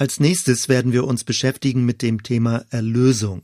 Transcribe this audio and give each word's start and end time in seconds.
Als 0.00 0.18
nächstes 0.18 0.70
werden 0.70 0.92
wir 0.92 1.04
uns 1.04 1.24
beschäftigen 1.24 1.84
mit 1.84 2.00
dem 2.00 2.22
Thema 2.22 2.64
Erlösung. 2.70 3.42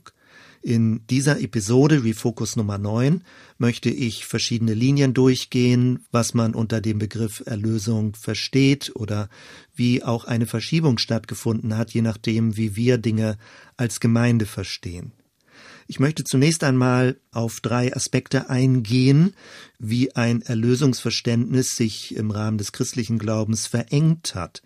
In 0.63 1.05
dieser 1.05 1.39
Episode 1.39 2.03
Refocus 2.03 2.55
Nummer 2.55 2.79
9 2.79 3.21
möchte 3.59 3.91
ich 3.91 4.25
verschiedene 4.25 4.73
Linien 4.73 5.13
durchgehen, 5.13 6.07
was 6.09 6.33
man 6.33 6.55
unter 6.55 6.81
dem 6.81 6.97
Begriff 6.97 7.43
Erlösung 7.45 8.15
versteht 8.15 8.91
oder 8.95 9.29
wie 9.75 10.01
auch 10.01 10.25
eine 10.25 10.47
Verschiebung 10.47 10.97
stattgefunden 10.97 11.77
hat, 11.77 11.91
je 11.91 12.01
nachdem, 12.01 12.57
wie 12.57 12.75
wir 12.75 12.97
Dinge 12.97 13.37
als 13.75 13.99
Gemeinde 13.99 14.47
verstehen. 14.47 15.11
Ich 15.89 16.01
möchte 16.01 16.25
zunächst 16.25 16.65
einmal 16.65 17.17
auf 17.31 17.61
drei 17.61 17.95
Aspekte 17.95 18.49
eingehen, 18.49 19.33
wie 19.79 20.13
ein 20.15 20.41
Erlösungsverständnis 20.41 21.77
sich 21.77 22.13
im 22.15 22.29
Rahmen 22.29 22.57
des 22.57 22.73
christlichen 22.73 23.17
Glaubens 23.17 23.67
verengt 23.67 24.35
hat. 24.35 24.63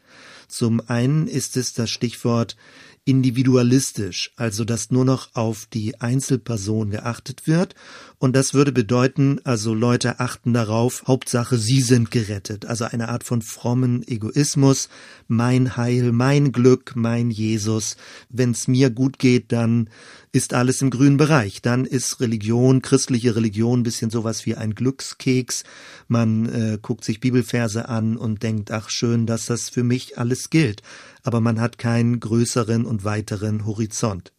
Zum 0.47 0.81
einen 0.89 1.27
ist 1.27 1.57
es 1.57 1.73
das 1.73 1.91
Stichwort 1.91 2.57
individualistisch, 3.03 4.31
also 4.35 4.63
dass 4.63 4.91
nur 4.91 5.05
noch 5.05 5.35
auf 5.35 5.65
die 5.65 5.99
Einzelperson 5.99 6.91
geachtet 6.91 7.47
wird. 7.47 7.73
Und 8.19 8.35
das 8.35 8.53
würde 8.53 8.71
bedeuten, 8.71 9.39
also 9.43 9.73
Leute 9.73 10.19
achten 10.19 10.53
darauf, 10.53 11.03
Hauptsache 11.07 11.57
sie 11.57 11.81
sind 11.81 12.11
gerettet. 12.11 12.67
Also 12.67 12.85
eine 12.85 13.09
Art 13.09 13.23
von 13.23 13.41
frommen 13.41 14.07
Egoismus, 14.07 14.89
mein 15.27 15.75
Heil, 15.77 16.11
mein 16.11 16.51
Glück, 16.51 16.93
mein 16.95 17.31
Jesus. 17.31 17.97
Wenn 18.29 18.51
es 18.51 18.67
mir 18.67 18.91
gut 18.91 19.17
geht, 19.17 19.51
dann 19.51 19.89
ist 20.31 20.53
alles 20.53 20.83
im 20.83 20.91
grünen 20.91 21.17
Bereich. 21.17 21.63
Dann 21.63 21.85
ist 21.85 22.19
Religion, 22.19 22.83
christliche 22.83 23.35
Religion, 23.35 23.79
ein 23.79 23.83
bisschen 23.83 24.11
sowas 24.11 24.45
wie 24.45 24.55
ein 24.55 24.75
Glückskeks. 24.75 25.63
Man 26.07 26.45
äh, 26.45 26.77
guckt 26.79 27.03
sich 27.03 27.19
Bibelverse 27.19 27.89
an 27.89 28.15
und 28.15 28.43
denkt, 28.43 28.69
ach 28.69 28.91
schön, 28.91 29.25
dass 29.25 29.47
das 29.47 29.69
für 29.69 29.83
mich 29.83 30.19
alles 30.19 30.51
gilt 30.51 30.83
aber 31.23 31.41
man 31.41 31.59
hat 31.59 31.77
keinen 31.77 32.19
größeren 32.19 32.85
und 32.85 33.03
weiteren 33.03 33.65
Horizont. 33.65 34.33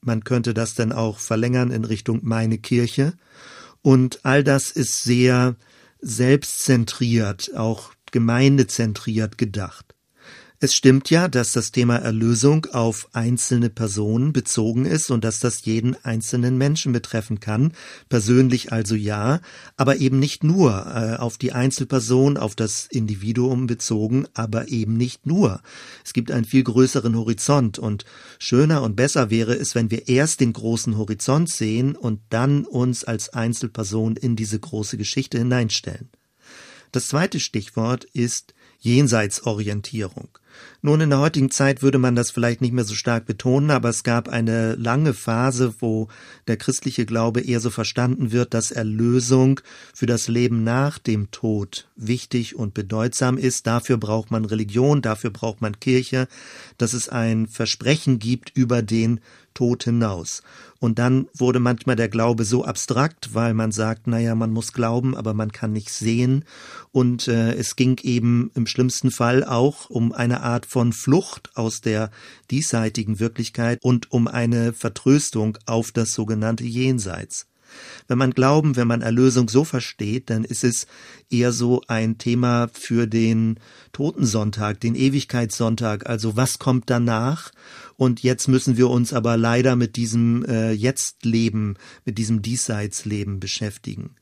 Man 0.00 0.24
könnte 0.24 0.54
das 0.54 0.74
dann 0.74 0.92
auch 0.92 1.18
verlängern 1.18 1.70
in 1.70 1.84
Richtung 1.84 2.20
meine 2.22 2.58
Kirche. 2.58 3.14
Und 3.82 4.24
all 4.24 4.44
das 4.44 4.70
ist 4.70 5.02
sehr 5.02 5.56
selbstzentriert, 6.00 7.54
auch 7.56 7.92
gemeindezentriert 8.10 9.38
gedacht. 9.38 9.94
Es 10.60 10.74
stimmt 10.74 11.08
ja, 11.08 11.28
dass 11.28 11.52
das 11.52 11.70
Thema 11.70 11.98
Erlösung 11.98 12.66
auf 12.72 13.10
einzelne 13.12 13.70
Personen 13.70 14.32
bezogen 14.32 14.86
ist 14.86 15.08
und 15.12 15.22
dass 15.22 15.38
das 15.38 15.64
jeden 15.64 15.94
einzelnen 16.04 16.58
Menschen 16.58 16.90
betreffen 16.90 17.38
kann, 17.38 17.74
persönlich 18.08 18.72
also 18.72 18.96
ja, 18.96 19.40
aber 19.76 19.98
eben 19.98 20.18
nicht 20.18 20.42
nur 20.42 20.72
äh, 20.72 21.14
auf 21.14 21.38
die 21.38 21.52
Einzelperson, 21.52 22.36
auf 22.36 22.56
das 22.56 22.88
Individuum 22.90 23.68
bezogen, 23.68 24.26
aber 24.34 24.66
eben 24.66 24.96
nicht 24.96 25.26
nur. 25.26 25.62
Es 26.04 26.12
gibt 26.12 26.32
einen 26.32 26.44
viel 26.44 26.64
größeren 26.64 27.14
Horizont 27.14 27.78
und 27.78 28.04
schöner 28.40 28.82
und 28.82 28.96
besser 28.96 29.30
wäre 29.30 29.54
es, 29.54 29.76
wenn 29.76 29.92
wir 29.92 30.08
erst 30.08 30.40
den 30.40 30.54
großen 30.54 30.98
Horizont 30.98 31.50
sehen 31.50 31.94
und 31.94 32.20
dann 32.30 32.64
uns 32.64 33.04
als 33.04 33.28
Einzelperson 33.28 34.16
in 34.16 34.34
diese 34.34 34.58
große 34.58 34.96
Geschichte 34.96 35.38
hineinstellen. 35.38 36.08
Das 36.90 37.06
zweite 37.06 37.38
Stichwort 37.38 38.06
ist 38.12 38.54
Jenseitsorientierung. 38.80 40.28
Nun, 40.80 41.00
in 41.00 41.10
der 41.10 41.18
heutigen 41.18 41.50
Zeit 41.50 41.82
würde 41.82 41.98
man 41.98 42.14
das 42.14 42.30
vielleicht 42.30 42.60
nicht 42.60 42.72
mehr 42.72 42.84
so 42.84 42.94
stark 42.94 43.26
betonen, 43.26 43.70
aber 43.70 43.88
es 43.88 44.04
gab 44.04 44.28
eine 44.28 44.76
lange 44.76 45.12
Phase, 45.12 45.74
wo 45.80 46.08
der 46.46 46.56
christliche 46.56 47.04
Glaube 47.04 47.40
eher 47.40 47.58
so 47.58 47.70
verstanden 47.70 48.30
wird, 48.30 48.54
dass 48.54 48.70
Erlösung 48.70 49.60
für 49.92 50.06
das 50.06 50.28
Leben 50.28 50.62
nach 50.62 50.98
dem 50.98 51.30
Tod 51.32 51.88
wichtig 51.96 52.54
und 52.54 52.74
bedeutsam 52.74 53.38
ist. 53.38 53.66
Dafür 53.66 53.96
braucht 53.96 54.30
man 54.30 54.44
Religion, 54.44 55.02
dafür 55.02 55.30
braucht 55.30 55.60
man 55.60 55.80
Kirche, 55.80 56.28
dass 56.76 56.92
es 56.92 57.08
ein 57.08 57.48
Versprechen 57.48 58.20
gibt 58.20 58.52
über 58.54 58.82
den 58.82 59.20
Tod 59.58 59.82
hinaus. 59.82 60.42
Und 60.78 61.00
dann 61.00 61.26
wurde 61.34 61.58
manchmal 61.58 61.96
der 61.96 62.08
Glaube 62.08 62.44
so 62.44 62.64
abstrakt, 62.64 63.34
weil 63.34 63.54
man 63.54 63.72
sagt, 63.72 64.06
naja, 64.06 64.36
man 64.36 64.52
muss 64.52 64.72
glauben, 64.72 65.16
aber 65.16 65.34
man 65.34 65.50
kann 65.50 65.72
nicht 65.72 65.90
sehen. 65.90 66.44
Und 66.92 67.26
äh, 67.26 67.54
es 67.54 67.74
ging 67.74 67.98
eben 68.04 68.52
im 68.54 68.68
schlimmsten 68.68 69.10
Fall 69.10 69.42
auch 69.42 69.90
um 69.90 70.12
eine 70.12 70.42
Art 70.42 70.47
von 70.66 70.92
Flucht 70.92 71.50
aus 71.54 71.80
der 71.80 72.10
diesseitigen 72.50 73.20
Wirklichkeit 73.20 73.78
und 73.82 74.10
um 74.10 74.26
eine 74.26 74.72
Vertröstung 74.72 75.58
auf 75.66 75.92
das 75.92 76.12
sogenannte 76.12 76.64
Jenseits. 76.64 77.46
Wenn 78.06 78.18
man 78.18 78.32
Glauben, 78.32 78.76
wenn 78.76 78.88
man 78.88 79.02
Erlösung 79.02 79.48
so 79.48 79.64
versteht, 79.64 80.30
dann 80.30 80.44
ist 80.44 80.64
es 80.64 80.86
eher 81.30 81.52
so 81.52 81.82
ein 81.86 82.18
Thema 82.18 82.68
für 82.72 83.06
den 83.06 83.60
Totensonntag, 83.92 84.80
den 84.80 84.94
Ewigkeitssonntag, 84.94 86.08
also 86.08 86.36
was 86.36 86.58
kommt 86.58 86.88
danach? 86.90 87.52
Und 87.96 88.22
jetzt 88.22 88.48
müssen 88.48 88.76
wir 88.76 88.88
uns 88.88 89.12
aber 89.12 89.36
leider 89.36 89.76
mit 89.76 89.96
diesem 89.96 90.44
äh, 90.44 90.72
Jetztleben, 90.72 91.76
mit 92.04 92.18
diesem 92.18 92.42
Diesseitsleben 92.42 93.40
beschäftigen. 93.40 94.14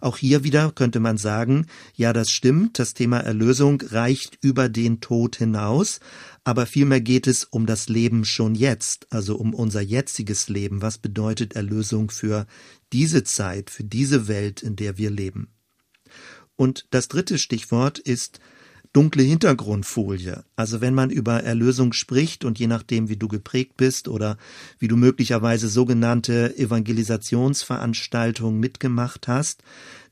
Auch 0.00 0.16
hier 0.16 0.44
wieder 0.44 0.72
könnte 0.72 0.98
man 0.98 1.18
sagen, 1.18 1.66
ja, 1.94 2.12
das 2.12 2.30
stimmt, 2.30 2.78
das 2.78 2.94
Thema 2.94 3.18
Erlösung 3.18 3.82
reicht 3.82 4.38
über 4.42 4.68
den 4.68 5.00
Tod 5.00 5.36
hinaus, 5.36 6.00
aber 6.42 6.66
vielmehr 6.66 7.00
geht 7.00 7.26
es 7.26 7.44
um 7.44 7.66
das 7.66 7.88
Leben 7.88 8.24
schon 8.24 8.54
jetzt, 8.54 9.06
also 9.10 9.36
um 9.36 9.54
unser 9.54 9.82
jetziges 9.82 10.48
Leben. 10.48 10.80
Was 10.80 10.98
bedeutet 10.98 11.54
Erlösung 11.54 12.10
für 12.10 12.46
diese 12.92 13.24
Zeit, 13.24 13.70
für 13.70 13.84
diese 13.84 14.26
Welt, 14.26 14.62
in 14.62 14.76
der 14.76 14.96
wir 14.96 15.10
leben? 15.10 15.52
Und 16.56 16.86
das 16.90 17.08
dritte 17.08 17.38
Stichwort 17.38 17.98
ist 17.98 18.40
dunkle 18.92 19.22
Hintergrundfolie. 19.22 20.42
Also 20.56 20.80
wenn 20.80 20.94
man 20.94 21.10
über 21.10 21.44
Erlösung 21.44 21.92
spricht 21.92 22.44
und 22.44 22.58
je 22.58 22.66
nachdem, 22.66 23.08
wie 23.08 23.16
du 23.16 23.28
geprägt 23.28 23.76
bist 23.76 24.08
oder 24.08 24.36
wie 24.78 24.88
du 24.88 24.96
möglicherweise 24.96 25.68
sogenannte 25.68 26.58
Evangelisationsveranstaltungen 26.58 28.58
mitgemacht 28.58 29.28
hast, 29.28 29.62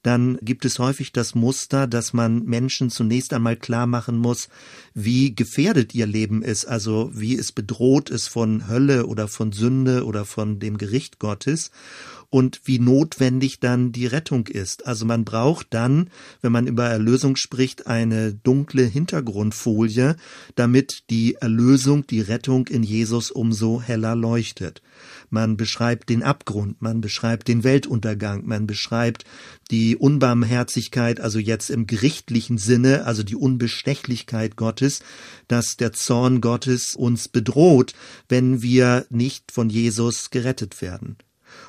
dann 0.08 0.38
gibt 0.40 0.64
es 0.64 0.78
häufig 0.78 1.12
das 1.12 1.34
Muster, 1.34 1.86
dass 1.86 2.14
man 2.14 2.42
Menschen 2.46 2.88
zunächst 2.88 3.34
einmal 3.34 3.56
klar 3.56 3.86
machen 3.86 4.16
muss, 4.16 4.48
wie 4.94 5.34
gefährdet 5.34 5.94
ihr 5.94 6.06
Leben 6.06 6.42
ist, 6.42 6.64
also 6.64 7.10
wie 7.12 7.36
es 7.36 7.52
bedroht 7.52 8.08
ist 8.08 8.28
von 8.28 8.68
Hölle 8.68 9.04
oder 9.04 9.28
von 9.28 9.52
Sünde 9.52 10.06
oder 10.06 10.24
von 10.24 10.60
dem 10.60 10.78
Gericht 10.78 11.18
Gottes 11.18 11.72
und 12.30 12.62
wie 12.64 12.78
notwendig 12.78 13.60
dann 13.60 13.92
die 13.92 14.06
Rettung 14.06 14.46
ist. 14.46 14.86
Also 14.86 15.04
man 15.04 15.26
braucht 15.26 15.66
dann, 15.70 16.08
wenn 16.40 16.52
man 16.52 16.66
über 16.66 16.86
Erlösung 16.86 17.36
spricht, 17.36 17.86
eine 17.86 18.32
dunkle 18.32 18.84
Hintergrundfolie, 18.84 20.16
damit 20.54 21.04
die 21.10 21.34
Erlösung, 21.34 22.06
die 22.06 22.22
Rettung 22.22 22.66
in 22.68 22.82
Jesus 22.82 23.30
umso 23.30 23.82
heller 23.82 24.16
leuchtet. 24.16 24.80
Man 25.30 25.56
beschreibt 25.56 26.08
den 26.08 26.22
Abgrund, 26.22 26.80
man 26.80 27.00
beschreibt 27.00 27.48
den 27.48 27.64
Weltuntergang, 27.64 28.46
man 28.46 28.66
beschreibt 28.66 29.24
die 29.70 29.96
Unbarmherzigkeit, 29.96 31.20
also 31.20 31.38
jetzt 31.38 31.70
im 31.70 31.86
gerichtlichen 31.86 32.58
Sinne, 32.58 33.04
also 33.04 33.22
die 33.22 33.36
Unbestechlichkeit 33.36 34.56
Gottes, 34.56 35.00
dass 35.48 35.76
der 35.76 35.92
Zorn 35.92 36.40
Gottes 36.40 36.94
uns 36.94 37.28
bedroht, 37.28 37.94
wenn 38.28 38.62
wir 38.62 39.06
nicht 39.10 39.52
von 39.52 39.70
Jesus 39.70 40.30
gerettet 40.30 40.80
werden. 40.80 41.16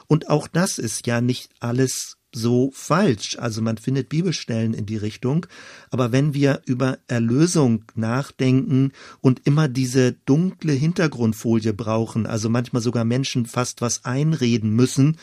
Und 0.08 0.30
auch 0.30 0.48
das 0.48 0.78
ist 0.78 1.08
ja 1.08 1.22
nicht 1.22 1.52
alles 1.60 2.19
so 2.32 2.72
falsch. 2.74 3.38
Also 3.40 3.62
man 3.62 3.78
findet 3.78 4.10
Bibelstellen 4.10 4.74
in 4.74 4.86
die 4.86 4.98
Richtung. 4.98 5.46
Aber 5.90 6.12
wenn 6.12 6.34
wir 6.34 6.62
über 6.66 7.00
Erlösung 7.08 7.86
nachdenken 7.96 8.92
und 9.22 9.42
immer 9.46 9.68
diese 9.68 10.14
dunkle 10.26 10.74
Hintergrundfolie 10.74 11.74
brauchen, 11.74 12.26
also 12.26 12.50
manchmal 12.50 12.82
sogar 12.82 13.06
Menschen 13.06 13.46
fast 13.46 13.82
was 13.82 14.06
einreden 14.06 14.72
müssen, 14.72 15.18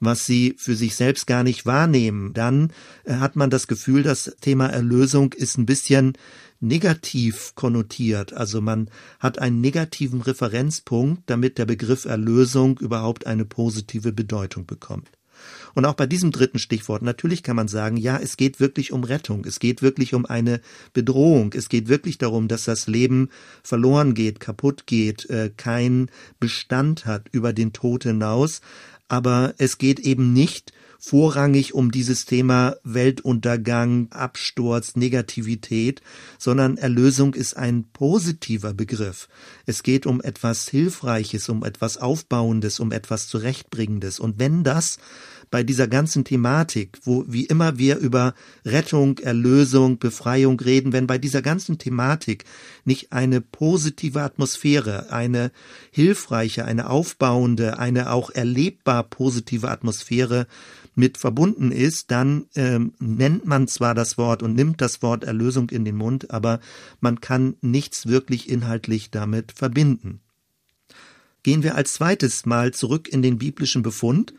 was 0.00 0.24
sie 0.24 0.54
für 0.58 0.74
sich 0.74 0.96
selbst 0.96 1.26
gar 1.26 1.42
nicht 1.42 1.66
wahrnehmen, 1.66 2.32
dann 2.32 2.72
äh, 3.04 3.14
hat 3.14 3.36
man 3.36 3.50
das 3.50 3.66
Gefühl, 3.66 4.02
das 4.02 4.36
Thema 4.40 4.66
Erlösung 4.66 5.32
ist 5.32 5.58
ein 5.58 5.66
bisschen 5.66 6.14
negativ 6.60 7.54
konnotiert. 7.54 8.34
Also 8.34 8.60
man 8.60 8.90
hat 9.18 9.38
einen 9.38 9.60
negativen 9.60 10.20
Referenzpunkt, 10.20 11.22
damit 11.26 11.58
der 11.58 11.64
Begriff 11.64 12.04
Erlösung 12.04 12.78
überhaupt 12.78 13.26
eine 13.26 13.46
positive 13.46 14.12
Bedeutung 14.12 14.66
bekommt. 14.66 15.10
Und 15.74 15.84
auch 15.84 15.94
bei 15.94 16.06
diesem 16.06 16.30
dritten 16.30 16.58
Stichwort, 16.58 17.02
natürlich 17.02 17.42
kann 17.42 17.56
man 17.56 17.68
sagen, 17.68 17.96
ja, 17.96 18.18
es 18.18 18.36
geht 18.36 18.60
wirklich 18.60 18.92
um 18.92 19.04
Rettung, 19.04 19.44
es 19.44 19.60
geht 19.60 19.82
wirklich 19.82 20.14
um 20.14 20.26
eine 20.26 20.60
Bedrohung, 20.92 21.52
es 21.54 21.68
geht 21.68 21.88
wirklich 21.88 22.18
darum, 22.18 22.48
dass 22.48 22.64
das 22.64 22.86
Leben 22.86 23.30
verloren 23.62 24.14
geht, 24.14 24.40
kaputt 24.40 24.86
geht, 24.86 25.28
äh, 25.30 25.50
keinen 25.56 26.10
Bestand 26.38 27.06
hat 27.06 27.28
über 27.32 27.52
den 27.52 27.72
Tod 27.72 28.04
hinaus, 28.04 28.60
aber 29.08 29.54
es 29.58 29.78
geht 29.78 30.00
eben 30.00 30.32
nicht 30.32 30.72
vorrangig 31.00 31.74
um 31.74 31.90
dieses 31.90 32.26
Thema 32.26 32.76
Weltuntergang, 32.84 34.08
Absturz, 34.12 34.96
Negativität, 34.96 36.02
sondern 36.38 36.76
Erlösung 36.76 37.34
ist 37.34 37.56
ein 37.56 37.84
positiver 37.92 38.74
Begriff. 38.74 39.28
Es 39.64 39.82
geht 39.82 40.06
um 40.06 40.20
etwas 40.20 40.68
Hilfreiches, 40.68 41.48
um 41.48 41.64
etwas 41.64 41.96
Aufbauendes, 41.96 42.78
um 42.80 42.92
etwas 42.92 43.28
Zurechtbringendes. 43.28 44.20
Und 44.20 44.38
wenn 44.38 44.62
das 44.62 44.98
bei 45.50 45.64
dieser 45.64 45.88
ganzen 45.88 46.24
Thematik, 46.24 46.98
wo 47.02 47.24
wie 47.26 47.44
immer 47.44 47.76
wir 47.76 47.98
über 47.98 48.34
Rettung, 48.64 49.18
Erlösung, 49.18 49.98
Befreiung 49.98 50.60
reden, 50.60 50.92
wenn 50.92 51.06
bei 51.06 51.18
dieser 51.18 51.42
ganzen 51.42 51.78
Thematik 51.78 52.44
nicht 52.84 53.12
eine 53.12 53.40
positive 53.40 54.22
Atmosphäre, 54.22 55.10
eine 55.10 55.50
hilfreiche, 55.90 56.64
eine 56.64 56.88
aufbauende, 56.88 57.78
eine 57.78 58.12
auch 58.12 58.30
erlebbar 58.30 59.02
positive 59.04 59.68
Atmosphäre 59.68 60.46
mit 61.00 61.18
verbunden 61.18 61.72
ist, 61.72 62.12
dann 62.12 62.46
ähm, 62.54 62.92
nennt 63.00 63.44
man 63.44 63.66
zwar 63.66 63.96
das 63.96 64.16
Wort 64.16 64.44
und 64.44 64.54
nimmt 64.54 64.80
das 64.80 65.02
Wort 65.02 65.24
Erlösung 65.24 65.70
in 65.70 65.84
den 65.84 65.96
Mund, 65.96 66.30
aber 66.30 66.60
man 67.00 67.20
kann 67.20 67.56
nichts 67.60 68.06
wirklich 68.06 68.48
inhaltlich 68.48 69.10
damit 69.10 69.50
verbinden. 69.50 70.20
Gehen 71.42 71.64
wir 71.64 71.74
als 71.74 71.94
zweites 71.94 72.46
Mal 72.46 72.72
zurück 72.72 73.08
in 73.08 73.22
den 73.22 73.38
biblischen 73.38 73.82
Befund 73.82 74.34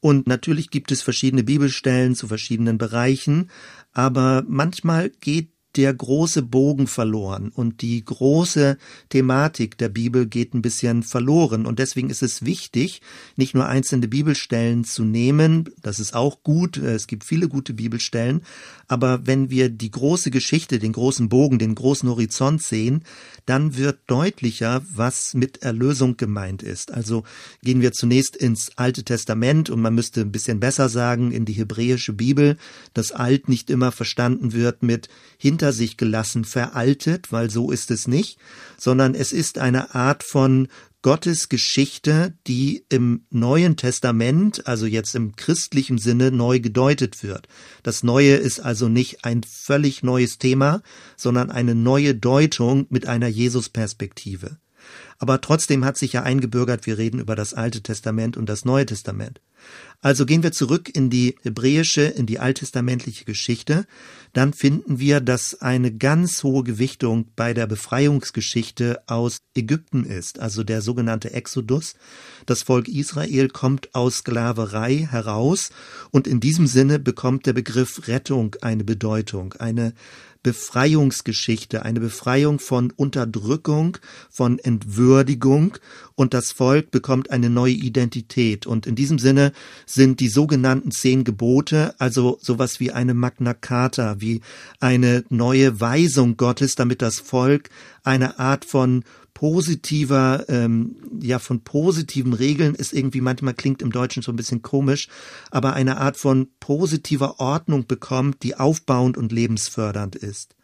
und 0.00 0.26
natürlich 0.26 0.70
gibt 0.70 0.92
es 0.92 1.02
verschiedene 1.02 1.42
Bibelstellen 1.42 2.14
zu 2.14 2.28
verschiedenen 2.28 2.78
Bereichen, 2.78 3.50
aber 3.92 4.44
manchmal 4.46 5.10
geht 5.10 5.48
der 5.76 5.92
große 5.92 6.42
Bogen 6.42 6.86
verloren 6.86 7.50
und 7.54 7.82
die 7.82 8.04
große 8.04 8.78
Thematik 9.08 9.76
der 9.78 9.88
Bibel 9.88 10.26
geht 10.26 10.54
ein 10.54 10.62
bisschen 10.62 11.02
verloren. 11.02 11.66
Und 11.66 11.78
deswegen 11.78 12.10
ist 12.10 12.22
es 12.22 12.44
wichtig, 12.44 13.02
nicht 13.36 13.54
nur 13.54 13.66
einzelne 13.66 14.08
Bibelstellen 14.08 14.84
zu 14.84 15.04
nehmen, 15.04 15.70
das 15.82 15.98
ist 15.98 16.14
auch 16.14 16.42
gut, 16.42 16.76
es 16.76 17.06
gibt 17.06 17.24
viele 17.24 17.48
gute 17.48 17.74
Bibelstellen, 17.74 18.42
aber 18.88 19.26
wenn 19.26 19.50
wir 19.50 19.68
die 19.68 19.90
große 19.90 20.30
Geschichte, 20.30 20.78
den 20.78 20.92
großen 20.92 21.28
Bogen, 21.28 21.58
den 21.58 21.74
großen 21.74 22.08
Horizont 22.08 22.62
sehen, 22.62 23.02
dann 23.46 23.76
wird 23.76 23.98
deutlicher, 24.06 24.82
was 24.92 25.34
mit 25.34 25.62
Erlösung 25.62 26.16
gemeint 26.16 26.62
ist. 26.62 26.92
Also 26.92 27.24
gehen 27.62 27.80
wir 27.80 27.92
zunächst 27.92 28.36
ins 28.36 28.72
Alte 28.76 29.04
Testament 29.04 29.70
und 29.70 29.80
man 29.80 29.94
müsste 29.94 30.20
ein 30.20 30.32
bisschen 30.32 30.60
besser 30.60 30.88
sagen, 30.88 31.32
in 31.32 31.44
die 31.44 31.52
hebräische 31.52 32.12
Bibel, 32.12 32.56
dass 32.92 33.12
Alt 33.12 33.48
nicht 33.48 33.70
immer 33.70 33.92
verstanden 33.92 34.52
wird 34.52 34.82
mit 34.82 35.08
hinter 35.38 35.63
hinter 35.64 35.72
sich 35.72 35.96
gelassen, 35.96 36.44
veraltet, 36.44 37.32
weil 37.32 37.48
so 37.48 37.70
ist 37.70 37.90
es 37.90 38.06
nicht, 38.06 38.38
sondern 38.76 39.14
es 39.14 39.32
ist 39.32 39.56
eine 39.56 39.94
Art 39.94 40.22
von 40.22 40.68
Gottes 41.00 41.48
Geschichte, 41.48 42.34
die 42.46 42.84
im 42.90 43.24
Neuen 43.30 43.78
Testament, 43.78 44.66
also 44.66 44.84
jetzt 44.84 45.14
im 45.14 45.36
christlichen 45.36 45.96
Sinne, 45.96 46.30
neu 46.32 46.60
gedeutet 46.60 47.22
wird. 47.22 47.48
Das 47.82 48.02
Neue 48.02 48.34
ist 48.34 48.60
also 48.60 48.90
nicht 48.90 49.24
ein 49.24 49.42
völlig 49.42 50.02
neues 50.02 50.36
Thema, 50.36 50.82
sondern 51.16 51.50
eine 51.50 51.74
neue 51.74 52.14
Deutung 52.14 52.86
mit 52.90 53.06
einer 53.06 53.28
Jesus-Perspektive. 53.28 54.58
Aber 55.18 55.40
trotzdem 55.40 55.84
hat 55.84 55.96
sich 55.96 56.12
ja 56.12 56.22
eingebürgert, 56.22 56.86
wir 56.86 56.98
reden 56.98 57.20
über 57.20 57.36
das 57.36 57.54
Alte 57.54 57.82
Testament 57.82 58.36
und 58.36 58.48
das 58.48 58.64
Neue 58.64 58.86
Testament. 58.86 59.40
Also 60.00 60.26
gehen 60.26 60.42
wir 60.42 60.52
zurück 60.52 60.90
in 60.94 61.08
die 61.08 61.36
hebräische, 61.42 62.02
in 62.02 62.26
die 62.26 62.38
alttestamentliche 62.38 63.24
Geschichte, 63.24 63.86
dann 64.34 64.52
finden 64.52 64.98
wir, 64.98 65.20
dass 65.20 65.62
eine 65.62 65.96
ganz 65.96 66.42
hohe 66.42 66.64
Gewichtung 66.64 67.30
bei 67.36 67.54
der 67.54 67.66
Befreiungsgeschichte 67.66 69.02
aus 69.06 69.38
Ägypten 69.54 70.04
ist, 70.04 70.40
also 70.40 70.64
der 70.64 70.82
sogenannte 70.82 71.32
Exodus. 71.32 71.94
Das 72.44 72.62
Volk 72.62 72.88
Israel 72.88 73.48
kommt 73.48 73.94
aus 73.94 74.16
Sklaverei 74.16 75.08
heraus 75.10 75.70
und 76.10 76.26
in 76.26 76.40
diesem 76.40 76.66
Sinne 76.66 76.98
bekommt 76.98 77.46
der 77.46 77.54
Begriff 77.54 78.06
Rettung 78.08 78.56
eine 78.60 78.84
Bedeutung, 78.84 79.54
eine 79.54 79.94
Befreiungsgeschichte, 80.44 81.82
eine 81.82 81.98
Befreiung 81.98 82.60
von 82.60 82.92
Unterdrückung, 82.92 83.98
von 84.30 84.60
Entwürdigung 84.60 85.76
und 86.14 86.34
das 86.34 86.52
Volk 86.52 86.92
bekommt 86.92 87.30
eine 87.30 87.50
neue 87.50 87.72
Identität. 87.72 88.66
Und 88.66 88.86
in 88.86 88.94
diesem 88.94 89.18
Sinne 89.18 89.52
sind 89.86 90.20
die 90.20 90.28
sogenannten 90.28 90.92
zehn 90.92 91.24
Gebote 91.24 91.94
also 91.98 92.38
sowas 92.40 92.78
wie 92.78 92.92
eine 92.92 93.14
Magna 93.14 93.54
Carta, 93.54 94.20
wie 94.20 94.42
eine 94.80 95.24
neue 95.30 95.80
Weisung 95.80 96.36
Gottes, 96.36 96.74
damit 96.74 97.02
das 97.02 97.18
Volk 97.18 97.70
eine 98.02 98.38
Art 98.38 98.66
von 98.66 99.04
positiver, 99.34 100.44
ähm, 100.48 100.96
ja, 101.20 101.38
von 101.38 101.60
positiven 101.60 102.32
Regeln 102.32 102.74
ist 102.74 102.92
irgendwie 102.92 103.20
manchmal 103.20 103.54
klingt 103.54 103.82
im 103.82 103.92
Deutschen 103.92 104.22
so 104.22 104.32
ein 104.32 104.36
bisschen 104.36 104.62
komisch, 104.62 105.08
aber 105.50 105.74
eine 105.74 105.98
Art 105.98 106.16
von 106.16 106.48
positiver 106.60 107.40
Ordnung 107.40 107.86
bekommt, 107.86 108.42
die 108.44 108.56
aufbauend 108.56 109.18
und 109.18 109.32
lebensfördernd 109.32 110.16
ist. 110.16 110.54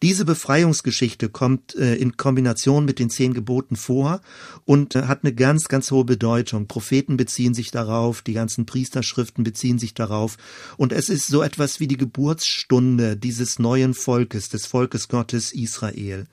Diese 0.00 0.24
Befreiungsgeschichte 0.24 1.28
kommt 1.28 1.74
äh, 1.74 1.96
in 1.96 2.16
Kombination 2.16 2.84
mit 2.84 3.00
den 3.00 3.10
zehn 3.10 3.34
Geboten 3.34 3.74
vor 3.74 4.20
und 4.64 4.94
äh, 4.94 5.02
hat 5.02 5.24
eine 5.24 5.34
ganz, 5.34 5.64
ganz 5.64 5.90
hohe 5.90 6.04
Bedeutung. 6.04 6.68
Propheten 6.68 7.16
beziehen 7.16 7.52
sich 7.52 7.72
darauf, 7.72 8.22
die 8.22 8.32
ganzen 8.32 8.64
Priesterschriften 8.64 9.42
beziehen 9.42 9.78
sich 9.80 9.94
darauf 9.94 10.36
und 10.76 10.92
es 10.92 11.08
ist 11.08 11.26
so 11.26 11.42
etwas 11.42 11.80
wie 11.80 11.88
die 11.88 11.96
Geburtsstunde 11.96 13.16
dieses 13.16 13.58
neuen 13.58 13.92
Volkes, 13.92 14.48
des 14.48 14.66
Volkes 14.66 15.08
Gottes 15.08 15.52
Israel. 15.52 16.26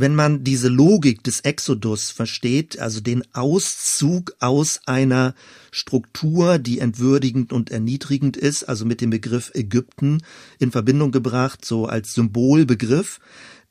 Wenn 0.00 0.14
man 0.14 0.44
diese 0.44 0.68
Logik 0.68 1.24
des 1.24 1.40
Exodus 1.40 2.12
versteht, 2.12 2.78
also 2.78 3.00
den 3.00 3.24
Auszug 3.34 4.32
aus 4.38 4.78
einer 4.86 5.34
Struktur, 5.72 6.60
die 6.60 6.78
entwürdigend 6.78 7.52
und 7.52 7.72
erniedrigend 7.72 8.36
ist, 8.36 8.62
also 8.62 8.84
mit 8.84 9.00
dem 9.00 9.10
Begriff 9.10 9.50
Ägypten 9.56 10.22
in 10.60 10.70
Verbindung 10.70 11.10
gebracht, 11.10 11.64
so 11.64 11.86
als 11.86 12.14
Symbolbegriff, 12.14 13.18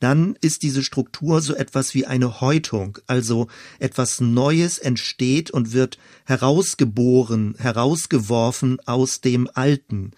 dann 0.00 0.36
ist 0.42 0.62
diese 0.62 0.84
Struktur 0.84 1.40
so 1.40 1.54
etwas 1.54 1.94
wie 1.94 2.04
eine 2.04 2.42
Häutung, 2.42 2.98
also 3.06 3.48
etwas 3.78 4.20
Neues 4.20 4.76
entsteht 4.76 5.50
und 5.50 5.72
wird 5.72 5.96
herausgeboren, 6.26 7.54
herausgeworfen 7.58 8.80
aus 8.84 9.22
dem 9.22 9.48
Alten. 9.54 10.10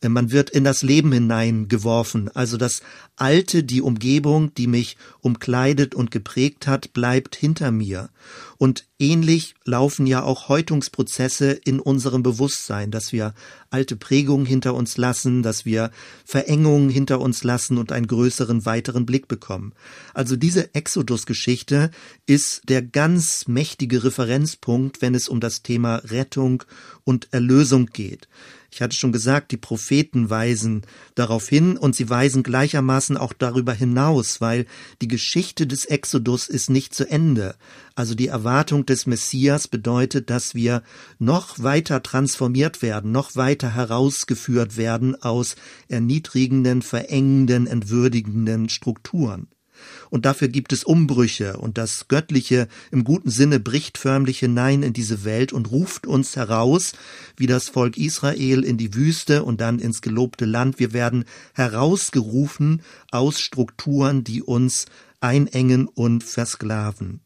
Äh, 0.00 0.08
man 0.08 0.30
wird 0.30 0.50
in 0.50 0.64
das 0.64 0.82
Leben 0.82 1.12
hineingeworfen, 1.12 2.30
also 2.34 2.56
das 2.56 2.82
Alte, 3.16 3.64
die 3.64 3.82
Umgebung, 3.82 4.54
die 4.54 4.68
mich 4.68 4.96
umkleidet 5.20 5.94
und 5.94 6.12
geprägt 6.12 6.68
hat, 6.68 6.92
bleibt 6.92 7.34
hinter 7.34 7.72
mir. 7.72 8.10
Und 8.58 8.86
ähnlich 8.98 9.54
laufen 9.64 10.06
ja 10.06 10.22
auch 10.22 10.48
Häutungsprozesse 10.48 11.50
in 11.50 11.80
unserem 11.80 12.22
Bewusstsein, 12.22 12.90
dass 12.90 13.12
wir 13.12 13.34
alte 13.70 13.96
Prägungen 13.96 14.46
hinter 14.46 14.74
uns 14.74 14.96
lassen, 14.96 15.42
dass 15.42 15.64
wir 15.64 15.90
Verengungen 16.24 16.90
hinter 16.90 17.20
uns 17.20 17.42
lassen 17.42 17.76
und 17.76 17.90
einen 17.90 18.06
größeren, 18.06 18.66
weiteren 18.66 19.04
Blick 19.04 19.26
bekommen. 19.26 19.72
Also 20.14 20.36
diese 20.36 20.74
Exodus-Geschichte 20.74 21.90
ist 22.26 22.62
der 22.68 22.82
ganz 22.82 23.48
mächtige 23.48 24.04
Referenzpunkt, 24.04 25.02
wenn 25.02 25.14
es 25.14 25.28
um 25.28 25.40
das 25.40 25.62
Thema 25.62 25.96
Rettung 25.96 26.62
und 27.04 27.28
Erlösung 27.32 27.86
geht. 27.86 28.28
Ich 28.70 28.82
hatte 28.82 28.94
schon 28.94 29.12
gesagt, 29.12 29.50
die 29.50 29.56
Propheten 29.56 30.28
weisen 30.28 30.82
darauf 31.14 31.48
hin 31.48 31.76
und 31.76 31.96
sie 31.96 32.10
weisen 32.10 32.42
gleichermaßen 32.42 33.16
auch 33.16 33.32
darüber 33.32 33.72
hinaus, 33.72 34.40
weil 34.40 34.66
die 35.00 35.08
Geschichte 35.08 35.66
des 35.66 35.86
Exodus 35.86 36.48
ist 36.48 36.68
nicht 36.68 36.94
zu 36.94 37.08
Ende. 37.08 37.56
Also 37.94 38.14
die 38.14 38.28
Erwartung 38.28 38.84
des 38.84 39.06
Messias 39.06 39.68
bedeutet, 39.68 40.28
dass 40.30 40.54
wir 40.54 40.82
noch 41.18 41.62
weiter 41.62 42.02
transformiert 42.02 42.82
werden, 42.82 43.10
noch 43.10 43.36
weiter 43.36 43.74
herausgeführt 43.74 44.76
werden 44.76 45.20
aus 45.22 45.56
erniedrigenden, 45.88 46.82
verengenden, 46.82 47.66
entwürdigenden 47.66 48.68
Strukturen. 48.68 49.48
Und 50.10 50.24
dafür 50.24 50.48
gibt 50.48 50.72
es 50.72 50.84
Umbrüche, 50.84 51.56
und 51.58 51.78
das 51.78 52.08
Göttliche 52.08 52.68
im 52.90 53.04
guten 53.04 53.30
Sinne 53.30 53.60
bricht 53.60 53.98
förmlich 53.98 54.38
hinein 54.38 54.82
in 54.82 54.92
diese 54.92 55.24
Welt 55.24 55.52
und 55.52 55.70
ruft 55.70 56.06
uns 56.06 56.36
heraus, 56.36 56.92
wie 57.36 57.46
das 57.46 57.68
Volk 57.68 57.96
Israel 57.96 58.64
in 58.64 58.76
die 58.76 58.94
Wüste 58.94 59.44
und 59.44 59.60
dann 59.60 59.78
ins 59.78 60.02
gelobte 60.02 60.44
Land. 60.44 60.78
Wir 60.78 60.92
werden 60.92 61.24
herausgerufen 61.54 62.82
aus 63.10 63.40
Strukturen, 63.40 64.24
die 64.24 64.42
uns 64.42 64.86
einengen 65.20 65.88
und 65.88 66.24
versklaven. 66.24 67.20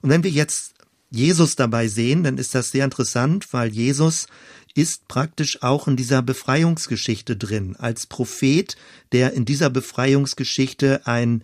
Und 0.00 0.10
wenn 0.10 0.24
wir 0.24 0.30
jetzt 0.30 0.74
Jesus 1.10 1.56
dabei 1.56 1.88
sehen, 1.88 2.24
dann 2.24 2.38
ist 2.38 2.54
das 2.54 2.70
sehr 2.70 2.84
interessant, 2.84 3.52
weil 3.52 3.70
Jesus 3.70 4.26
ist 4.74 5.08
praktisch 5.08 5.62
auch 5.62 5.88
in 5.88 5.96
dieser 5.96 6.20
Befreiungsgeschichte 6.20 7.36
drin, 7.36 7.76
als 7.76 8.06
Prophet, 8.06 8.76
der 9.12 9.32
in 9.32 9.46
dieser 9.46 9.70
Befreiungsgeschichte 9.70 11.06
ein 11.06 11.42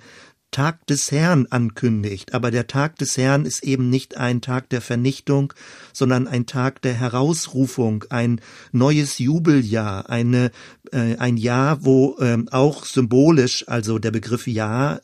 Tag 0.53 0.87
des 0.87 1.11
Herrn 1.11 1.47
ankündigt. 1.51 2.35
Aber 2.35 2.53
der 2.53 2.69
Tag 2.69 2.97
des 2.99 3.17
Herrn 3.17 3.45
ist 3.45 3.65
eben 3.65 3.91
nicht 3.91 4.17
ein 4.17 4.41
Tag 4.41 4.69
der 4.69 4.81
Vernichtung, 4.81 5.53
sondern 5.93 6.29
ein 6.29 6.47
Tag 6.47 6.81
der 6.83 6.95
Herausrufung, 6.95 8.05
ein 8.11 8.41
neues 8.71 9.19
Jubeljahr, 9.19 10.09
eine, 10.09 10.53
äh, 10.93 11.17
ein 11.17 11.37
Jahr, 11.37 11.85
wo 11.85 12.17
äh, 12.19 12.39
auch 12.53 12.85
symbolisch, 12.85 13.67
also 13.67 13.99
der 13.99 14.13
Begriff 14.13 14.47
Jahr, 14.47 15.01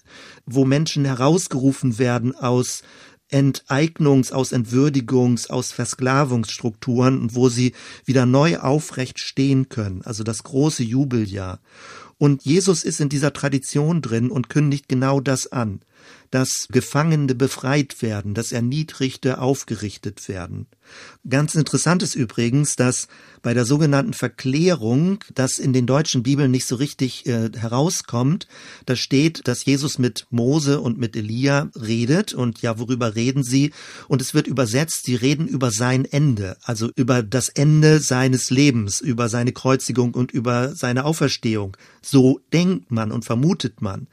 wo 0.47 0.65
Menschen 0.65 1.05
herausgerufen 1.05 1.99
werden 1.99 2.37
aus 2.37 2.83
Enteignungs-, 3.31 4.33
aus 4.33 4.53
Entwürdigungs-, 4.53 5.51
aus 5.51 5.73
Versklavungsstrukturen 5.73 7.21
und 7.21 7.35
wo 7.35 7.49
sie 7.49 7.75
wieder 8.05 8.27
neu 8.27 8.59
aufrecht 8.59 9.19
stehen 9.19 9.69
können. 9.69 10.03
Also 10.03 10.25
das 10.25 10.43
große 10.43 10.83
Jubeljahr. 10.83 11.61
Und 12.19 12.45
Jesus 12.45 12.85
ist 12.85 13.01
in 13.01 13.09
dieser 13.09 13.33
Tradition 13.33 14.03
drin 14.03 14.31
und 14.31 14.49
kündigt 14.49 14.89
genau 14.89 15.21
das 15.21 15.51
an 15.51 15.81
dass 16.31 16.69
Gefangene 16.71 17.35
befreit 17.35 18.03
werden, 18.03 18.35
dass 18.35 18.53
Erniedrigte 18.53 19.41
aufgerichtet 19.41 20.29
werden. 20.29 20.67
Ganz 21.29 21.55
interessant 21.55 22.03
ist 22.03 22.15
übrigens, 22.15 22.77
dass 22.77 23.09
bei 23.43 23.55
der 23.55 23.65
sogenannten 23.65 24.15
Verklärung, 24.15 25.23
das 25.35 25.59
in 25.59 25.73
den 25.73 25.87
deutschen 25.87 26.23
Bibeln 26.23 26.51
nicht 26.51 26.67
so 26.67 26.77
richtig 26.77 27.27
äh, 27.27 27.51
herauskommt, 27.55 28.49
da 28.87 28.97
steht, 28.97 29.47
dass 29.47 29.65
Jesus 29.65 29.99
mit 29.99 30.27
Mose 30.31 30.81
und 30.81 30.99
mit 30.99 31.15
Elia 31.15 31.71
redet 31.75 32.33
und 32.33 32.63
ja, 32.63 32.79
worüber 32.79 33.15
reden 33.15 33.43
sie? 33.43 33.73
Und 34.09 34.23
es 34.23 34.35
wird 34.35 34.47
übersetzt, 34.47 35.05
sie 35.05 35.15
reden 35.15 35.47
über 35.47 35.71
sein 35.71 36.05
Ende, 36.05 36.57
also 36.63 36.91
über 36.97 37.23
das 37.23 37.49
Ende 37.49 38.01
seines 38.01 38.51
Lebens, 38.51 39.01
über 39.01 39.29
seine 39.29 39.53
Kreuzigung 39.53 40.15
und 40.15 40.33
über 40.33 40.75
seine 40.75 41.05
Auferstehung. 41.05 41.77
So 42.03 42.41
denkt 42.53 42.91
man 42.91 43.13
und 43.13 43.25
vermutet 43.25 43.83
man. 43.83 44.09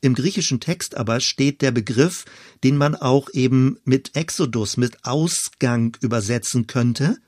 Im 0.00 0.14
griechischen 0.14 0.60
Text 0.60 0.96
aber 0.96 1.20
steht 1.20 1.60
der 1.60 1.72
Begriff, 1.72 2.24
den 2.64 2.76
man 2.76 2.94
auch 2.94 3.28
eben 3.32 3.78
mit 3.84 4.16
Exodus, 4.16 4.76
mit 4.76 5.04
Ausgang 5.04 5.96
übersetzen 6.00 6.66
könnte. 6.66 7.18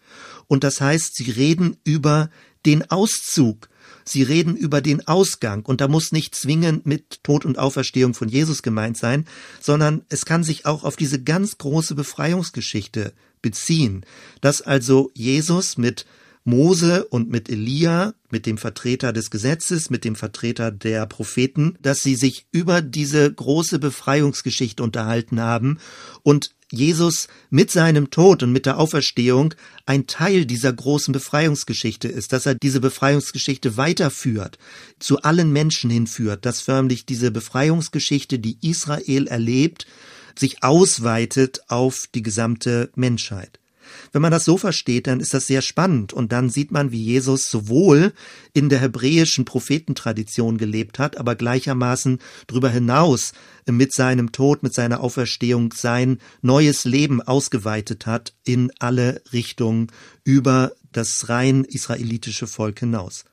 Und 0.49 0.64
das 0.64 0.81
heißt, 0.81 1.14
sie 1.14 1.31
reden 1.31 1.76
über 1.85 2.31
den 2.64 2.91
Auszug. 2.91 3.69
Sie 4.05 4.23
reden 4.23 4.57
über 4.57 4.81
den 4.81 5.07
Ausgang. 5.07 5.64
Und 5.64 5.81
da 5.81 5.88
muss 5.88 6.12
nicht 6.12 6.35
zwingend 6.35 6.87
mit 6.87 7.23
Tod 7.23 7.45
und 7.45 7.59
Auferstehung 7.59 8.14
von 8.14 8.29
Jesus 8.29 8.62
gemeint 8.62 8.97
sein, 8.97 9.26
sondern 9.61 10.02
es 10.09 10.25
kann 10.25 10.43
sich 10.43 10.67
auch 10.67 10.85
auf 10.85 10.97
diese 10.97 11.23
ganz 11.23 11.59
große 11.59 11.95
Befreiungsgeschichte 11.95 13.12
beziehen, 13.43 14.05
dass 14.41 14.62
also 14.62 15.11
Jesus 15.14 15.76
mit 15.76 16.07
Mose 16.45 17.05
und 17.05 17.31
mit 17.31 17.49
Elia, 17.49 18.15
mit 18.31 18.47
dem 18.47 18.59
Vertreter 18.59 19.13
des 19.13 19.31
Gesetzes, 19.31 19.91
mit 19.91 20.05
dem 20.05 20.17
Vertreter 20.17 20.71
der 20.71 21.07
Propheten, 21.07 21.77
dass 21.81 22.01
sie 22.01 22.17
sich 22.17 22.47
über 22.51 22.83
diese 22.83 23.33
große 23.33 23.79
Befreiungsgeschichte 23.79 24.83
unterhalten 24.83 25.41
haben 25.41 25.79
und 26.23 26.51
Jesus 26.73 27.29
mit 27.51 27.71
seinem 27.71 28.11
Tod 28.11 28.43
und 28.43 28.51
mit 28.51 28.65
der 28.65 28.79
Auferstehung 28.79 29.55
ein 29.85 30.07
Teil 30.07 30.47
dieser 30.47 30.73
großen 30.73 31.13
Befreiungsgeschichte 31.13 32.09
ist, 32.09 32.33
dass 32.33 32.47
er 32.47 32.55
diese 32.55 32.81
Befreiungsgeschichte 32.81 33.77
weiterführt, 33.77 34.59
zu 34.99 35.21
allen 35.21 35.53
Menschen 35.53 35.91
hinführt, 35.91 36.47
dass 36.47 36.63
förmlich 36.63 37.05
diese 37.05 37.31
Befreiungsgeschichte, 37.31 38.39
die 38.39 38.57
Israel 38.63 39.27
erlebt, 39.27 39.87
sich 40.37 40.63
ausweitet 40.63 41.61
auf 41.69 42.07
die 42.15 42.23
gesamte 42.23 42.91
Menschheit. 42.95 43.61
Wenn 44.12 44.23
man 44.23 44.33
das 44.33 44.45
so 44.45 44.57
versteht, 44.57 45.07
dann 45.07 45.21
ist 45.21 45.35
das 45.35 45.47
sehr 45.47 45.62
spannend 45.62 46.12
und 46.12 46.33
dann 46.33 46.51
sieht 46.51 46.73
man, 46.73 46.93
wie 46.93 47.03
Jesus 47.03 47.51
sowohl 47.51 48.12
in 48.53 48.69
der 48.69 48.81
hebräischen 48.81 49.45
Prophetentradition 49.45 50.59
gelebt 50.59 50.99
hat, 50.99 51.17
aber 51.17 51.35
gleichermaßen 51.35 52.19
darüber 52.47 52.71
hinaus 52.71 53.33
mit 53.71 53.93
seinem 53.93 54.33
Tod, 54.33 54.62
mit 54.62 54.75
seiner 54.75 55.01
Auferstehung 55.01 55.73
sein 55.73 56.19
neues 56.41 56.85
Leben 56.85 57.23
ausgeweitet 57.23 58.07
hat 58.07 58.35
in 58.45 58.71
alle 58.79 59.23
Richtungen 59.33 59.89
über 60.25 60.73
das 60.93 61.29
rein 61.29 61.65
israelitische 61.65 62.47
Volk 62.47 62.81
hinaus. 62.81 63.25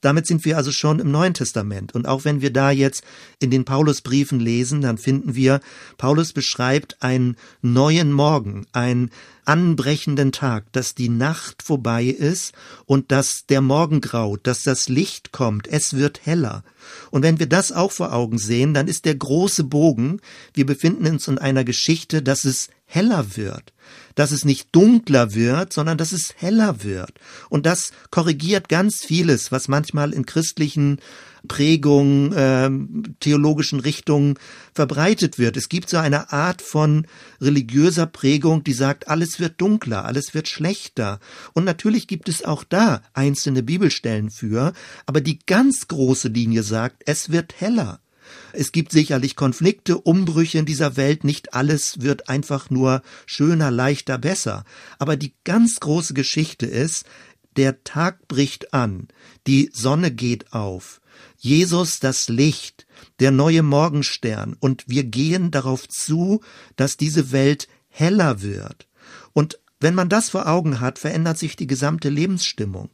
Damit 0.00 0.26
sind 0.26 0.44
wir 0.44 0.56
also 0.56 0.72
schon 0.72 0.98
im 0.98 1.10
Neuen 1.10 1.34
Testament. 1.34 1.94
Und 1.94 2.06
auch 2.06 2.24
wenn 2.24 2.40
wir 2.40 2.52
da 2.52 2.70
jetzt 2.70 3.04
in 3.38 3.50
den 3.50 3.64
Paulusbriefen 3.64 4.40
lesen, 4.40 4.80
dann 4.80 4.98
finden 4.98 5.34
wir, 5.34 5.60
Paulus 5.98 6.32
beschreibt 6.32 7.02
einen 7.02 7.36
neuen 7.60 8.12
Morgen, 8.12 8.66
einen 8.72 9.10
anbrechenden 9.44 10.32
Tag, 10.32 10.72
dass 10.72 10.94
die 10.94 11.08
Nacht 11.08 11.62
vorbei 11.62 12.04
ist 12.04 12.52
und 12.86 13.10
dass 13.10 13.46
der 13.46 13.60
Morgen 13.60 14.00
graut, 14.00 14.46
dass 14.46 14.62
das 14.62 14.88
Licht 14.88 15.32
kommt, 15.32 15.66
es 15.66 15.94
wird 15.94 16.24
heller. 16.24 16.62
Und 17.10 17.22
wenn 17.22 17.38
wir 17.38 17.48
das 17.48 17.72
auch 17.72 17.92
vor 17.92 18.12
Augen 18.12 18.38
sehen, 18.38 18.74
dann 18.74 18.88
ist 18.88 19.04
der 19.04 19.16
große 19.16 19.64
Bogen, 19.64 20.20
wir 20.54 20.66
befinden 20.66 21.06
uns 21.06 21.28
in 21.28 21.38
einer 21.38 21.64
Geschichte, 21.64 22.22
dass 22.22 22.44
es 22.44 22.68
heller 22.84 23.36
wird 23.36 23.72
dass 24.14 24.30
es 24.30 24.44
nicht 24.44 24.68
dunkler 24.72 25.34
wird, 25.34 25.72
sondern 25.72 25.98
dass 25.98 26.12
es 26.12 26.34
heller 26.36 26.82
wird. 26.82 27.12
Und 27.48 27.66
das 27.66 27.92
korrigiert 28.10 28.68
ganz 28.68 29.04
vieles, 29.04 29.52
was 29.52 29.68
manchmal 29.68 30.12
in 30.12 30.26
christlichen 30.26 30.98
Prägungen, 31.48 32.32
äh, 32.32 32.70
theologischen 33.20 33.80
Richtungen 33.80 34.38
verbreitet 34.74 35.38
wird. 35.38 35.56
Es 35.56 35.68
gibt 35.68 35.90
so 35.90 35.96
eine 35.96 36.32
Art 36.32 36.62
von 36.62 37.06
religiöser 37.40 38.06
Prägung, 38.06 38.64
die 38.64 38.72
sagt, 38.72 39.08
alles 39.08 39.40
wird 39.40 39.60
dunkler, 39.60 40.04
alles 40.04 40.34
wird 40.34 40.48
schlechter. 40.48 41.18
Und 41.52 41.64
natürlich 41.64 42.06
gibt 42.06 42.28
es 42.28 42.44
auch 42.44 42.64
da 42.64 43.02
einzelne 43.12 43.62
Bibelstellen 43.62 44.30
für, 44.30 44.72
aber 45.06 45.20
die 45.20 45.40
ganz 45.40 45.88
große 45.88 46.28
Linie 46.28 46.62
sagt, 46.62 47.02
es 47.06 47.30
wird 47.30 47.60
heller. 47.60 48.00
Es 48.52 48.72
gibt 48.72 48.92
sicherlich 48.92 49.36
Konflikte, 49.36 49.98
Umbrüche 49.98 50.58
in 50.58 50.66
dieser 50.66 50.96
Welt, 50.96 51.24
nicht 51.24 51.54
alles 51.54 52.00
wird 52.00 52.28
einfach 52.28 52.70
nur 52.70 53.02
schöner, 53.26 53.70
leichter, 53.70 54.18
besser. 54.18 54.64
Aber 54.98 55.16
die 55.16 55.34
ganz 55.44 55.80
große 55.80 56.14
Geschichte 56.14 56.66
ist, 56.66 57.04
der 57.56 57.84
Tag 57.84 58.28
bricht 58.28 58.72
an, 58.72 59.08
die 59.46 59.70
Sonne 59.72 60.10
geht 60.10 60.52
auf, 60.52 61.00
Jesus 61.36 62.00
das 62.00 62.28
Licht, 62.28 62.86
der 63.20 63.30
neue 63.30 63.62
Morgenstern, 63.62 64.56
und 64.58 64.84
wir 64.86 65.04
gehen 65.04 65.50
darauf 65.50 65.88
zu, 65.88 66.40
dass 66.76 66.96
diese 66.96 67.32
Welt 67.32 67.68
heller 67.88 68.42
wird. 68.42 68.88
Und 69.32 69.58
wenn 69.80 69.94
man 69.94 70.08
das 70.08 70.30
vor 70.30 70.46
Augen 70.46 70.80
hat, 70.80 70.98
verändert 70.98 71.38
sich 71.38 71.56
die 71.56 71.66
gesamte 71.66 72.08
Lebensstimmung. 72.08 72.90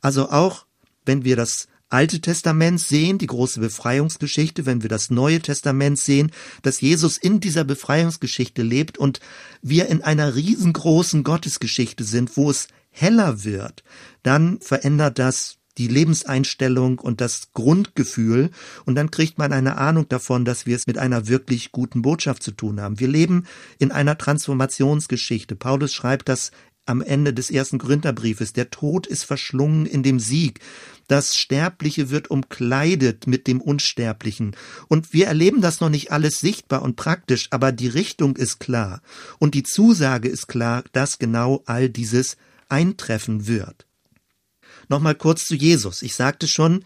Also 0.00 0.30
auch 0.30 0.66
wenn 1.06 1.24
wir 1.24 1.36
das 1.36 1.68
Alte 1.88 2.20
Testament 2.20 2.80
sehen, 2.80 3.18
die 3.18 3.28
große 3.28 3.60
Befreiungsgeschichte, 3.60 4.66
wenn 4.66 4.82
wir 4.82 4.88
das 4.88 5.10
Neue 5.10 5.40
Testament 5.40 5.98
sehen, 5.98 6.32
dass 6.62 6.80
Jesus 6.80 7.16
in 7.16 7.38
dieser 7.38 7.64
Befreiungsgeschichte 7.64 8.62
lebt 8.62 8.98
und 8.98 9.20
wir 9.62 9.86
in 9.86 10.02
einer 10.02 10.34
riesengroßen 10.34 11.22
Gottesgeschichte 11.22 12.02
sind, 12.02 12.36
wo 12.36 12.50
es 12.50 12.68
heller 12.90 13.44
wird, 13.44 13.84
dann 14.22 14.58
verändert 14.60 15.18
das 15.18 15.58
die 15.78 15.88
Lebenseinstellung 15.88 16.98
und 16.98 17.20
das 17.20 17.52
Grundgefühl 17.52 18.50
und 18.84 18.94
dann 18.94 19.10
kriegt 19.10 19.38
man 19.38 19.52
eine 19.52 19.76
Ahnung 19.76 20.08
davon, 20.08 20.44
dass 20.44 20.66
wir 20.66 20.74
es 20.74 20.86
mit 20.86 20.98
einer 20.98 21.28
wirklich 21.28 21.70
guten 21.70 22.02
Botschaft 22.02 22.42
zu 22.42 22.52
tun 22.52 22.80
haben. 22.80 22.98
Wir 22.98 23.08
leben 23.08 23.44
in 23.78 23.92
einer 23.92 24.16
Transformationsgeschichte. 24.16 25.54
Paulus 25.54 25.92
schreibt 25.92 26.28
das 26.28 26.50
am 26.86 27.02
Ende 27.02 27.34
des 27.34 27.50
ersten 27.50 27.78
Korintherbriefes. 27.78 28.52
Der 28.52 28.70
Tod 28.70 29.06
ist 29.06 29.24
verschlungen 29.24 29.86
in 29.86 30.02
dem 30.02 30.18
Sieg. 30.18 30.60
Das 31.08 31.36
Sterbliche 31.36 32.10
wird 32.10 32.30
umkleidet 32.30 33.26
mit 33.26 33.46
dem 33.46 33.60
Unsterblichen. 33.60 34.56
Und 34.88 35.12
wir 35.12 35.26
erleben 35.26 35.60
das 35.60 35.80
noch 35.80 35.90
nicht 35.90 36.10
alles 36.10 36.40
sichtbar 36.40 36.82
und 36.82 36.96
praktisch, 36.96 37.48
aber 37.50 37.72
die 37.72 37.88
Richtung 37.88 38.36
ist 38.36 38.58
klar. 38.58 39.02
Und 39.38 39.54
die 39.54 39.62
Zusage 39.62 40.28
ist 40.28 40.48
klar, 40.48 40.84
dass 40.92 41.18
genau 41.18 41.62
all 41.66 41.88
dieses 41.88 42.36
eintreffen 42.68 43.46
wird. 43.46 43.86
Nochmal 44.88 45.16
kurz 45.16 45.44
zu 45.44 45.54
Jesus. 45.54 46.02
Ich 46.02 46.14
sagte 46.14 46.46
schon, 46.46 46.84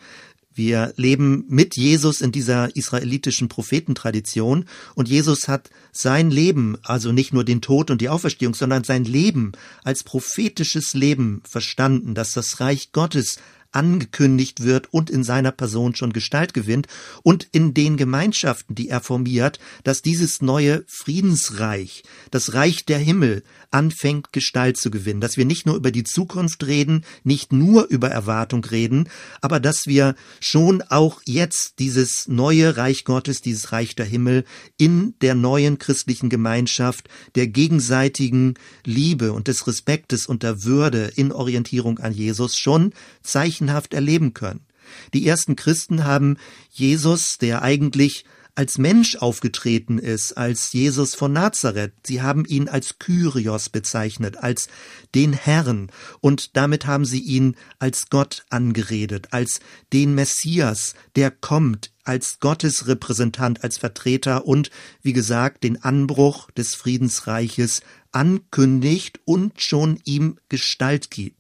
wir 0.52 0.92
leben 0.97 1.45
mit 1.49 1.76
Jesus 1.76 2.21
in 2.21 2.33
dieser 2.33 2.75
israelitischen 2.75 3.49
Prophetentradition 3.49 4.66
und 4.95 5.09
Jesus 5.09 5.49
hat 5.49 5.71
sein 5.92 6.30
Leben, 6.30 6.76
also 6.83 7.12
nicht 7.12 7.33
nur 7.33 7.45
den 7.45 7.61
Tod 7.61 7.90
und 7.90 8.00
die 8.00 8.09
Auferstehung, 8.09 8.54
sondern 8.54 8.85
sein 8.85 9.04
Leben 9.04 9.52
als 9.85 10.02
prophetisches 10.02 10.95
Leben 10.95 11.42
verstanden, 11.49 12.14
dass 12.14 12.33
das 12.33 12.61
Reich 12.61 12.92
Gottes 12.92 13.38
angekündigt 13.73 14.62
wird 14.62 14.93
und 14.93 15.11
in 15.11 15.25
seiner 15.25 15.53
Person 15.53 15.95
schon 15.95 16.12
Gestalt 16.12 16.55
gewinnt 16.55 16.87
und 17.23 17.49
in 17.53 17.75
den 17.75 17.97
Gemeinschaften, 17.97 18.75
die 18.75 18.89
er 18.89 19.00
formiert, 19.00 19.59
dass 19.85 20.03
dieses 20.03 20.43
neue 20.43 20.85
Friedensreich, 20.89 22.03
das 22.31 22.55
Reich 22.55 22.85
der 22.85 22.99
Himmel, 22.99 23.43
anfängt 23.71 24.33
Gestalt 24.33 24.77
zu 24.77 24.91
gewinnen, 24.91 25.21
dass 25.21 25.37
wir 25.37 25.45
nicht 25.45 25.67
nur 25.67 25.77
über 25.77 25.91
die 25.91 26.05
Zukunft 26.05 26.67
reden, 26.67 27.05
nicht 27.23 27.53
nur 27.53 27.87
über 27.87 28.09
Erwartung 28.09 28.65
reden, 28.65 29.09
aber 29.41 29.61
dass 29.61 29.87
wir 29.87 30.15
schon 30.41 30.83
auch 30.83 31.21
jetzt 31.25 31.75
dieses 31.79 32.27
neue 32.29 32.77
Reich 32.77 33.05
Gottes, 33.05 33.41
dieses 33.41 33.73
Reich 33.73 33.95
der 33.95 34.07
Himmel 34.07 34.45
in 34.77 35.15
der 35.21 35.35
neuen 35.35 35.79
christlichen 35.79 36.29
Gemeinschaft 36.29 37.09
der 37.35 37.47
gegenseitigen 37.47 38.55
Liebe 38.85 39.33
und 39.33 39.49
des 39.49 39.67
Respektes 39.67 40.27
und 40.27 40.43
der 40.43 40.65
Würde 40.65 41.12
in 41.15 41.33
Orientierung 41.33 41.99
an 41.99 42.12
Jesus 42.12 42.57
schon 42.57 42.93
zeichenhaft 43.61 43.95
erleben 43.95 44.35
können. 44.35 44.61
Die 45.14 45.26
ersten 45.26 45.57
Christen 45.57 46.05
haben 46.05 46.37
Jesus, 46.71 47.38
der 47.38 47.62
eigentlich 47.62 48.25
als 48.57 48.79
Mensch 48.79 49.17
aufgetreten 49.17 49.99
ist, 49.99 50.37
als 50.37 50.73
Jesus 50.73 51.14
von 51.14 51.33
Nazareth. 51.33 51.93
Sie 52.05 52.21
haben 52.21 52.45
ihn 52.45 52.69
als 52.69 52.99
Kyrios 52.99 53.69
bezeichnet, 53.69 54.38
als 54.38 54.69
den 55.14 55.33
Herrn, 55.33 55.90
und 56.21 56.57
damit 56.57 56.85
haben 56.85 57.05
sie 57.05 57.21
ihn 57.21 57.55
als 57.79 58.11
Gott 58.11 58.45
angeredet, 58.50 59.29
als 59.31 59.61
den 59.93 60.14
Messias, 60.17 60.95
der 61.14 61.31
kommt, 61.31 61.93
als 62.02 62.40
Gottes 62.40 62.88
Repräsentant, 62.88 63.62
als 63.62 63.79
Vertreter 63.79 64.47
und, 64.47 64.71
wie 65.00 65.12
gesagt, 65.12 65.62
den 65.62 65.83
Anbruch 65.85 66.50
des 66.50 66.75
Friedensreiches 66.75 67.83
ankündigt 68.11 69.21
und 69.25 69.62
schon 69.62 70.00
ihm 70.05 70.38
Gestalt 70.49 71.11
gibt. 71.11 71.40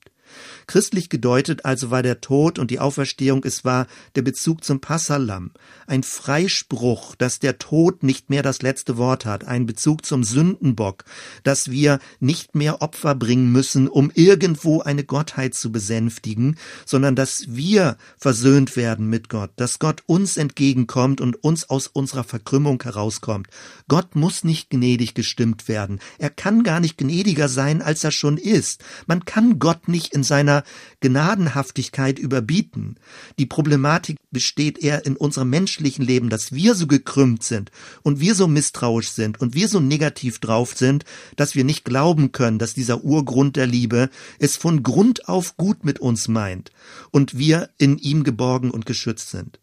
Christlich 0.66 1.08
gedeutet 1.08 1.64
also 1.64 1.90
war 1.90 2.02
der 2.02 2.20
Tod 2.20 2.58
und 2.58 2.70
die 2.70 2.78
Auferstehung, 2.78 3.42
es 3.44 3.64
war 3.64 3.86
der 4.14 4.22
Bezug 4.22 4.64
zum 4.64 4.80
Passalam, 4.80 5.52
ein 5.86 6.02
Freispruch, 6.02 7.14
dass 7.16 7.38
der 7.38 7.58
Tod 7.58 8.02
nicht 8.02 8.30
mehr 8.30 8.42
das 8.42 8.62
letzte 8.62 8.96
Wort 8.96 9.24
hat, 9.24 9.44
ein 9.46 9.66
Bezug 9.66 10.04
zum 10.06 10.24
Sündenbock, 10.24 11.04
dass 11.42 11.70
wir 11.70 11.98
nicht 12.18 12.54
mehr 12.54 12.82
Opfer 12.82 13.14
bringen 13.14 13.52
müssen, 13.52 13.88
um 13.88 14.10
irgendwo 14.14 14.80
eine 14.80 15.04
Gottheit 15.04 15.54
zu 15.54 15.72
besänftigen, 15.72 16.56
sondern 16.86 17.16
dass 17.16 17.44
wir 17.48 17.96
versöhnt 18.18 18.76
werden 18.76 19.08
mit 19.08 19.28
Gott, 19.28 19.50
dass 19.56 19.78
Gott 19.78 20.02
uns 20.06 20.36
entgegenkommt 20.36 21.20
und 21.20 21.42
uns 21.42 21.68
aus 21.68 21.86
unserer 21.86 22.24
Verkrümmung 22.24 22.82
herauskommt. 22.82 23.48
Gott 23.88 24.14
muss 24.14 24.44
nicht 24.44 24.70
gnädig 24.70 25.14
gestimmt 25.14 25.68
werden. 25.68 26.00
Er 26.18 26.30
kann 26.30 26.62
gar 26.62 26.80
nicht 26.80 26.98
gnädiger 26.98 27.48
sein, 27.48 27.82
als 27.82 28.04
er 28.04 28.12
schon 28.12 28.36
ist. 28.36 28.84
Man 29.06 29.24
kann 29.24 29.58
Gott 29.58 29.88
nicht 29.88 30.14
in 30.14 30.22
seiner 30.30 30.62
Gnadenhaftigkeit 31.00 32.20
überbieten. 32.20 32.94
Die 33.40 33.46
Problematik 33.46 34.16
besteht 34.30 34.78
eher 34.78 35.04
in 35.04 35.16
unserem 35.16 35.50
menschlichen 35.50 36.04
Leben, 36.04 36.30
dass 36.30 36.52
wir 36.52 36.76
so 36.76 36.86
gekrümmt 36.86 37.42
sind 37.42 37.72
und 38.02 38.20
wir 38.20 38.36
so 38.36 38.46
misstrauisch 38.46 39.10
sind 39.10 39.40
und 39.40 39.56
wir 39.56 39.66
so 39.66 39.80
negativ 39.80 40.38
drauf 40.38 40.74
sind, 40.76 41.04
dass 41.34 41.56
wir 41.56 41.64
nicht 41.64 41.84
glauben 41.84 42.30
können, 42.30 42.60
dass 42.60 42.74
dieser 42.74 43.02
Urgrund 43.02 43.56
der 43.56 43.66
Liebe 43.66 44.08
es 44.38 44.56
von 44.56 44.84
Grund 44.84 45.28
auf 45.28 45.56
gut 45.56 45.84
mit 45.84 45.98
uns 45.98 46.28
meint 46.28 46.70
und 47.10 47.36
wir 47.36 47.70
in 47.76 47.98
ihm 47.98 48.22
geborgen 48.22 48.70
und 48.70 48.86
geschützt 48.86 49.30
sind. 49.30 49.58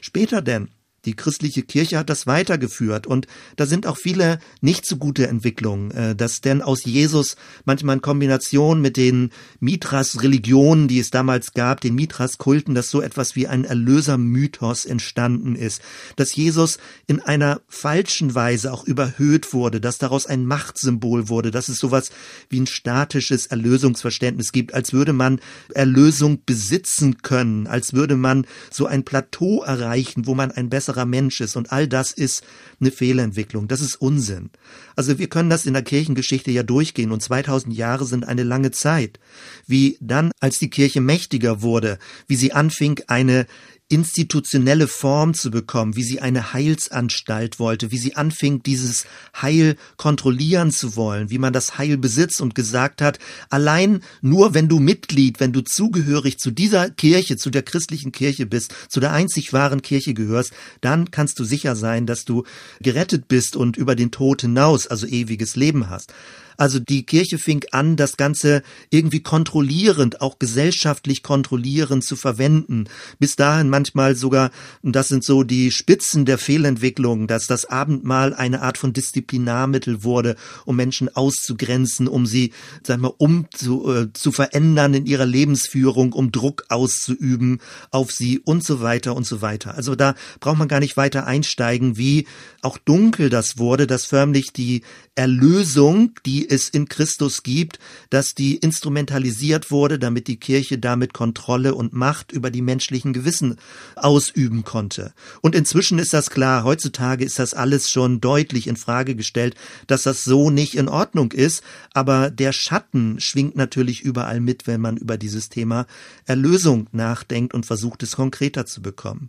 Später 0.00 0.40
denn, 0.40 0.68
die 1.04 1.14
christliche 1.14 1.62
Kirche 1.62 1.98
hat 1.98 2.10
das 2.10 2.26
weitergeführt 2.26 3.06
und 3.06 3.26
da 3.56 3.66
sind 3.66 3.86
auch 3.86 3.96
viele 3.96 4.38
nicht 4.60 4.86
so 4.86 4.96
gute 4.96 5.26
Entwicklungen, 5.26 5.90
äh, 5.90 6.14
dass 6.14 6.40
denn 6.40 6.62
aus 6.62 6.84
Jesus 6.84 7.36
manchmal 7.64 7.96
in 7.96 8.02
Kombination 8.02 8.80
mit 8.80 8.96
den 8.96 9.30
Mithras-Religionen, 9.58 10.86
die 10.86 11.00
es 11.00 11.10
damals 11.10 11.54
gab, 11.54 11.80
den 11.80 11.96
Mithras-Kulten, 11.96 12.74
dass 12.74 12.90
so 12.90 13.02
etwas 13.02 13.34
wie 13.34 13.48
ein 13.48 13.64
Erlöser-Mythos 13.64 14.84
entstanden 14.84 15.56
ist, 15.56 15.82
dass 16.16 16.34
Jesus 16.36 16.78
in 17.08 17.20
einer 17.20 17.60
falschen 17.68 18.34
Weise 18.34 18.72
auch 18.72 18.84
überhöht 18.84 19.52
wurde, 19.52 19.80
dass 19.80 19.98
daraus 19.98 20.26
ein 20.26 20.46
Machtsymbol 20.46 21.28
wurde, 21.28 21.50
dass 21.50 21.68
es 21.68 21.78
sowas 21.78 22.10
wie 22.48 22.60
ein 22.60 22.66
statisches 22.66 23.46
Erlösungsverständnis 23.46 24.52
gibt, 24.52 24.72
als 24.72 24.92
würde 24.92 25.12
man 25.12 25.40
Erlösung 25.74 26.42
besitzen 26.46 27.22
können, 27.22 27.66
als 27.66 27.92
würde 27.92 28.16
man 28.16 28.46
so 28.70 28.86
ein 28.86 29.04
Plateau 29.04 29.62
erreichen, 29.64 30.26
wo 30.26 30.34
man 30.34 30.52
ein 30.52 30.70
besseres 30.70 30.91
besserer 30.92 31.06
Mensch 31.06 31.40
ist 31.40 31.56
und 31.56 31.72
all 31.72 31.88
das 31.88 32.12
ist 32.12 32.44
eine 32.80 32.90
Fehlentwicklung. 32.90 33.68
Das 33.68 33.80
ist 33.80 33.96
Unsinn. 33.96 34.50
Also 34.96 35.18
wir 35.18 35.28
können 35.28 35.50
das 35.50 35.66
in 35.66 35.72
der 35.72 35.82
Kirchengeschichte 35.82 36.50
ja 36.50 36.62
durchgehen 36.62 37.12
und 37.12 37.22
2000 37.22 37.74
Jahre 37.74 38.04
sind 38.04 38.26
eine 38.26 38.42
lange 38.42 38.70
Zeit. 38.70 39.18
Wie 39.66 39.96
dann, 40.00 40.32
als 40.40 40.58
die 40.58 40.70
Kirche 40.70 41.00
mächtiger 41.00 41.62
wurde, 41.62 41.98
wie 42.26 42.36
sie 42.36 42.52
anfing, 42.52 43.00
eine 43.06 43.46
institutionelle 43.92 44.88
Form 44.88 45.34
zu 45.34 45.50
bekommen, 45.50 45.96
wie 45.96 46.02
sie 46.02 46.20
eine 46.20 46.54
Heilsanstalt 46.54 47.58
wollte, 47.58 47.90
wie 47.90 47.98
sie 47.98 48.16
anfing, 48.16 48.62
dieses 48.62 49.04
Heil 49.40 49.76
kontrollieren 49.98 50.70
zu 50.70 50.96
wollen, 50.96 51.28
wie 51.30 51.36
man 51.36 51.52
das 51.52 51.76
Heil 51.76 51.98
besitzt 51.98 52.40
und 52.40 52.54
gesagt 52.54 53.02
hat, 53.02 53.18
allein 53.50 54.02
nur 54.22 54.54
wenn 54.54 54.68
du 54.68 54.80
Mitglied, 54.80 55.40
wenn 55.40 55.52
du 55.52 55.60
zugehörig 55.60 56.38
zu 56.38 56.50
dieser 56.50 56.88
Kirche, 56.88 57.36
zu 57.36 57.50
der 57.50 57.62
christlichen 57.62 58.12
Kirche 58.12 58.46
bist, 58.46 58.74
zu 58.88 58.98
der 58.98 59.12
einzig 59.12 59.52
wahren 59.52 59.82
Kirche 59.82 60.14
gehörst, 60.14 60.52
dann 60.80 61.10
kannst 61.10 61.38
du 61.38 61.44
sicher 61.44 61.76
sein, 61.76 62.06
dass 62.06 62.24
du 62.24 62.44
gerettet 62.80 63.28
bist 63.28 63.56
und 63.56 63.76
über 63.76 63.94
den 63.94 64.10
Tod 64.10 64.40
hinaus, 64.40 64.86
also 64.86 65.06
ewiges 65.06 65.54
Leben 65.54 65.90
hast. 65.90 66.14
Also 66.56 66.78
die 66.78 67.04
Kirche 67.04 67.38
fing 67.38 67.64
an, 67.72 67.96
das 67.96 68.16
Ganze 68.16 68.62
irgendwie 68.90 69.22
kontrollierend, 69.22 70.20
auch 70.20 70.38
gesellschaftlich 70.38 71.22
kontrollierend 71.22 72.04
zu 72.04 72.16
verwenden. 72.16 72.84
Bis 73.18 73.36
dahin 73.36 73.68
manchmal 73.68 74.14
sogar, 74.16 74.50
und 74.82 74.96
das 74.96 75.08
sind 75.08 75.24
so 75.24 75.42
die 75.42 75.70
Spitzen 75.70 76.24
der 76.24 76.38
Fehlentwicklung, 76.38 77.26
dass 77.26 77.46
das 77.46 77.64
Abendmahl 77.64 78.34
eine 78.34 78.62
Art 78.62 78.78
von 78.78 78.92
Disziplinarmittel 78.92 80.04
wurde, 80.04 80.36
um 80.64 80.76
Menschen 80.76 81.14
auszugrenzen, 81.14 82.08
um 82.08 82.26
sie, 82.26 82.52
sagen 82.86 83.02
wir, 83.02 83.20
um 83.20 83.46
zu, 83.50 83.90
äh, 83.90 84.12
zu 84.12 84.32
verändern 84.32 84.94
in 84.94 85.06
ihrer 85.06 85.26
Lebensführung, 85.26 86.12
um 86.12 86.32
Druck 86.32 86.64
auszuüben 86.68 87.60
auf 87.90 88.12
sie 88.12 88.38
und 88.38 88.64
so 88.64 88.80
weiter 88.80 89.16
und 89.16 89.26
so 89.26 89.42
weiter. 89.42 89.74
Also 89.74 89.94
da 89.94 90.14
braucht 90.40 90.58
man 90.58 90.68
gar 90.68 90.80
nicht 90.80 90.96
weiter 90.96 91.26
einsteigen, 91.26 91.96
wie 91.96 92.26
auch 92.62 92.78
dunkel 92.78 93.30
das 93.30 93.58
wurde, 93.58 93.86
dass 93.86 94.04
förmlich 94.04 94.52
die 94.52 94.82
Erlösung, 95.14 96.12
die 96.24 96.48
es 96.48 96.70
in 96.70 96.88
Christus 96.88 97.42
gibt, 97.42 97.78
dass 98.08 98.34
die 98.34 98.56
instrumentalisiert 98.56 99.70
wurde, 99.70 99.98
damit 99.98 100.26
die 100.26 100.38
Kirche 100.38 100.78
damit 100.78 101.12
Kontrolle 101.12 101.74
und 101.74 101.92
Macht 101.92 102.32
über 102.32 102.50
die 102.50 102.62
menschlichen 102.62 103.12
Gewissen 103.12 103.56
ausüben 103.94 104.64
konnte. 104.64 105.12
Und 105.42 105.54
inzwischen 105.54 105.98
ist 105.98 106.14
das 106.14 106.30
klar, 106.30 106.64
heutzutage 106.64 107.26
ist 107.26 107.38
das 107.38 107.52
alles 107.52 107.90
schon 107.90 108.22
deutlich 108.22 108.66
in 108.66 108.76
Frage 108.76 109.14
gestellt, 109.14 109.54
dass 109.86 110.04
das 110.04 110.24
so 110.24 110.48
nicht 110.48 110.76
in 110.76 110.88
Ordnung 110.88 111.32
ist, 111.32 111.62
aber 111.92 112.30
der 112.30 112.52
Schatten 112.52 113.20
schwingt 113.20 113.54
natürlich 113.54 114.00
überall 114.00 114.40
mit, 114.40 114.66
wenn 114.66 114.80
man 114.80 114.96
über 114.96 115.18
dieses 115.18 115.50
Thema 115.50 115.86
Erlösung 116.24 116.88
nachdenkt 116.92 117.52
und 117.52 117.66
versucht 117.66 118.02
es 118.02 118.16
konkreter 118.16 118.64
zu 118.64 118.80
bekommen. 118.80 119.28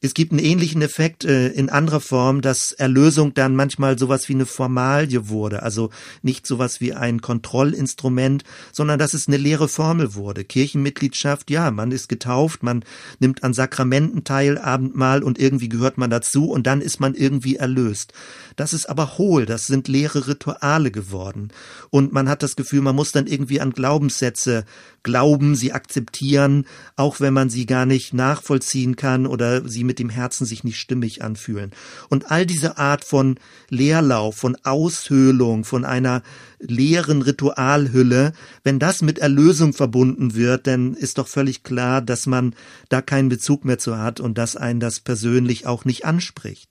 Es 0.00 0.14
gibt 0.14 0.30
einen 0.30 0.38
ähnlichen 0.38 0.80
Effekt 0.80 1.24
äh, 1.24 1.48
in 1.48 1.70
anderer 1.70 1.98
Form, 1.98 2.40
dass 2.40 2.70
Erlösung 2.70 3.34
dann 3.34 3.56
manchmal 3.56 3.98
sowas 3.98 4.28
wie 4.28 4.34
eine 4.34 4.46
Formalie 4.46 5.28
wurde, 5.28 5.64
also 5.64 5.90
nicht 6.22 6.46
sowas 6.46 6.80
wie 6.80 6.94
ein 6.94 7.20
Kontrollinstrument, 7.20 8.44
sondern 8.70 9.00
dass 9.00 9.12
es 9.12 9.26
eine 9.26 9.38
leere 9.38 9.66
Formel 9.66 10.14
wurde. 10.14 10.44
Kirchenmitgliedschaft, 10.44 11.50
ja, 11.50 11.72
man 11.72 11.90
ist 11.90 12.08
getauft, 12.08 12.62
man 12.62 12.84
nimmt 13.18 13.42
an 13.42 13.54
Sakramenten 13.54 14.22
teil, 14.22 14.56
Abendmahl 14.56 15.24
und 15.24 15.36
irgendwie 15.36 15.68
gehört 15.68 15.98
man 15.98 16.10
dazu 16.10 16.48
und 16.48 16.68
dann 16.68 16.80
ist 16.80 17.00
man 17.00 17.14
irgendwie 17.14 17.56
erlöst. 17.56 18.12
Das 18.54 18.72
ist 18.72 18.88
aber 18.88 19.18
hohl, 19.18 19.46
das 19.46 19.66
sind 19.66 19.88
leere 19.88 20.28
Rituale 20.28 20.92
geworden 20.92 21.48
und 21.90 22.12
man 22.12 22.28
hat 22.28 22.44
das 22.44 22.54
Gefühl, 22.54 22.82
man 22.82 22.94
muss 22.94 23.10
dann 23.10 23.26
irgendwie 23.26 23.60
an 23.60 23.72
Glaubenssätze 23.72 24.64
glauben, 25.02 25.54
sie 25.56 25.72
akzeptieren, 25.72 26.66
auch 26.94 27.18
wenn 27.18 27.32
man 27.32 27.50
sie 27.50 27.66
gar 27.66 27.86
nicht 27.86 28.14
nachvollziehen 28.14 28.94
kann 28.94 29.26
oder 29.26 29.66
sie 29.68 29.87
mit 29.88 29.98
dem 29.98 30.10
Herzen 30.10 30.46
sich 30.46 30.62
nicht 30.62 30.78
stimmig 30.78 31.22
anfühlen. 31.22 31.72
Und 32.08 32.30
all 32.30 32.46
diese 32.46 32.78
Art 32.78 33.04
von 33.04 33.40
Leerlauf, 33.68 34.36
von 34.36 34.56
Aushöhlung, 34.62 35.64
von 35.64 35.84
einer 35.84 36.22
leeren 36.60 37.22
Ritualhülle, 37.22 38.32
wenn 38.62 38.78
das 38.78 39.02
mit 39.02 39.18
Erlösung 39.18 39.72
verbunden 39.72 40.36
wird, 40.36 40.68
dann 40.68 40.94
ist 40.94 41.18
doch 41.18 41.26
völlig 41.26 41.64
klar, 41.64 42.00
dass 42.02 42.26
man 42.26 42.54
da 42.88 43.02
keinen 43.02 43.28
Bezug 43.28 43.64
mehr 43.64 43.78
zu 43.78 43.98
hat 43.98 44.20
und 44.20 44.38
dass 44.38 44.54
einen 44.54 44.78
das 44.78 45.00
persönlich 45.00 45.66
auch 45.66 45.84
nicht 45.84 46.04
anspricht. 46.04 46.70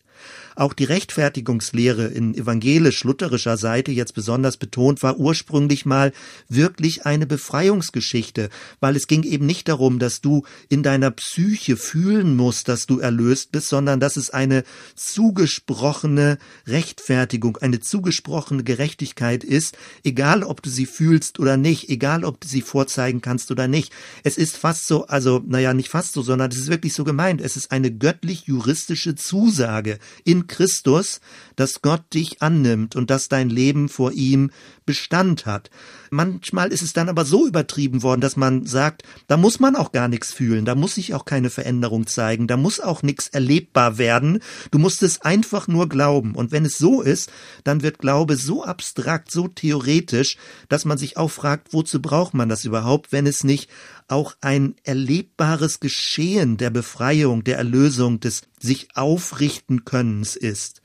Auch 0.58 0.74
die 0.74 0.86
Rechtfertigungslehre 0.86 2.08
in 2.08 2.34
evangelisch-lutherischer 2.34 3.58
Seite 3.58 3.92
jetzt 3.92 4.16
besonders 4.16 4.58
betont 4.58 5.04
war 5.04 5.18
ursprünglich 5.18 5.86
mal 5.86 6.12
wirklich 6.50 7.06
eine 7.06 7.28
Befreiungsgeschichte, 7.28 8.50
weil 8.80 8.96
es 8.96 9.06
ging 9.06 9.22
eben 9.22 9.46
nicht 9.46 9.68
darum, 9.68 10.00
dass 10.00 10.20
du 10.20 10.46
in 10.68 10.82
deiner 10.82 11.12
Psyche 11.12 11.78
fühlen 11.78 12.36
musst, 12.36 12.70
dass 12.70 12.88
du 12.88 12.98
erlöst 12.98 13.52
bist, 13.52 13.70
sondern 13.70 14.00
dass 14.00 14.18
es 14.18 14.32
eine 14.32 14.64
zugesprochene 14.96 16.40
Rechtfertigung, 16.66 17.58
eine 17.58 17.80
zugesprochene 17.80 18.64
Gerechtigkeit 18.64 19.44
ist, 19.44 19.78
egal 20.04 20.42
ob 20.42 20.64
du 20.64 20.72
sie 20.72 20.88
fühlst 20.88 21.40
oder 21.40 21.58
nicht, 21.58 21.88
egal 21.90 22.26
ob 22.26 22.42
du 22.42 22.48
sie 22.48 22.62
vorzeigen 22.62 23.22
kannst 23.22 23.52
oder 23.52 23.68
nicht. 23.68 23.94
Es 24.24 24.40
ist 24.40 24.58
fast 24.58 24.88
so, 24.88 25.06
also 25.06 25.40
naja, 25.46 25.76
nicht 25.76 25.90
fast 25.90 26.14
so, 26.14 26.24
sondern 26.24 26.50
es 26.50 26.58
ist 26.58 26.70
wirklich 26.70 26.96
so 26.96 27.04
gemeint. 27.04 27.42
Es 27.42 27.58
ist 27.58 27.72
eine 27.72 27.92
göttlich-juristische 27.92 29.14
Zusage 29.14 30.00
in 30.24 30.47
Christus, 30.48 31.22
dass 31.56 31.82
Gott 31.82 32.14
dich 32.14 32.42
annimmt 32.42 32.96
und 32.96 33.10
dass 33.10 33.28
dein 33.28 33.50
Leben 33.50 33.90
vor 33.90 34.12
ihm 34.12 34.52
Bestand 34.86 35.46
hat. 35.46 35.70
Manchmal 36.10 36.72
ist 36.72 36.82
es 36.82 36.94
dann 36.94 37.10
aber 37.10 37.26
so 37.26 37.46
übertrieben 37.46 38.02
worden, 38.02 38.22
dass 38.22 38.38
man 38.38 38.66
sagt, 38.66 39.04
da 39.28 39.38
muss 39.38 39.60
man 39.60 39.76
auch 39.76 39.92
gar 39.92 40.08
nichts 40.08 40.32
fühlen, 40.32 40.66
da 40.66 40.76
muss 40.76 40.96
sich 40.96 41.14
auch 41.14 41.26
keine 41.26 41.50
Veränderung 41.50 42.08
zeigen, 42.08 42.48
da 42.48 42.58
muss 42.58 42.80
auch 42.80 43.04
nichts 43.04 43.28
erlebbar 43.28 43.98
werden, 43.98 44.40
du 44.72 44.80
musst 44.80 45.04
es 45.04 45.22
einfach 45.22 45.68
nur 45.68 45.90
glauben. 45.90 46.34
Und 46.36 46.52
wenn 46.52 46.66
es 46.66 46.78
so 46.78 47.02
ist, 47.02 47.30
dann 47.64 47.84
wird 47.84 48.00
Glaube 48.00 48.38
so 48.38 48.64
abstrakt, 48.64 49.32
so 49.32 49.48
theoretisch, 49.48 50.38
dass 50.70 50.86
man 50.86 50.98
sich 50.98 51.18
auch 51.18 51.32
fragt, 51.32 51.74
wozu 51.74 52.02
braucht 52.02 52.34
man 52.34 52.48
das 52.50 52.64
überhaupt, 52.64 53.12
wenn 53.12 53.28
es 53.28 53.44
nicht 53.44 53.70
auch 54.08 54.36
ein 54.42 54.76
erlebbares 54.84 55.80
Geschehen 55.80 56.58
der 56.58 56.70
Befreiung, 56.70 57.44
der 57.44 57.58
Erlösung, 57.58 58.20
des 58.20 58.44
sich 58.60 58.90
aufrichten 58.96 59.86
Könnens 59.86 60.36
ist. 60.36 60.82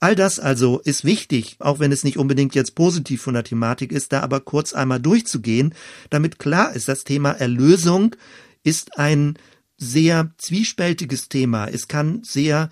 All 0.00 0.14
das 0.14 0.38
also 0.38 0.80
ist 0.80 1.04
wichtig, 1.04 1.56
auch 1.58 1.78
wenn 1.78 1.92
es 1.92 2.04
nicht 2.04 2.16
unbedingt 2.16 2.54
jetzt 2.54 2.74
positiv 2.74 3.22
von 3.22 3.34
der 3.34 3.44
Thematik 3.44 3.92
ist, 3.92 4.12
da 4.12 4.20
aber 4.20 4.40
kurz 4.40 4.72
einmal 4.72 5.00
durchzugehen, 5.00 5.74
damit 6.08 6.38
klar 6.38 6.74
ist, 6.74 6.88
das 6.88 7.04
Thema 7.04 7.32
Erlösung 7.32 8.16
ist 8.62 8.98
ein 8.98 9.38
sehr 9.76 10.30
zwiespältiges 10.38 11.28
Thema. 11.28 11.66
Es 11.66 11.88
kann 11.88 12.22
sehr 12.24 12.70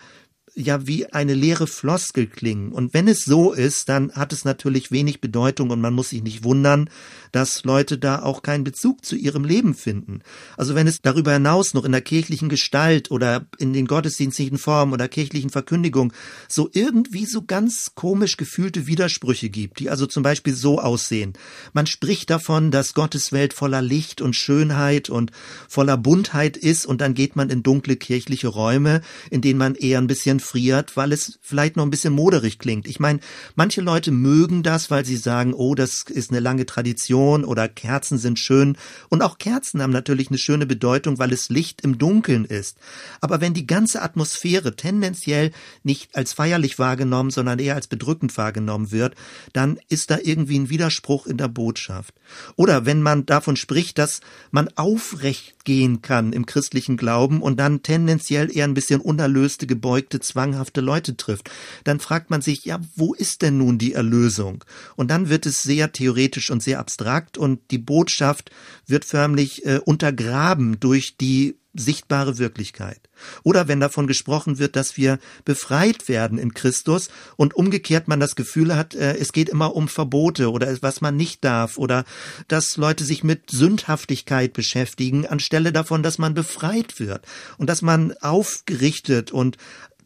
ja 0.58 0.86
wie 0.86 1.06
eine 1.06 1.34
leere 1.34 1.66
Floskel 1.66 2.26
klingen. 2.26 2.72
Und 2.72 2.92
wenn 2.92 3.08
es 3.08 3.20
so 3.20 3.52
ist, 3.52 3.88
dann 3.88 4.12
hat 4.12 4.32
es 4.32 4.44
natürlich 4.44 4.90
wenig 4.90 5.20
Bedeutung 5.20 5.70
und 5.70 5.80
man 5.80 5.94
muss 5.94 6.10
sich 6.10 6.22
nicht 6.22 6.44
wundern, 6.44 6.90
dass 7.32 7.64
Leute 7.64 7.98
da 7.98 8.22
auch 8.22 8.42
keinen 8.42 8.64
Bezug 8.64 9.04
zu 9.04 9.16
ihrem 9.16 9.44
Leben 9.44 9.74
finden. 9.74 10.20
Also 10.56 10.74
wenn 10.74 10.86
es 10.86 11.00
darüber 11.00 11.32
hinaus 11.32 11.74
noch 11.74 11.84
in 11.84 11.92
der 11.92 12.00
kirchlichen 12.00 12.48
Gestalt 12.48 13.10
oder 13.10 13.46
in 13.58 13.72
den 13.72 13.86
gottesdienstlichen 13.86 14.58
Formen 14.58 14.92
oder 14.92 15.08
kirchlichen 15.08 15.50
Verkündigung 15.50 16.12
so 16.48 16.68
irgendwie 16.72 17.26
so 17.26 17.42
ganz 17.42 17.92
komisch 17.94 18.36
gefühlte 18.36 18.86
Widersprüche 18.86 19.50
gibt, 19.50 19.80
die 19.80 19.90
also 19.90 20.06
zum 20.06 20.22
Beispiel 20.22 20.54
so 20.54 20.80
aussehen. 20.80 21.32
Man 21.72 21.86
spricht 21.86 22.30
davon, 22.30 22.70
dass 22.70 22.94
Gottes 22.94 23.32
Welt 23.32 23.52
voller 23.52 23.82
Licht 23.82 24.20
und 24.20 24.34
Schönheit 24.34 25.10
und 25.10 25.30
voller 25.68 25.96
Buntheit 25.96 26.56
ist 26.56 26.86
und 26.86 27.00
dann 27.00 27.14
geht 27.14 27.36
man 27.36 27.50
in 27.50 27.62
dunkle 27.62 27.96
kirchliche 27.96 28.48
Räume, 28.48 29.00
in 29.30 29.40
denen 29.40 29.58
man 29.58 29.74
eher 29.74 29.98
ein 29.98 30.06
bisschen 30.06 30.40
friert, 30.40 30.96
weil 30.96 31.12
es 31.12 31.38
vielleicht 31.42 31.76
noch 31.76 31.84
ein 31.84 31.90
bisschen 31.90 32.12
moderig 32.12 32.58
klingt. 32.58 32.86
Ich 32.86 33.00
meine, 33.00 33.20
manche 33.54 33.80
Leute 33.80 34.10
mögen 34.10 34.62
das, 34.62 34.90
weil 34.90 35.04
sie 35.04 35.16
sagen, 35.16 35.54
oh, 35.54 35.74
das 35.74 36.04
ist 36.08 36.30
eine 36.30 36.40
lange 36.40 36.66
Tradition 36.66 37.17
oder 37.18 37.68
Kerzen 37.68 38.18
sind 38.18 38.38
schön. 38.38 38.76
Und 39.08 39.22
auch 39.22 39.38
Kerzen 39.38 39.82
haben 39.82 39.92
natürlich 39.92 40.28
eine 40.28 40.38
schöne 40.38 40.66
Bedeutung, 40.66 41.18
weil 41.18 41.32
es 41.32 41.48
Licht 41.48 41.80
im 41.80 41.98
Dunkeln 41.98 42.44
ist. 42.44 42.78
Aber 43.20 43.40
wenn 43.40 43.54
die 43.54 43.66
ganze 43.66 44.02
Atmosphäre 44.02 44.76
tendenziell 44.76 45.50
nicht 45.82 46.14
als 46.14 46.32
feierlich 46.32 46.78
wahrgenommen, 46.78 47.30
sondern 47.30 47.58
eher 47.58 47.74
als 47.74 47.88
bedrückend 47.88 48.36
wahrgenommen 48.36 48.92
wird, 48.92 49.14
dann 49.52 49.78
ist 49.88 50.10
da 50.10 50.18
irgendwie 50.22 50.58
ein 50.58 50.70
Widerspruch 50.70 51.26
in 51.26 51.36
der 51.36 51.48
Botschaft. 51.48 52.14
Oder 52.56 52.86
wenn 52.86 53.02
man 53.02 53.26
davon 53.26 53.56
spricht, 53.56 53.98
dass 53.98 54.20
man 54.50 54.68
aufrecht 54.76 55.64
gehen 55.64 56.02
kann 56.02 56.32
im 56.32 56.46
christlichen 56.46 56.96
Glauben 56.96 57.42
und 57.42 57.58
dann 57.58 57.82
tendenziell 57.82 58.54
eher 58.54 58.64
ein 58.64 58.74
bisschen 58.74 59.00
unerlöste, 59.00 59.66
gebeugte, 59.66 60.20
zwanghafte 60.20 60.80
Leute 60.80 61.16
trifft, 61.16 61.50
dann 61.84 62.00
fragt 62.00 62.30
man 62.30 62.42
sich, 62.42 62.64
ja, 62.64 62.80
wo 62.96 63.14
ist 63.14 63.42
denn 63.42 63.58
nun 63.58 63.78
die 63.78 63.94
Erlösung? 63.94 64.64
Und 64.96 65.10
dann 65.10 65.28
wird 65.28 65.46
es 65.46 65.62
sehr 65.62 65.92
theoretisch 65.92 66.50
und 66.50 66.62
sehr 66.62 66.78
abstrakt 66.78 67.07
und 67.38 67.60
die 67.70 67.78
Botschaft 67.78 68.50
wird 68.86 69.04
förmlich 69.04 69.64
äh, 69.64 69.80
untergraben 69.84 70.78
durch 70.80 71.16
die 71.16 71.58
sichtbare 71.74 72.38
Wirklichkeit. 72.38 73.08
Oder 73.42 73.68
wenn 73.68 73.80
davon 73.80 74.06
gesprochen 74.06 74.58
wird, 74.58 74.76
dass 74.76 74.96
wir 74.96 75.18
befreit 75.44 76.08
werden 76.08 76.38
in 76.38 76.54
Christus 76.54 77.08
und 77.36 77.54
umgekehrt 77.54 78.08
man 78.08 78.20
das 78.20 78.36
Gefühl 78.36 78.74
hat, 78.76 78.94
äh, 78.94 79.16
es 79.16 79.32
geht 79.32 79.48
immer 79.48 79.74
um 79.74 79.88
Verbote 79.88 80.50
oder 80.50 80.76
was 80.82 81.00
man 81.00 81.16
nicht 81.16 81.44
darf 81.44 81.78
oder 81.78 82.04
dass 82.48 82.76
Leute 82.76 83.04
sich 83.04 83.24
mit 83.24 83.50
Sündhaftigkeit 83.50 84.52
beschäftigen, 84.52 85.26
anstelle 85.26 85.72
davon, 85.72 86.02
dass 86.02 86.18
man 86.18 86.34
befreit 86.34 86.98
wird 87.00 87.26
und 87.58 87.68
dass 87.68 87.82
man 87.82 88.12
aufgerichtet 88.20 89.30
und 89.32 89.56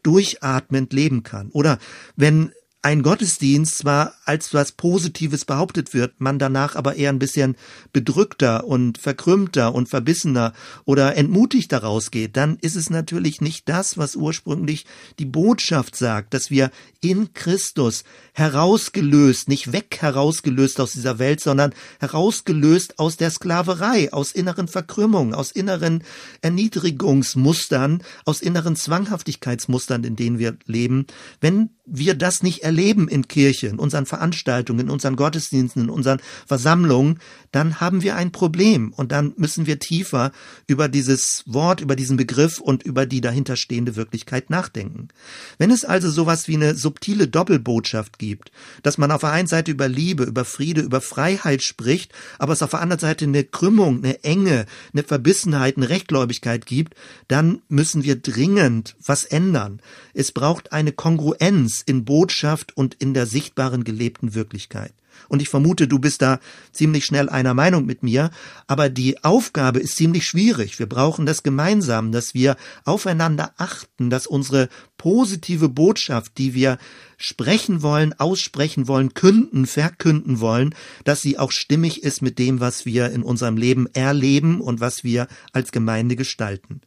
durchatmend 0.03 0.93
leben 0.93 1.23
kann. 1.23 1.49
Oder 1.51 1.79
wenn 2.15 2.51
ein 2.83 3.01
Gottesdienst 3.01 3.77
zwar 3.77 4.13
als 4.25 4.53
was 4.53 4.73
Positives 4.73 5.45
behauptet 5.45 5.93
wird, 5.93 6.19
man 6.19 6.37
danach 6.37 6.75
aber 6.75 6.95
eher 6.95 7.11
ein 7.11 7.19
bisschen 7.19 7.55
bedrückter 7.93 8.65
und 8.67 8.97
verkrümmter 8.97 9.73
und 9.73 9.87
verbissener 9.87 10.51
oder 10.83 11.15
entmutigter 11.15 11.77
rausgeht, 11.77 12.35
dann 12.35 12.57
ist 12.57 12.75
es 12.75 12.89
natürlich 12.89 13.39
nicht 13.39 13.69
das, 13.69 13.97
was 13.97 14.17
ursprünglich 14.17 14.85
die 15.17 15.25
Botschaft 15.25 15.95
sagt, 15.95 16.33
dass 16.33 16.51
wir 16.51 16.71
in 16.99 17.33
Christus 17.33 18.03
herausgelöst, 18.33 19.47
nicht 19.47 19.71
weg 19.71 19.99
herausgelöst 20.01 20.81
aus 20.81 20.91
dieser 20.91 21.19
Welt, 21.19 21.39
sondern 21.39 21.73
herausgelöst 22.01 22.99
aus 22.99 23.15
der 23.15 23.31
Sklaverei, 23.31 24.11
aus 24.11 24.33
inneren 24.33 24.67
Verkrümmungen, 24.67 25.33
aus 25.33 25.51
inneren 25.51 26.03
Erniedrigungsmustern, 26.41 28.03
aus 28.25 28.41
inneren 28.41 28.75
Zwanghaftigkeitsmustern, 28.75 30.03
in 30.03 30.17
denen 30.17 30.37
wir 30.37 30.57
leben, 30.65 31.07
wenn 31.39 31.69
wir 31.85 32.15
das 32.15 32.43
nicht 32.43 32.63
erleben 32.63 32.72
in 32.77 33.27
Kirche, 33.27 33.67
in 33.67 33.79
unseren 33.79 34.05
Veranstaltungen, 34.05 34.81
in 34.81 34.89
unseren 34.89 35.15
Gottesdiensten, 35.15 35.83
in 35.83 35.89
unseren 35.89 36.19
Versammlungen, 36.45 37.19
dann 37.51 37.79
haben 37.79 38.01
wir 38.01 38.15
ein 38.15 38.31
Problem 38.31 38.93
und 38.93 39.11
dann 39.11 39.33
müssen 39.37 39.67
wir 39.67 39.79
tiefer 39.79 40.31
über 40.67 40.89
dieses 40.89 41.43
Wort, 41.45 41.81
über 41.81 41.95
diesen 41.95 42.17
Begriff 42.17 42.59
und 42.59 42.83
über 42.83 43.05
die 43.05 43.21
dahinterstehende 43.21 43.95
Wirklichkeit 43.95 44.49
nachdenken. 44.49 45.09
Wenn 45.57 45.71
es 45.71 45.85
also 45.85 46.09
sowas 46.09 46.47
wie 46.47 46.55
eine 46.55 46.75
subtile 46.75 47.27
Doppelbotschaft 47.27 48.17
gibt, 48.17 48.51
dass 48.81 48.97
man 48.97 49.11
auf 49.11 49.21
der 49.21 49.31
einen 49.31 49.47
Seite 49.47 49.71
über 49.71 49.87
Liebe, 49.87 50.23
über 50.23 50.45
Friede, 50.45 50.81
über 50.81 51.01
Freiheit 51.01 51.61
spricht, 51.61 52.11
aber 52.39 52.53
es 52.53 52.63
auf 52.63 52.71
der 52.71 52.81
anderen 52.81 52.99
Seite 52.99 53.25
eine 53.25 53.43
Krümmung, 53.43 54.03
eine 54.03 54.23
Enge, 54.23 54.65
eine 54.91 55.03
Verbissenheit, 55.03 55.77
eine 55.77 55.89
Rechtgläubigkeit 55.89 56.65
gibt, 56.65 56.95
dann 57.27 57.61
müssen 57.67 58.03
wir 58.03 58.15
dringend 58.15 58.95
was 59.05 59.25
ändern. 59.25 59.81
Es 60.13 60.31
braucht 60.31 60.71
eine 60.71 60.91
Kongruenz 60.91 61.83
in 61.85 62.05
Botschaft 62.05 62.62
und 62.71 62.95
in 62.95 63.13
der 63.13 63.25
sichtbaren 63.25 63.83
gelebten 63.83 64.33
Wirklichkeit. 64.33 64.93
Und 65.29 65.41
ich 65.41 65.49
vermute, 65.49 65.87
du 65.87 65.99
bist 65.99 66.21
da 66.21 66.39
ziemlich 66.71 67.05
schnell 67.05 67.29
einer 67.29 67.53
Meinung 67.53 67.85
mit 67.85 68.03
mir, 68.03 68.31
aber 68.67 68.89
die 68.89 69.23
Aufgabe 69.23 69.79
ist 69.79 69.95
ziemlich 69.95 70.25
schwierig. 70.25 70.79
Wir 70.79 70.87
brauchen 70.87 71.25
das 71.25 71.43
gemeinsam, 71.43 72.11
dass 72.11 72.33
wir 72.33 72.55
aufeinander 72.85 73.53
achten, 73.57 74.09
dass 74.09 74.27
unsere 74.27 74.69
positive 74.97 75.69
Botschaft, 75.69 76.37
die 76.37 76.53
wir 76.53 76.77
sprechen 77.17 77.81
wollen, 77.81 78.13
aussprechen 78.19 78.87
wollen, 78.87 79.13
künden, 79.13 79.65
verkünden 79.65 80.39
wollen, 80.39 80.75
dass 81.03 81.21
sie 81.21 81.37
auch 81.39 81.51
stimmig 81.51 82.03
ist 82.03 82.21
mit 82.21 82.39
dem, 82.39 82.59
was 82.59 82.85
wir 82.85 83.11
in 83.11 83.23
unserem 83.23 83.57
Leben 83.57 83.87
erleben 83.93 84.61
und 84.61 84.79
was 84.79 85.03
wir 85.03 85.27
als 85.51 85.71
Gemeinde 85.71 86.15
gestalten. 86.15 86.81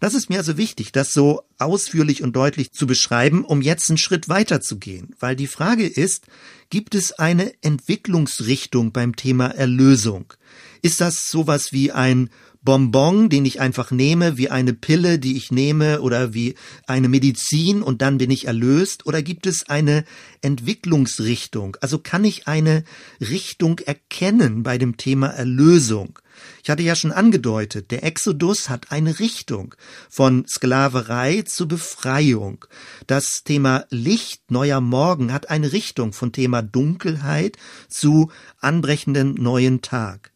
Das 0.00 0.14
ist 0.14 0.30
mir 0.30 0.38
also 0.38 0.56
wichtig, 0.56 0.92
das 0.92 1.12
so 1.12 1.42
ausführlich 1.58 2.22
und 2.22 2.34
deutlich 2.34 2.72
zu 2.72 2.86
beschreiben, 2.86 3.44
um 3.44 3.62
jetzt 3.62 3.90
einen 3.90 3.98
Schritt 3.98 4.28
weiter 4.28 4.60
zu 4.60 4.78
gehen. 4.78 5.14
Weil 5.20 5.36
die 5.36 5.46
Frage 5.46 5.86
ist, 5.86 6.26
gibt 6.70 6.94
es 6.94 7.12
eine 7.12 7.52
Entwicklungsrichtung 7.62 8.92
beim 8.92 9.16
Thema 9.16 9.46
Erlösung? 9.46 10.32
Ist 10.86 11.00
das 11.00 11.26
sowas 11.26 11.72
wie 11.72 11.90
ein 11.90 12.30
Bonbon, 12.62 13.28
den 13.28 13.44
ich 13.44 13.58
einfach 13.60 13.90
nehme, 13.90 14.38
wie 14.38 14.50
eine 14.50 14.72
Pille, 14.72 15.18
die 15.18 15.36
ich 15.36 15.50
nehme 15.50 16.00
oder 16.00 16.32
wie 16.32 16.54
eine 16.86 17.08
Medizin 17.08 17.82
und 17.82 18.02
dann 18.02 18.18
bin 18.18 18.30
ich 18.30 18.46
erlöst? 18.46 19.04
Oder 19.04 19.20
gibt 19.20 19.48
es 19.48 19.68
eine 19.68 20.04
Entwicklungsrichtung? 20.42 21.76
Also 21.80 21.98
kann 21.98 22.24
ich 22.24 22.46
eine 22.46 22.84
Richtung 23.20 23.80
erkennen 23.80 24.62
bei 24.62 24.78
dem 24.78 24.96
Thema 24.96 25.26
Erlösung? 25.26 26.20
Ich 26.62 26.70
hatte 26.70 26.84
ja 26.84 26.94
schon 26.94 27.10
angedeutet, 27.10 27.90
der 27.90 28.04
Exodus 28.04 28.68
hat 28.68 28.92
eine 28.92 29.18
Richtung 29.18 29.74
von 30.08 30.46
Sklaverei 30.46 31.42
zu 31.42 31.66
Befreiung. 31.66 32.64
Das 33.08 33.42
Thema 33.42 33.86
Licht, 33.90 34.52
neuer 34.52 34.80
Morgen 34.80 35.32
hat 35.32 35.50
eine 35.50 35.72
Richtung 35.72 36.12
von 36.12 36.30
Thema 36.30 36.62
Dunkelheit 36.62 37.56
zu 37.88 38.30
anbrechenden 38.60 39.34
neuen 39.34 39.82
Tag. 39.82 40.30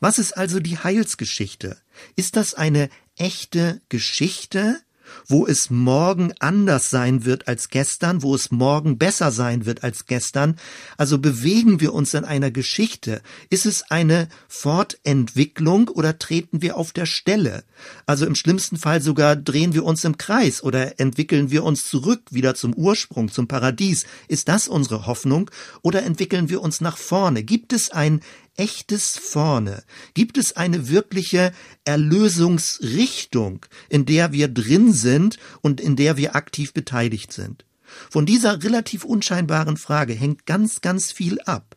Was 0.00 0.18
ist 0.18 0.36
also 0.36 0.60
die 0.60 0.78
Heilsgeschichte? 0.78 1.76
Ist 2.16 2.36
das 2.36 2.54
eine 2.54 2.88
echte 3.16 3.80
Geschichte? 3.88 4.80
wo 5.26 5.46
es 5.46 5.70
morgen 5.70 6.32
anders 6.38 6.90
sein 6.90 7.24
wird 7.24 7.48
als 7.48 7.68
gestern, 7.68 8.22
wo 8.22 8.34
es 8.34 8.50
morgen 8.50 8.98
besser 8.98 9.30
sein 9.30 9.66
wird 9.66 9.84
als 9.84 10.06
gestern. 10.06 10.56
Also 10.96 11.18
bewegen 11.18 11.80
wir 11.80 11.92
uns 11.94 12.14
in 12.14 12.24
einer 12.24 12.50
Geschichte. 12.50 13.22
Ist 13.48 13.66
es 13.66 13.90
eine 13.90 14.28
Fortentwicklung 14.48 15.88
oder 15.88 16.18
treten 16.18 16.62
wir 16.62 16.76
auf 16.76 16.92
der 16.92 17.06
Stelle? 17.06 17.64
Also 18.06 18.26
im 18.26 18.34
schlimmsten 18.34 18.76
Fall 18.76 19.00
sogar 19.02 19.36
drehen 19.36 19.74
wir 19.74 19.84
uns 19.84 20.04
im 20.04 20.18
Kreis 20.18 20.62
oder 20.62 20.98
entwickeln 20.98 21.50
wir 21.50 21.64
uns 21.64 21.88
zurück 21.88 22.22
wieder 22.30 22.54
zum 22.54 22.74
Ursprung, 22.74 23.30
zum 23.30 23.48
Paradies. 23.48 24.04
Ist 24.28 24.48
das 24.48 24.68
unsere 24.68 25.06
Hoffnung 25.06 25.50
oder 25.82 26.02
entwickeln 26.02 26.48
wir 26.48 26.60
uns 26.60 26.80
nach 26.80 26.96
vorne? 26.96 27.42
Gibt 27.42 27.72
es 27.72 27.90
ein 27.90 28.20
echtes 28.56 29.18
vorne? 29.18 29.82
Gibt 30.14 30.38
es 30.38 30.56
eine 30.56 30.88
wirkliche 30.88 31.52
Erlösungsrichtung, 31.84 33.66
in 33.88 34.06
der 34.06 34.32
wir 34.32 34.48
drin 34.48 34.92
sind 34.92 35.38
und 35.62 35.80
in 35.80 35.96
der 35.96 36.16
wir 36.16 36.36
aktiv 36.36 36.72
beteiligt 36.72 37.32
sind? 37.32 37.64
Von 38.10 38.26
dieser 38.26 38.62
relativ 38.62 39.04
unscheinbaren 39.04 39.76
Frage 39.76 40.14
hängt 40.14 40.46
ganz, 40.46 40.80
ganz 40.80 41.12
viel 41.12 41.40
ab. 41.40 41.76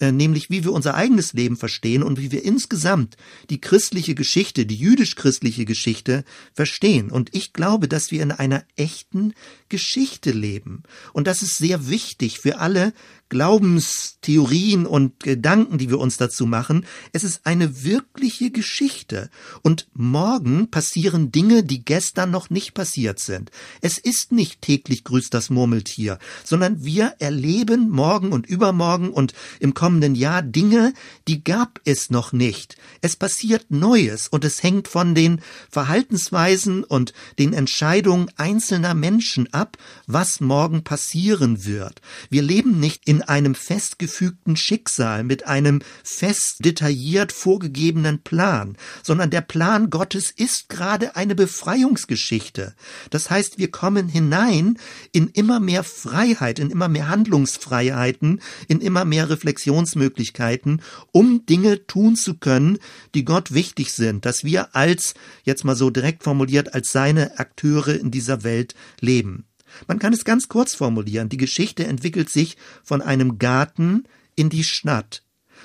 Äh, 0.00 0.12
nämlich 0.12 0.50
wie 0.50 0.64
wir 0.64 0.72
unser 0.72 0.94
eigenes 0.94 1.32
Leben 1.32 1.56
verstehen 1.56 2.02
und 2.02 2.20
wie 2.20 2.32
wir 2.32 2.44
insgesamt 2.44 3.16
die 3.50 3.60
christliche 3.60 4.14
Geschichte, 4.14 4.66
die 4.66 4.76
jüdisch-christliche 4.76 5.64
Geschichte 5.64 6.24
verstehen. 6.52 7.10
Und 7.10 7.34
ich 7.34 7.52
glaube, 7.52 7.88
dass 7.88 8.10
wir 8.10 8.22
in 8.22 8.32
einer 8.32 8.64
echten 8.76 9.34
Geschichte 9.68 10.30
leben. 10.30 10.82
Und 11.12 11.26
das 11.26 11.42
ist 11.42 11.56
sehr 11.56 11.88
wichtig 11.88 12.38
für 12.38 12.58
alle 12.58 12.92
Glaubenstheorien 13.28 14.86
und 14.86 15.20
Gedanken, 15.20 15.78
die 15.78 15.90
wir 15.90 15.98
uns 15.98 16.16
dazu 16.16 16.46
machen. 16.46 16.86
Es 17.12 17.24
ist 17.24 17.46
eine 17.46 17.82
wirkliche 17.82 18.50
Geschichte. 18.50 19.30
Und 19.62 19.88
morgen 19.92 20.70
passieren 20.70 21.32
Dinge, 21.32 21.64
die 21.64 21.84
gestern 21.84 22.30
noch 22.30 22.50
nicht 22.50 22.74
passiert 22.74 23.18
sind. 23.18 23.50
Es 23.80 23.98
ist 23.98 24.30
nicht 24.30 24.62
täglich 24.62 25.02
grüßt 25.04 25.34
das 25.34 25.50
Murmeltier, 25.50 26.18
sondern 26.44 26.84
wir 26.84 27.14
erleben 27.18 27.90
morgen 27.90 28.30
und 28.30 28.46
übermorgen 28.46 29.10
und 29.10 29.34
im 29.58 29.74
kommenden 29.84 30.14
Jahr 30.14 30.40
Dinge, 30.40 30.94
die 31.28 31.44
gab 31.44 31.78
es 31.84 32.08
noch 32.08 32.32
nicht. 32.32 32.78
Es 33.02 33.16
passiert 33.16 33.66
Neues 33.68 34.28
und 34.28 34.42
es 34.42 34.62
hängt 34.62 34.88
von 34.88 35.14
den 35.14 35.42
Verhaltensweisen 35.68 36.84
und 36.84 37.12
den 37.38 37.52
Entscheidungen 37.52 38.30
einzelner 38.38 38.94
Menschen 38.94 39.52
ab, 39.52 39.76
was 40.06 40.40
morgen 40.40 40.84
passieren 40.84 41.66
wird. 41.66 42.00
Wir 42.30 42.40
leben 42.40 42.80
nicht 42.80 43.06
in 43.06 43.20
einem 43.20 43.54
festgefügten 43.54 44.56
Schicksal, 44.56 45.22
mit 45.22 45.46
einem 45.46 45.82
fest 46.02 46.64
detailliert 46.64 47.30
vorgegebenen 47.30 48.22
Plan, 48.22 48.78
sondern 49.02 49.28
der 49.28 49.42
Plan 49.42 49.90
Gottes 49.90 50.30
ist 50.30 50.70
gerade 50.70 51.14
eine 51.14 51.34
Befreiungsgeschichte. 51.34 52.74
Das 53.10 53.28
heißt, 53.28 53.58
wir 53.58 53.70
kommen 53.70 54.08
hinein 54.08 54.78
in 55.12 55.28
immer 55.28 55.60
mehr 55.60 55.84
Freiheit, 55.84 56.58
in 56.58 56.70
immer 56.70 56.88
mehr 56.88 57.08
Handlungsfreiheiten, 57.08 58.40
in 58.66 58.80
immer 58.80 59.04
mehr 59.04 59.28
Reflexionsmöglichkeiten, 59.74 60.82
um 61.12 61.44
Dinge 61.46 61.86
tun 61.86 62.16
zu 62.16 62.34
können, 62.34 62.78
die 63.14 63.24
Gott 63.24 63.52
wichtig 63.52 63.92
sind, 63.92 64.24
dass 64.24 64.44
wir 64.44 64.74
als, 64.74 65.14
jetzt 65.44 65.64
mal 65.64 65.76
so 65.76 65.90
direkt 65.90 66.22
formuliert, 66.22 66.74
als 66.74 66.92
seine 66.92 67.38
Akteure 67.38 67.98
in 67.98 68.10
dieser 68.10 68.44
Welt 68.44 68.74
leben. 69.00 69.44
Man 69.88 69.98
kann 69.98 70.12
es 70.12 70.24
ganz 70.24 70.48
kurz 70.48 70.74
formulieren. 70.74 71.28
Die 71.28 71.36
Geschichte 71.36 71.84
entwickelt 71.84 72.30
sich 72.30 72.56
von 72.84 73.02
einem 73.02 73.38
Garten 73.38 74.04
in 74.36 74.48
die 74.48 74.64
Stadt. 74.64 75.23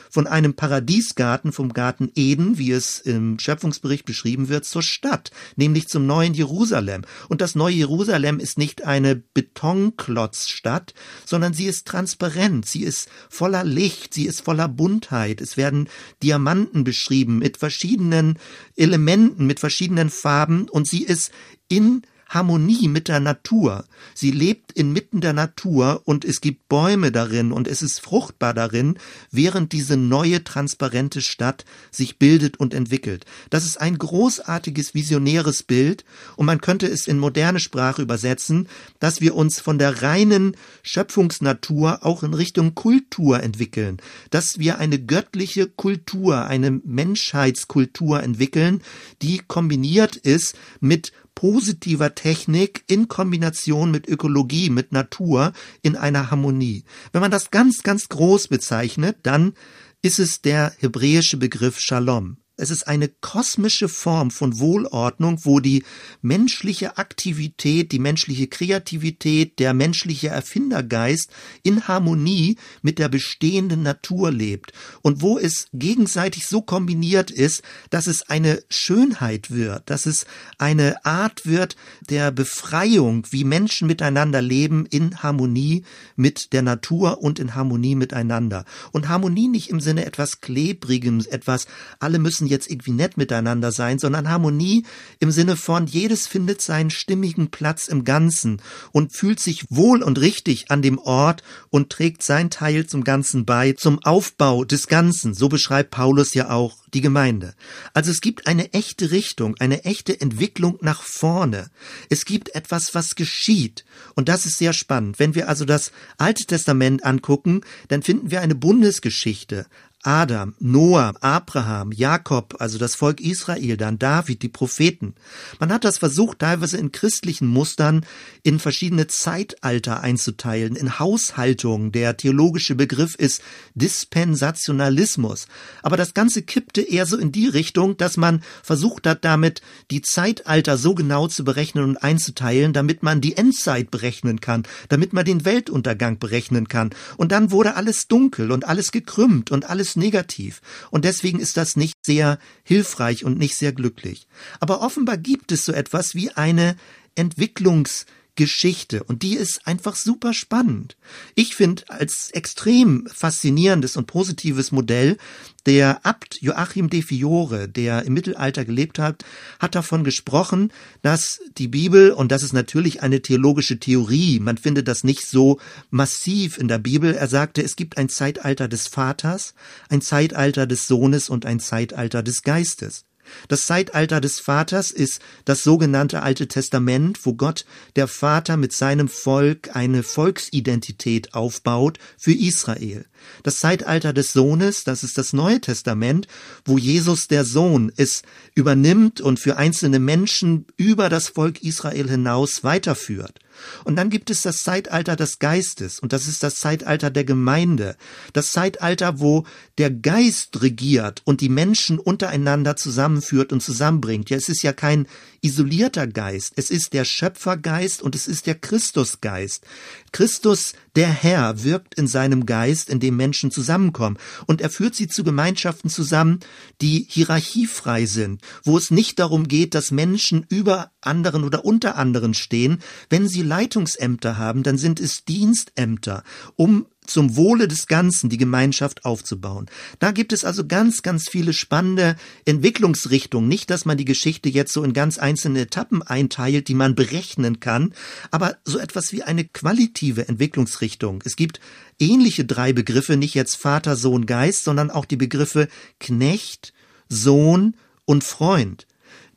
Von 0.10 0.28
einem 0.28 0.54
Paradiesgarten 0.54 1.52
vom 1.52 1.74
Garten 1.74 2.12
Eden, 2.16 2.58
wie 2.58 2.72
es 2.72 3.00
im 3.00 3.40
Schöpfungsbericht 3.40 4.06
beschrieben 4.06 4.50
wird, 4.50 4.66
zur 4.66 4.84
Stadt, 4.84 5.32
nämlich 5.56 5.88
zum 5.88 6.06
neuen 6.06 6.34
Jerusalem. 6.34 7.04
Und 7.28 7.42
das 7.42 7.56
neue 7.56 7.76
Jerusalem 7.76 8.40
ist 8.40 8.58
nicht 8.58 8.86
eine 8.86 9.16
Betonklotzstadt, 9.16 10.94
sondern 11.26 11.54
sie 11.54 11.66
ist 11.66 11.88
transparent, 11.88 12.66
sie 12.66 12.84
ist 12.84 13.10
voller 13.30 13.64
Licht, 13.64 14.14
sie 14.14 14.26
ist 14.26 14.42
voller 14.42 14.68
Buntheit. 14.68 15.42
Es 15.42 15.58
werden 15.58 15.90
Diamanten 16.24 16.84
beschrieben 16.84 17.40
mit 17.40 17.58
verschiedenen 17.58 18.38
Elementen, 18.76 19.46
mit 19.46 19.60
verschiedenen 19.60 20.10
Farben 20.10 20.68
und 20.70 20.88
sie 20.88 21.04
ist 21.04 21.32
in 21.68 22.02
Harmonie 22.30 22.88
mit 22.88 23.08
der 23.08 23.20
Natur. 23.20 23.86
Sie 24.14 24.30
lebt 24.30 24.72
inmitten 24.72 25.20
der 25.20 25.34
Natur 25.34 26.02
und 26.06 26.24
es 26.24 26.42
gibt 26.42 26.70
Bäume 26.70 27.12
darin 27.12 27.52
und 27.52 27.68
es 27.68 27.82
ist 27.82 28.00
fruchtbar 28.00 28.54
darin, 28.54 28.98
während 29.32 29.72
diese 29.74 29.98
neue 29.98 30.44
transparente 30.44 31.22
Stadt 31.22 31.66
sich 31.92 32.20
bildet 32.20 32.58
und 32.58 32.76
entwickelt. 32.76 33.26
Das 33.50 33.66
ist 33.66 33.82
ein 33.82 33.98
großartiges 33.98 34.94
visionäres 34.94 35.64
Bild 35.64 36.06
und 36.36 36.46
man 36.46 36.62
könnte 36.62 36.86
es 36.88 37.08
in 37.08 37.18
moderne 37.18 37.60
Sprache 37.60 38.04
übersetzen, 38.04 38.68
dass 39.00 39.22
wir 39.22 39.36
uns 39.36 39.60
von 39.60 39.80
der 39.80 40.04
reinen 40.04 40.56
Schöpfungsnatur 40.84 42.06
auch 42.06 42.22
in 42.22 42.36
Richtung 42.36 42.76
Kultur 42.76 43.42
entwickeln, 43.42 43.98
dass 44.30 44.60
wir 44.60 44.78
eine 44.78 45.00
göttliche 45.00 45.68
Kultur, 45.68 46.46
eine 46.46 46.72
Menschheitskultur 46.72 48.22
entwickeln, 48.22 48.82
die 49.24 49.42
kombiniert 49.48 50.16
ist 50.16 50.56
mit 50.80 51.12
positiver 51.36 52.16
Technik 52.16 52.84
in 52.88 53.08
Kombination 53.08 53.92
mit 53.92 54.08
Ökologie, 54.08 54.70
mit 54.70 54.92
Natur 54.92 55.54
in 55.82 55.96
einer 55.96 56.32
Harmonie. 56.32 56.84
Wenn 57.12 57.22
man 57.22 57.32
das 57.32 57.52
ganz, 57.52 57.84
ganz 57.84 58.10
groß 58.10 58.48
bezeichnet, 58.48 59.18
dann 59.24 59.54
ist 60.02 60.20
es 60.20 60.42
der 60.42 60.74
hebräische 60.80 61.38
Begriff 61.38 61.80
Shalom. 61.80 62.38
Es 62.60 62.72
ist 62.72 62.88
eine 62.88 63.08
kosmische 63.08 63.88
Form 63.88 64.32
von 64.32 64.60
Wohlordnung, 64.60 65.40
wo 65.44 65.62
die 65.62 65.84
menschliche 66.22 66.98
Aktivität, 66.98 67.94
die 67.94 68.00
menschliche 68.00 68.48
Kreativität, 68.48 69.60
der 69.60 69.74
menschliche 69.74 70.28
Erfindergeist 70.28 71.32
in 71.64 71.88
Harmonie 71.88 72.58
mit 72.82 73.00
der 73.00 73.08
bestehenden 73.08 73.82
Natur 73.84 74.32
lebt 74.32 74.74
und 75.02 75.22
wo 75.22 75.40
es 75.40 75.68
gegenseitig 75.74 76.48
so 76.48 76.62
kombiniert 76.62 77.32
ist, 77.32 77.64
dass 77.92 78.08
es 78.08 78.30
eine 78.30 78.62
Schönheit 78.70 79.52
wird, 79.52 79.90
dass 79.90 80.06
es 80.06 80.26
eine 80.58 81.06
Art 81.06 81.46
wird 81.46 81.78
der 82.10 82.32
Befreiung, 82.32 83.26
wie 83.32 83.46
Menschen 83.46 83.88
miteinander 83.88 84.42
leben 84.42 84.86
in 84.86 85.24
Harmonie 85.24 85.86
mit 86.18 86.52
der 86.52 86.62
Natur 86.62 87.22
und 87.22 87.40
in 87.40 87.56
Harmonie 87.56 87.96
miteinander. 87.96 88.66
Und 88.92 89.08
Harmonie 89.08 89.48
nicht 89.48 89.70
im 89.70 89.80
Sinne 89.80 90.06
etwas 90.06 90.42
Klebrigem, 90.42 91.24
etwas, 91.30 91.66
alle 92.00 92.20
müssen 92.20 92.49
jetzt 92.50 92.70
irgendwie 92.70 92.92
nett 92.92 93.18
miteinander 93.18 93.72
sein, 93.72 94.00
sondern 94.00 94.30
Harmonie 94.30 94.86
im 95.20 95.32
Sinne 95.32 95.56
von 95.56 95.88
jedes 95.88 96.28
findet 96.28 96.62
seinen 96.62 96.90
stimmigen 96.90 97.52
Platz 97.52 97.88
im 97.88 98.04
Ganzen 98.04 98.62
und 98.92 99.14
fühlt 99.14 99.40
sich 99.40 99.66
wohl 99.70 100.04
und 100.04 100.20
richtig 100.20 100.72
an 100.72 100.82
dem 100.82 100.98
Ort 100.98 101.44
und 101.70 101.90
trägt 101.90 102.24
sein 102.24 102.50
Teil 102.50 102.86
zum 102.86 103.04
Ganzen 103.04 103.46
bei, 103.46 103.74
zum 103.74 104.00
Aufbau 104.00 104.66
des 104.66 104.88
Ganzen. 104.88 105.34
So 105.34 105.50
beschreibt 105.50 105.92
Paulus 105.92 106.34
ja 106.34 106.50
auch 106.50 106.78
die 106.94 107.02
Gemeinde. 107.02 107.54
Also 107.94 108.12
es 108.12 108.22
gibt 108.22 108.48
eine 108.48 108.74
echte 108.74 109.12
Richtung, 109.12 109.56
eine 109.60 109.86
echte 109.86 110.20
Entwicklung 110.20 110.78
nach 110.82 111.04
vorne. 111.04 111.70
Es 112.10 112.26
gibt 112.26 112.56
etwas, 112.56 112.96
was 112.96 113.16
geschieht. 113.16 113.86
Und 114.16 114.30
das 114.30 114.46
ist 114.46 114.58
sehr 114.58 114.74
spannend. 114.74 115.20
Wenn 115.20 115.36
wir 115.36 115.50
also 115.50 115.66
das 115.66 115.92
Alte 116.18 116.46
Testament 116.46 117.06
angucken, 117.06 117.62
dann 117.88 118.02
finden 118.02 118.32
wir 118.32 118.42
eine 118.42 118.56
Bundesgeschichte, 118.56 119.66
Adam, 120.04 120.56
Noah, 120.60 121.14
Abraham, 121.20 121.92
Jakob, 121.92 122.56
also 122.60 122.78
das 122.78 122.96
Volk 122.96 123.20
Israel, 123.20 123.76
dann 123.76 124.00
David, 124.00 124.42
die 124.44 124.48
Propheten. 124.48 125.14
Man 125.60 125.74
hat 125.74 125.84
das 125.84 125.98
versucht, 125.98 126.40
teilweise 126.40 126.78
in 126.78 126.94
christlichen 126.94 127.48
Mustern 127.48 128.06
in 128.42 128.60
verschiedene 128.60 129.08
Zeitalter 129.08 130.00
einzuteilen, 130.00 130.78
in 130.78 131.00
Haushaltungen. 131.00 131.92
Der 131.92 132.16
theologische 132.16 132.76
Begriff 132.76 133.16
ist 133.16 133.42
Dispensationalismus. 133.76 135.48
Aber 135.84 135.98
das 135.98 136.14
Ganze 136.14 136.44
kippte 136.44 136.82
eher 136.82 137.06
so 137.06 137.18
in 137.18 137.34
die 137.34 137.48
Richtung, 137.48 137.98
dass 137.98 138.16
man 138.16 138.42
versucht 138.64 139.06
hat, 139.06 139.26
damit 139.26 139.62
die 139.92 140.02
Zeitalter 140.02 140.78
so 140.78 140.96
genau 140.96 141.28
zu 141.28 141.44
berechnen 141.44 141.84
und 141.84 141.98
einzuteilen, 141.98 142.72
damit 142.72 143.04
man 143.04 143.20
die 143.20 143.36
Endzeit 143.36 143.92
berechnen 143.92 144.40
kann, 144.40 144.64
damit 144.88 145.12
man 145.12 145.26
den 145.26 145.44
Weltuntergang 145.44 146.20
berechnen 146.20 146.70
kann. 146.70 146.92
Und 147.18 147.34
dann 147.34 147.52
wurde 147.52 147.76
alles 147.76 148.08
dunkel 148.08 148.54
und 148.54 148.66
alles 148.66 148.94
gekrümmt 148.94 149.52
und 149.52 149.70
alles 149.70 149.89
ist 149.90 149.98
negativ 149.98 150.62
und 150.92 151.06
deswegen 151.06 151.40
ist 151.40 151.58
das 151.58 151.76
nicht 151.76 151.96
sehr 152.06 152.40
hilfreich 152.64 153.26
und 153.26 153.38
nicht 153.38 153.56
sehr 153.56 153.74
glücklich. 153.74 154.28
Aber 154.60 154.82
offenbar 154.82 155.18
gibt 155.18 155.52
es 155.52 155.66
so 155.66 155.72
etwas 155.72 156.16
wie 156.16 156.32
eine 156.32 156.76
Entwicklungs 157.16 158.06
Geschichte 158.40 159.04
und 159.04 159.22
die 159.22 159.36
ist 159.36 159.68
einfach 159.68 159.98
super 159.98 160.34
spannend. 160.34 160.96
Ich 161.36 161.58
finde 161.58 161.84
als 161.90 162.32
extrem 162.32 163.06
faszinierendes 163.14 163.98
und 163.98 164.08
positives 164.08 164.72
Modell 164.72 165.18
der 165.66 166.06
Abt 166.06 166.42
Joachim 166.42 166.90
de 166.90 167.02
Fiore, 167.02 167.68
der 167.68 168.06
im 168.06 168.14
Mittelalter 168.14 168.64
gelebt 168.64 168.98
hat, 168.98 169.26
hat 169.60 169.76
davon 169.76 170.06
gesprochen, 170.06 170.72
dass 171.02 171.42
die 171.58 171.68
Bibel, 171.68 172.12
und 172.12 172.32
das 172.32 172.42
ist 172.42 172.54
natürlich 172.54 173.04
eine 173.04 173.22
theologische 173.22 173.78
Theorie, 173.78 174.40
man 174.40 174.58
findet 174.58 174.88
das 174.88 175.04
nicht 175.04 175.28
so 175.28 175.60
massiv 175.90 176.58
in 176.58 176.70
der 176.70 176.80
Bibel, 176.80 177.14
er 177.14 177.28
sagte, 177.28 177.62
es 177.62 177.76
gibt 177.76 177.98
ein 177.98 178.08
Zeitalter 178.08 178.70
des 178.70 178.88
Vaters, 178.88 179.54
ein 179.90 180.00
Zeitalter 180.00 180.66
des 180.66 180.88
Sohnes 180.88 181.28
und 181.28 181.46
ein 181.46 181.60
Zeitalter 181.60 182.24
des 182.24 182.42
Geistes. 182.42 183.04
Das 183.48 183.66
Zeitalter 183.66 184.22
des 184.22 184.40
Vaters 184.40 184.92
ist 184.92 185.22
das 185.46 185.64
sogenannte 185.64 186.22
Alte 186.22 186.48
Testament, 186.48 187.26
wo 187.26 187.34
Gott, 187.34 187.66
der 187.96 188.08
Vater, 188.08 188.58
mit 188.58 188.74
seinem 188.74 189.08
Volk 189.08 189.76
eine 189.76 190.04
Volksidentität 190.04 191.34
aufbaut 191.34 192.00
für 192.18 192.34
Israel. 192.34 193.06
Das 193.44 193.60
Zeitalter 193.60 194.14
des 194.14 194.34
Sohnes, 194.34 194.84
das 194.84 195.04
ist 195.04 195.18
das 195.18 195.34
Neue 195.34 195.62
Testament, 195.62 196.28
wo 196.66 196.78
Jesus 196.78 197.28
der 197.28 197.46
Sohn 197.46 197.92
es 197.96 198.22
übernimmt 198.56 199.22
und 199.22 199.40
für 199.40 199.58
einzelne 199.58 200.00
Menschen 200.00 200.66
über 200.78 201.10
das 201.10 201.30
Volk 201.30 201.62
Israel 201.64 202.10
hinaus 202.10 202.64
weiterführt. 202.64 203.40
Und 203.84 203.96
dann 203.96 204.10
gibt 204.10 204.30
es 204.30 204.42
das 204.42 204.64
Zeitalter 204.64 205.16
des 205.16 205.40
Geistes 205.40 206.00
und 206.00 206.14
das 206.14 206.28
ist 206.28 206.44
das 206.44 206.56
Zeitalter 206.56 207.10
der 207.10 207.24
Gemeinde. 207.24 207.96
Das 208.34 208.52
Zeitalter, 208.52 209.20
wo 209.20 209.46
der 209.78 209.92
Geist 209.92 210.62
regiert 210.62 211.22
und 211.26 211.42
die 211.42 211.50
Menschen 211.50 212.00
untereinander 212.00 212.76
zusammenführt 212.76 213.52
und 213.54 213.62
zusammenbringt. 213.62 214.30
Ja, 214.30 214.38
es 214.38 214.50
ist 214.50 214.64
ja 214.64 214.74
kein 214.74 215.08
isolierter 215.42 216.08
Geist. 216.08 216.54
Es 216.56 216.70
ist 216.70 216.94
der 216.94 217.06
Schöpfergeist 217.06 218.02
und 218.02 218.16
es 218.16 218.28
ist 218.28 218.48
der 218.48 218.56
Christusgeist. 218.56 219.66
Christus, 220.12 220.74
der 220.96 221.10
Herr, 221.10 221.64
wirkt 221.64 221.96
in 221.96 222.08
seinem 222.08 222.46
Geist, 222.46 222.90
in 222.90 223.00
dem 223.00 223.16
Menschen 223.16 223.52
zusammenkommen. 223.52 224.18
Und 224.46 224.62
er 224.62 224.70
führt 224.70 224.96
sie 224.96 225.08
zu 225.08 225.24
Gemeinschaften 225.24 225.90
zusammen, 225.90 226.40
die 226.82 227.06
hierarchiefrei 227.10 228.06
sind, 228.06 228.42
wo 228.64 228.78
es 228.78 228.92
nicht 228.92 229.20
darum 229.20 229.48
geht, 229.48 229.76
dass 229.76 229.92
Menschen 229.92 230.46
über 230.50 230.92
anderen 231.02 231.44
oder 231.44 231.66
unter 231.66 231.96
anderen 231.96 232.34
stehen. 232.34 232.80
Wenn 233.10 233.28
sie 233.28 233.44
Leitungsämter 233.44 234.38
haben, 234.38 234.64
dann 234.64 234.78
sind 234.78 235.00
es 235.00 235.26
Dienstämter, 235.26 236.24
um 236.56 236.86
zum 237.10 237.36
Wohle 237.36 237.68
des 237.68 237.88
Ganzen 237.88 238.30
die 238.30 238.38
Gemeinschaft 238.38 239.06
aufzubauen. 239.06 239.70
Da 240.00 240.12
gibt 240.12 240.34
es 240.34 240.46
also 240.46 240.66
ganz, 240.66 241.02
ganz 241.02 241.30
viele 241.30 241.54
spannende 241.54 242.16
Entwicklungsrichtungen. 242.46 243.50
Nicht, 243.50 243.70
dass 243.70 243.86
man 243.86 243.98
die 243.98 244.06
Geschichte 244.06 244.50
jetzt 244.50 244.74
so 244.74 244.84
in 244.84 244.94
ganz 244.94 245.18
einzelne 245.18 245.62
Etappen 245.62 246.02
einteilt, 246.04 246.68
die 246.68 246.74
man 246.74 246.96
berechnen 246.96 247.60
kann, 247.60 247.94
aber 248.32 248.58
so 248.66 248.80
etwas 248.80 249.12
wie 249.12 249.24
eine 249.24 249.46
qualitative 249.46 250.28
Entwicklungsrichtung. 250.28 251.24
Es 251.26 251.36
gibt 251.36 251.60
ähnliche 252.00 252.46
drei 252.46 252.74
Begriffe, 252.74 253.18
nicht 253.18 253.34
jetzt 253.34 253.56
Vater, 253.56 253.96
Sohn, 253.96 254.26
Geist, 254.26 254.64
sondern 254.64 254.92
auch 254.92 255.06
die 255.06 255.18
Begriffe 255.18 255.68
Knecht, 256.00 256.74
Sohn 257.10 257.76
und 258.06 258.24
Freund. 258.24 258.88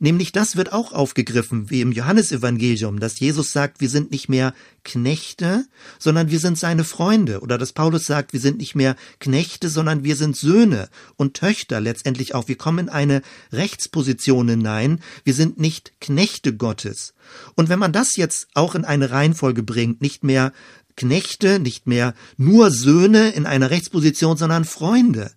Nämlich 0.03 0.33
das 0.33 0.57
wird 0.57 0.73
auch 0.73 0.91
aufgegriffen, 0.91 1.69
wie 1.69 1.79
im 1.79 1.93
Johannesevangelium, 1.93 2.99
dass 2.99 3.21
Jesus 3.21 3.53
sagt, 3.53 3.79
wir 3.79 3.87
sind 3.87 4.11
nicht 4.11 4.27
mehr 4.27 4.53
Knechte, 4.83 5.63
sondern 5.97 6.29
wir 6.29 6.39
sind 6.39 6.59
seine 6.59 6.83
Freunde. 6.83 7.39
Oder 7.39 7.57
dass 7.57 7.71
Paulus 7.71 8.05
sagt, 8.05 8.33
wir 8.33 8.41
sind 8.41 8.57
nicht 8.57 8.75
mehr 8.75 8.97
Knechte, 9.21 9.69
sondern 9.69 10.03
wir 10.03 10.17
sind 10.17 10.35
Söhne 10.35 10.89
und 11.15 11.35
Töchter 11.35 11.79
letztendlich 11.79 12.35
auch. 12.35 12.49
Wir 12.49 12.57
kommen 12.57 12.79
in 12.79 12.89
eine 12.89 13.21
Rechtsposition 13.53 14.49
hinein. 14.49 14.99
Wir 15.23 15.33
sind 15.33 15.57
nicht 15.57 15.93
Knechte 16.01 16.53
Gottes. 16.53 17.13
Und 17.55 17.69
wenn 17.69 17.79
man 17.79 17.93
das 17.93 18.17
jetzt 18.17 18.49
auch 18.55 18.75
in 18.75 18.83
eine 18.83 19.09
Reihenfolge 19.09 19.63
bringt, 19.63 20.01
nicht 20.01 20.21
mehr 20.21 20.51
Knechte, 20.97 21.59
nicht 21.59 21.87
mehr 21.87 22.13
nur 22.35 22.71
Söhne 22.71 23.29
in 23.29 23.45
einer 23.45 23.69
Rechtsposition, 23.69 24.35
sondern 24.35 24.65
Freunde, 24.65 25.31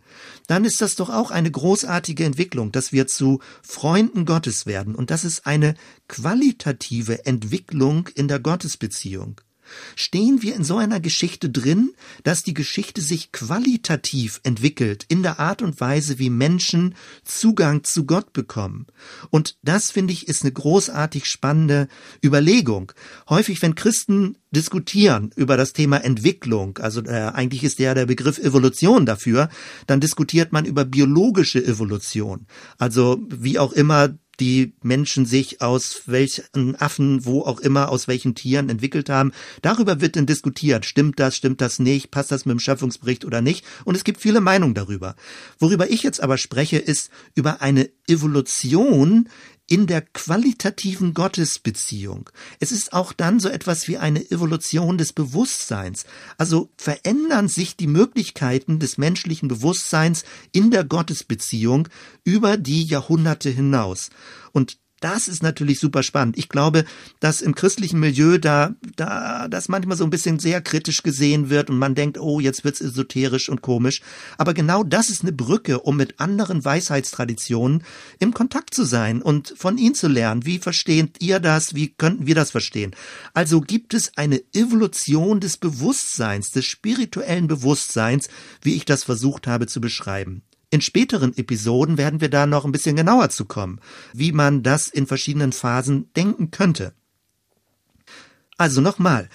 dann 0.46 0.64
ist 0.64 0.80
das 0.80 0.94
doch 0.94 1.10
auch 1.10 1.30
eine 1.30 1.50
großartige 1.50 2.24
Entwicklung, 2.24 2.72
dass 2.72 2.92
wir 2.92 3.06
zu 3.06 3.40
Freunden 3.62 4.24
Gottes 4.24 4.66
werden. 4.66 4.94
Und 4.94 5.10
das 5.10 5.24
ist 5.24 5.46
eine 5.46 5.74
qualitative 6.08 7.26
Entwicklung 7.26 8.08
in 8.14 8.28
der 8.28 8.40
Gottesbeziehung. 8.40 9.40
Stehen 9.94 10.42
wir 10.42 10.54
in 10.54 10.64
so 10.64 10.76
einer 10.76 11.00
Geschichte 11.00 11.50
drin, 11.50 11.92
dass 12.22 12.42
die 12.42 12.54
Geschichte 12.54 13.00
sich 13.00 13.32
qualitativ 13.32 14.40
entwickelt 14.42 15.04
in 15.08 15.22
der 15.22 15.40
Art 15.40 15.62
und 15.62 15.80
Weise, 15.80 16.18
wie 16.18 16.30
Menschen 16.30 16.94
Zugang 17.24 17.84
zu 17.84 18.04
Gott 18.04 18.32
bekommen. 18.32 18.86
Und 19.30 19.56
das, 19.62 19.90
finde 19.90 20.12
ich, 20.12 20.28
ist 20.28 20.42
eine 20.42 20.52
großartig 20.52 21.26
spannende 21.26 21.88
Überlegung. 22.24 22.92
Häufig, 23.28 23.60
wenn 23.62 23.74
Christen 23.74 24.38
diskutieren 24.50 25.30
über 25.36 25.56
das 25.56 25.72
Thema 25.72 25.98
Entwicklung, 25.98 26.78
also 26.78 27.02
äh, 27.02 27.30
eigentlich 27.34 27.64
ist 27.64 27.78
ja 27.78 27.94
der 27.94 28.06
Begriff 28.06 28.38
Evolution 28.38 29.04
dafür, 29.04 29.48
dann 29.86 30.00
diskutiert 30.00 30.52
man 30.52 30.64
über 30.64 30.84
biologische 30.84 31.64
Evolution. 31.64 32.46
Also 32.78 33.18
wie 33.28 33.58
auch 33.58 33.72
immer 33.72 34.16
die 34.40 34.74
Menschen 34.82 35.26
sich 35.26 35.62
aus 35.62 36.02
welchen 36.06 36.76
Affen, 36.76 37.24
wo 37.24 37.42
auch 37.42 37.60
immer, 37.60 37.88
aus 37.88 38.08
welchen 38.08 38.34
Tieren 38.34 38.68
entwickelt 38.68 39.08
haben. 39.08 39.32
Darüber 39.62 40.00
wird 40.00 40.16
dann 40.16 40.26
diskutiert. 40.26 40.84
Stimmt 40.84 41.18
das, 41.18 41.36
stimmt 41.36 41.60
das 41.60 41.78
nicht? 41.78 42.10
Passt 42.10 42.32
das 42.32 42.44
mit 42.44 42.52
dem 42.52 42.60
Schöpfungsbericht 42.60 43.24
oder 43.24 43.40
nicht? 43.40 43.64
Und 43.84 43.94
es 43.94 44.04
gibt 44.04 44.20
viele 44.20 44.40
Meinungen 44.40 44.74
darüber. 44.74 45.16
Worüber 45.58 45.90
ich 45.90 46.02
jetzt 46.02 46.22
aber 46.22 46.38
spreche, 46.38 46.78
ist 46.78 47.10
über 47.34 47.62
eine 47.62 47.88
Evolution 48.06 49.28
in 49.68 49.86
der 49.86 50.00
qualitativen 50.00 51.12
Gottesbeziehung. 51.12 52.30
Es 52.60 52.70
ist 52.70 52.92
auch 52.92 53.12
dann 53.12 53.40
so 53.40 53.48
etwas 53.48 53.88
wie 53.88 53.98
eine 53.98 54.30
Evolution 54.30 54.96
des 54.96 55.12
Bewusstseins. 55.12 56.04
Also 56.38 56.70
verändern 56.76 57.48
sich 57.48 57.76
die 57.76 57.88
Möglichkeiten 57.88 58.78
des 58.78 58.96
menschlichen 58.96 59.48
Bewusstseins 59.48 60.24
in 60.52 60.70
der 60.70 60.84
Gottesbeziehung 60.84 61.88
über 62.22 62.56
die 62.56 62.84
Jahrhunderte 62.84 63.50
hinaus. 63.50 64.10
Und 64.52 64.78
das 65.00 65.28
ist 65.28 65.42
natürlich 65.42 65.78
super 65.78 66.02
spannend. 66.02 66.38
Ich 66.38 66.48
glaube, 66.48 66.84
dass 67.20 67.42
im 67.42 67.54
christlichen 67.54 68.00
Milieu 68.00 68.38
da, 68.38 68.74
da 68.96 69.46
das 69.48 69.68
manchmal 69.68 69.96
so 69.96 70.04
ein 70.04 70.10
bisschen 70.10 70.38
sehr 70.38 70.62
kritisch 70.62 71.02
gesehen 71.02 71.50
wird 71.50 71.68
und 71.68 71.78
man 71.78 71.94
denkt, 71.94 72.18
oh, 72.18 72.40
jetzt 72.40 72.64
wird's 72.64 72.80
esoterisch 72.80 73.50
und 73.50 73.60
komisch. 73.60 74.00
Aber 74.38 74.54
genau 74.54 74.84
das 74.84 75.10
ist 75.10 75.22
eine 75.22 75.32
Brücke, 75.32 75.80
um 75.80 75.96
mit 75.98 76.18
anderen 76.18 76.64
Weisheitstraditionen 76.64 77.84
im 78.18 78.32
Kontakt 78.32 78.72
zu 78.72 78.84
sein 78.84 79.20
und 79.20 79.52
von 79.56 79.76
ihnen 79.76 79.94
zu 79.94 80.08
lernen. 80.08 80.46
Wie 80.46 80.58
versteht 80.58 81.22
ihr 81.22 81.40
das? 81.40 81.74
Wie 81.74 81.88
könnten 81.88 82.26
wir 82.26 82.34
das 82.34 82.50
verstehen? 82.50 82.94
Also 83.34 83.60
gibt 83.60 83.92
es 83.92 84.16
eine 84.16 84.42
Evolution 84.54 85.40
des 85.40 85.58
Bewusstseins, 85.58 86.52
des 86.52 86.64
spirituellen 86.64 87.48
Bewusstseins, 87.48 88.28
wie 88.62 88.74
ich 88.74 88.86
das 88.86 89.04
versucht 89.04 89.46
habe 89.46 89.66
zu 89.66 89.80
beschreiben. 89.82 90.42
In 90.70 90.80
späteren 90.80 91.36
Episoden 91.36 91.96
werden 91.96 92.20
wir 92.20 92.28
da 92.28 92.46
noch 92.46 92.64
ein 92.64 92.72
bisschen 92.72 92.96
genauer 92.96 93.30
zu 93.30 93.44
kommen, 93.44 93.80
wie 94.12 94.32
man 94.32 94.62
das 94.62 94.88
in 94.88 95.06
verschiedenen 95.06 95.52
Phasen 95.52 96.12
denken 96.14 96.50
könnte. 96.50 96.92
Also 98.56 98.80
nochmal, 98.80 99.28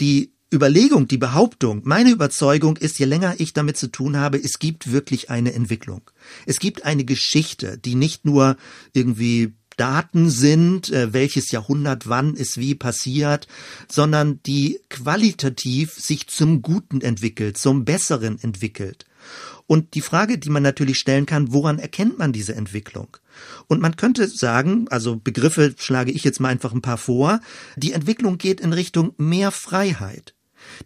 die 0.00 0.32
Überlegung, 0.52 1.06
die 1.06 1.18
Behauptung, 1.18 1.82
meine 1.84 2.10
Überzeugung 2.10 2.76
ist, 2.76 2.98
je 2.98 3.06
länger 3.06 3.36
ich 3.38 3.52
damit 3.52 3.76
zu 3.76 3.86
tun 3.86 4.16
habe, 4.16 4.36
es 4.36 4.58
gibt 4.58 4.90
wirklich 4.90 5.30
eine 5.30 5.54
Entwicklung. 5.54 6.02
Es 6.44 6.58
gibt 6.58 6.84
eine 6.84 7.04
Geschichte, 7.04 7.78
die 7.78 7.94
nicht 7.94 8.24
nur 8.24 8.56
irgendwie 8.92 9.54
Daten 9.76 10.28
sind, 10.28 10.90
äh, 10.90 11.14
welches 11.14 11.52
Jahrhundert 11.52 12.06
wann 12.06 12.34
ist 12.34 12.58
wie 12.58 12.74
passiert, 12.74 13.46
sondern 13.88 14.42
die 14.42 14.80
qualitativ 14.90 15.92
sich 15.92 16.26
zum 16.26 16.60
Guten 16.60 17.00
entwickelt, 17.00 17.56
zum 17.56 17.86
Besseren 17.86 18.38
entwickelt. 18.42 19.06
Und 19.70 19.94
die 19.94 20.00
Frage, 20.00 20.36
die 20.36 20.50
man 20.50 20.64
natürlich 20.64 20.98
stellen 20.98 21.26
kann, 21.26 21.52
woran 21.52 21.78
erkennt 21.78 22.18
man 22.18 22.32
diese 22.32 22.56
Entwicklung? 22.56 23.16
Und 23.68 23.80
man 23.80 23.94
könnte 23.94 24.26
sagen, 24.26 24.88
also 24.90 25.14
Begriffe 25.14 25.76
schlage 25.78 26.10
ich 26.10 26.24
jetzt 26.24 26.40
mal 26.40 26.48
einfach 26.48 26.72
ein 26.72 26.82
paar 26.82 26.98
vor, 26.98 27.38
die 27.76 27.92
Entwicklung 27.92 28.36
geht 28.36 28.60
in 28.60 28.72
Richtung 28.72 29.12
mehr 29.16 29.52
Freiheit. 29.52 30.34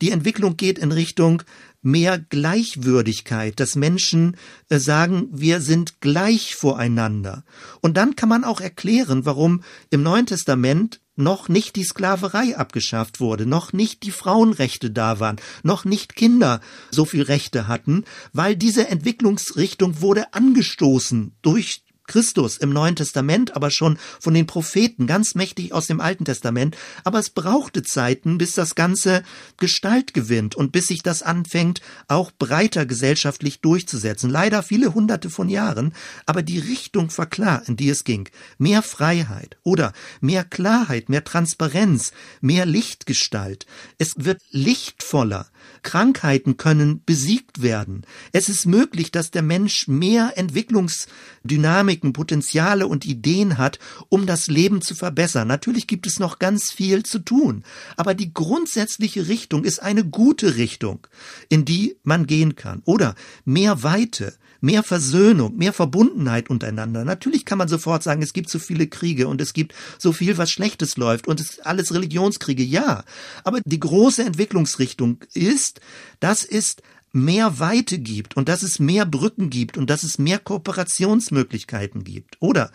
Die 0.02 0.10
Entwicklung 0.10 0.58
geht 0.58 0.78
in 0.78 0.92
Richtung 0.92 1.42
mehr 1.84 2.18
Gleichwürdigkeit, 2.18 3.60
dass 3.60 3.76
Menschen 3.76 4.36
äh, 4.68 4.78
sagen, 4.78 5.28
wir 5.30 5.60
sind 5.60 6.00
gleich 6.00 6.54
voreinander. 6.54 7.44
Und 7.80 7.96
dann 7.96 8.16
kann 8.16 8.28
man 8.28 8.44
auch 8.44 8.60
erklären, 8.60 9.24
warum 9.24 9.62
im 9.90 10.02
Neuen 10.02 10.26
Testament 10.26 11.00
noch 11.16 11.48
nicht 11.48 11.76
die 11.76 11.84
Sklaverei 11.84 12.56
abgeschafft 12.56 13.20
wurde, 13.20 13.46
noch 13.46 13.72
nicht 13.72 14.02
die 14.02 14.10
Frauenrechte 14.10 14.90
da 14.90 15.20
waren, 15.20 15.36
noch 15.62 15.84
nicht 15.84 16.16
Kinder 16.16 16.60
so 16.90 17.04
viel 17.04 17.22
Rechte 17.22 17.68
hatten, 17.68 18.04
weil 18.32 18.56
diese 18.56 18.88
Entwicklungsrichtung 18.88 20.00
wurde 20.00 20.34
angestoßen 20.34 21.36
durch 21.42 21.83
Christus 22.06 22.56
im 22.56 22.70
Neuen 22.70 22.96
Testament, 22.96 23.56
aber 23.56 23.70
schon 23.70 23.98
von 24.20 24.34
den 24.34 24.46
Propheten, 24.46 25.06
ganz 25.06 25.34
mächtig 25.34 25.72
aus 25.72 25.86
dem 25.86 26.00
Alten 26.00 26.24
Testament. 26.24 26.76
Aber 27.04 27.18
es 27.18 27.30
brauchte 27.30 27.82
Zeiten, 27.82 28.38
bis 28.38 28.54
das 28.54 28.74
Ganze 28.74 29.22
Gestalt 29.58 30.14
gewinnt 30.14 30.54
und 30.54 30.72
bis 30.72 30.86
sich 30.88 31.02
das 31.02 31.22
anfängt, 31.22 31.80
auch 32.08 32.30
breiter 32.30 32.86
gesellschaftlich 32.86 33.60
durchzusetzen. 33.60 34.30
Leider 34.30 34.62
viele 34.62 34.94
hunderte 34.94 35.30
von 35.30 35.48
Jahren, 35.48 35.94
aber 36.26 36.42
die 36.42 36.58
Richtung 36.58 37.16
war 37.16 37.26
klar, 37.26 37.62
in 37.66 37.76
die 37.76 37.88
es 37.88 38.04
ging. 38.04 38.28
Mehr 38.58 38.82
Freiheit 38.82 39.56
oder 39.62 39.92
mehr 40.20 40.44
Klarheit, 40.44 41.08
mehr 41.08 41.24
Transparenz, 41.24 42.12
mehr 42.40 42.66
Lichtgestalt. 42.66 43.66
Es 43.98 44.14
wird 44.16 44.40
lichtvoller. 44.50 45.46
Krankheiten 45.82 46.56
können 46.56 47.02
besiegt 47.04 47.62
werden. 47.62 48.02
Es 48.32 48.48
ist 48.48 48.66
möglich, 48.66 49.12
dass 49.12 49.30
der 49.30 49.42
Mensch 49.42 49.88
mehr 49.88 50.32
Entwicklungsdynamiken, 50.36 52.12
Potenziale 52.12 52.86
und 52.86 53.04
Ideen 53.04 53.58
hat, 53.58 53.78
um 54.08 54.26
das 54.26 54.46
Leben 54.48 54.80
zu 54.80 54.94
verbessern. 54.94 55.48
Natürlich 55.48 55.86
gibt 55.86 56.06
es 56.06 56.18
noch 56.18 56.38
ganz 56.38 56.72
viel 56.72 57.02
zu 57.02 57.18
tun, 57.18 57.64
aber 57.96 58.14
die 58.14 58.32
grundsätzliche 58.32 59.28
Richtung 59.28 59.64
ist 59.64 59.80
eine 59.80 60.04
gute 60.04 60.56
Richtung, 60.56 61.06
in 61.48 61.64
die 61.64 61.96
man 62.02 62.26
gehen 62.26 62.56
kann. 62.56 62.82
Oder 62.84 63.14
mehr 63.44 63.82
Weite, 63.82 64.34
mehr 64.64 64.82
Versöhnung, 64.82 65.56
mehr 65.56 65.74
Verbundenheit 65.74 66.48
untereinander. 66.48 67.04
Natürlich 67.04 67.44
kann 67.44 67.58
man 67.58 67.68
sofort 67.68 68.02
sagen, 68.02 68.22
es 68.22 68.32
gibt 68.32 68.48
so 68.48 68.58
viele 68.58 68.86
Kriege 68.86 69.28
und 69.28 69.42
es 69.42 69.52
gibt 69.52 69.74
so 69.98 70.10
viel, 70.12 70.38
was 70.38 70.50
Schlechtes 70.50 70.96
läuft 70.96 71.28
und 71.28 71.38
es 71.38 71.50
ist 71.50 71.66
alles 71.66 71.92
Religionskriege, 71.92 72.62
ja. 72.62 73.04
Aber 73.44 73.60
die 73.62 73.78
große 73.78 74.24
Entwicklungsrichtung 74.24 75.18
ist, 75.34 75.80
das 76.18 76.44
ist 76.44 76.82
mehr 77.12 77.60
Weite 77.60 77.98
gibt 77.98 78.38
und 78.38 78.48
dass 78.48 78.62
es 78.62 78.78
mehr 78.78 79.04
Brücken 79.04 79.50
gibt 79.50 79.76
und 79.76 79.90
dass 79.90 80.02
es 80.02 80.18
mehr 80.18 80.38
Kooperationsmöglichkeiten 80.38 82.02
gibt. 82.02 82.38
Oder 82.40 82.72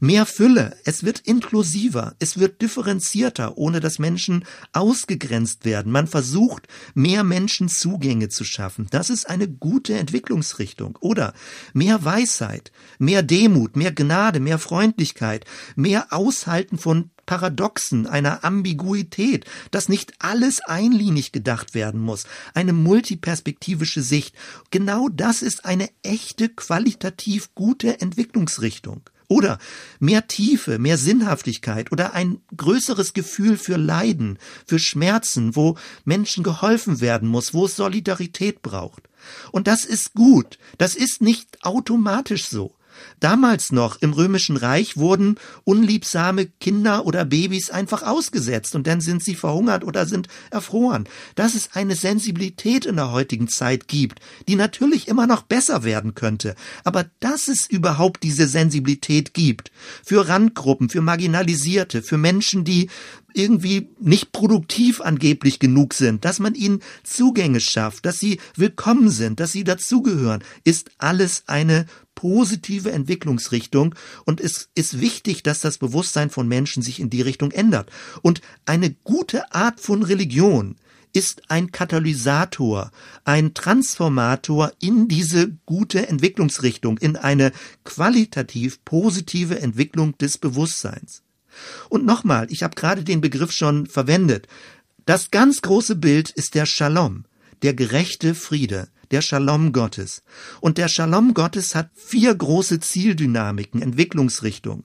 mehr 0.00 0.26
Fülle, 0.26 0.76
es 0.84 1.04
wird 1.04 1.20
inklusiver, 1.20 2.14
es 2.18 2.38
wird 2.38 2.62
differenzierter, 2.62 3.56
ohne 3.56 3.80
dass 3.80 3.98
Menschen 3.98 4.44
ausgegrenzt 4.72 5.64
werden. 5.64 5.92
Man 5.92 6.06
versucht, 6.06 6.68
mehr 6.94 7.24
Menschen 7.24 7.68
Zugänge 7.68 8.28
zu 8.28 8.44
schaffen. 8.44 8.86
Das 8.90 9.10
ist 9.10 9.28
eine 9.28 9.48
gute 9.48 9.94
Entwicklungsrichtung. 9.98 10.96
Oder 11.00 11.34
mehr 11.72 12.04
Weisheit, 12.04 12.72
mehr 12.98 13.22
Demut, 13.22 13.76
mehr 13.76 13.92
Gnade, 13.92 14.40
mehr 14.40 14.58
Freundlichkeit, 14.58 15.44
mehr 15.76 16.12
Aushalten 16.12 16.78
von 16.78 17.10
Paradoxen, 17.28 18.06
einer 18.06 18.42
Ambiguität, 18.42 19.44
dass 19.70 19.90
nicht 19.90 20.14
alles 20.18 20.60
einlinig 20.62 21.30
gedacht 21.30 21.74
werden 21.74 22.00
muss, 22.00 22.24
eine 22.54 22.72
multiperspektivische 22.72 24.02
Sicht. 24.02 24.34
Genau 24.70 25.10
das 25.10 25.42
ist 25.42 25.66
eine 25.66 25.90
echte 26.02 26.48
qualitativ 26.48 27.54
gute 27.54 28.00
Entwicklungsrichtung. 28.00 29.02
Oder 29.28 29.58
mehr 30.00 30.26
Tiefe, 30.26 30.78
mehr 30.78 30.96
Sinnhaftigkeit 30.96 31.92
oder 31.92 32.14
ein 32.14 32.40
größeres 32.56 33.12
Gefühl 33.12 33.58
für 33.58 33.76
Leiden, 33.76 34.38
für 34.66 34.78
Schmerzen, 34.78 35.54
wo 35.54 35.76
Menschen 36.04 36.42
geholfen 36.42 37.02
werden 37.02 37.28
muss, 37.28 37.52
wo 37.52 37.66
es 37.66 37.76
Solidarität 37.76 38.62
braucht. 38.62 39.02
Und 39.52 39.66
das 39.66 39.84
ist 39.84 40.14
gut. 40.14 40.58
Das 40.78 40.94
ist 40.94 41.20
nicht 41.20 41.58
automatisch 41.62 42.48
so. 42.48 42.74
Damals 43.20 43.72
noch 43.72 44.00
im 44.00 44.12
Römischen 44.12 44.56
Reich 44.56 44.96
wurden 44.96 45.36
unliebsame 45.64 46.46
Kinder 46.46 47.06
oder 47.06 47.24
Babys 47.24 47.70
einfach 47.70 48.02
ausgesetzt 48.02 48.74
und 48.74 48.86
dann 48.86 49.00
sind 49.00 49.22
sie 49.22 49.34
verhungert 49.34 49.84
oder 49.84 50.06
sind 50.06 50.28
erfroren. 50.50 51.08
Dass 51.34 51.54
es 51.54 51.70
eine 51.74 51.96
Sensibilität 51.96 52.86
in 52.86 52.96
der 52.96 53.12
heutigen 53.12 53.48
Zeit 53.48 53.88
gibt, 53.88 54.20
die 54.46 54.56
natürlich 54.56 55.08
immer 55.08 55.26
noch 55.26 55.42
besser 55.42 55.84
werden 55.84 56.14
könnte, 56.14 56.54
aber 56.84 57.06
dass 57.20 57.48
es 57.48 57.66
überhaupt 57.66 58.22
diese 58.22 58.46
Sensibilität 58.46 59.34
gibt 59.34 59.70
für 60.04 60.28
Randgruppen, 60.28 60.88
für 60.88 61.00
Marginalisierte, 61.00 62.02
für 62.02 62.18
Menschen, 62.18 62.64
die 62.64 62.88
irgendwie 63.38 63.88
nicht 64.00 64.32
produktiv 64.32 65.00
angeblich 65.00 65.58
genug 65.58 65.94
sind, 65.94 66.24
dass 66.24 66.40
man 66.40 66.54
ihnen 66.54 66.80
Zugänge 67.04 67.60
schafft, 67.60 68.04
dass 68.04 68.18
sie 68.18 68.40
willkommen 68.56 69.08
sind, 69.08 69.40
dass 69.40 69.52
sie 69.52 69.64
dazugehören, 69.64 70.42
ist 70.64 70.90
alles 70.98 71.44
eine 71.46 71.86
positive 72.14 72.90
Entwicklungsrichtung 72.90 73.94
und 74.24 74.40
es 74.40 74.70
ist 74.74 75.00
wichtig, 75.00 75.44
dass 75.44 75.60
das 75.60 75.78
Bewusstsein 75.78 76.30
von 76.30 76.48
Menschen 76.48 76.82
sich 76.82 76.98
in 76.98 77.10
die 77.10 77.22
Richtung 77.22 77.52
ändert. 77.52 77.90
Und 78.22 78.40
eine 78.66 78.90
gute 78.90 79.54
Art 79.54 79.78
von 79.78 80.02
Religion 80.02 80.74
ist 81.12 81.42
ein 81.48 81.72
Katalysator, 81.72 82.90
ein 83.24 83.54
Transformator 83.54 84.72
in 84.80 85.08
diese 85.08 85.50
gute 85.64 86.08
Entwicklungsrichtung, 86.08 86.98
in 86.98 87.16
eine 87.16 87.52
qualitativ 87.84 88.84
positive 88.84 89.60
Entwicklung 89.60 90.18
des 90.18 90.38
Bewusstseins. 90.38 91.22
Und 91.88 92.04
nochmal, 92.04 92.46
ich 92.50 92.62
habe 92.62 92.74
gerade 92.74 93.02
den 93.04 93.20
Begriff 93.20 93.52
schon 93.52 93.86
verwendet. 93.86 94.46
Das 95.06 95.30
ganz 95.30 95.62
große 95.62 95.96
Bild 95.96 96.30
ist 96.30 96.54
der 96.54 96.66
Shalom, 96.66 97.24
der 97.62 97.74
gerechte 97.74 98.34
Friede 98.34 98.88
der 99.10 99.22
Shalom 99.22 99.72
Gottes. 99.72 100.22
Und 100.60 100.78
der 100.78 100.88
Shalom 100.88 101.34
Gottes 101.34 101.74
hat 101.74 101.90
vier 101.94 102.34
große 102.34 102.80
Zieldynamiken, 102.80 103.82
Entwicklungsrichtungen. 103.82 104.84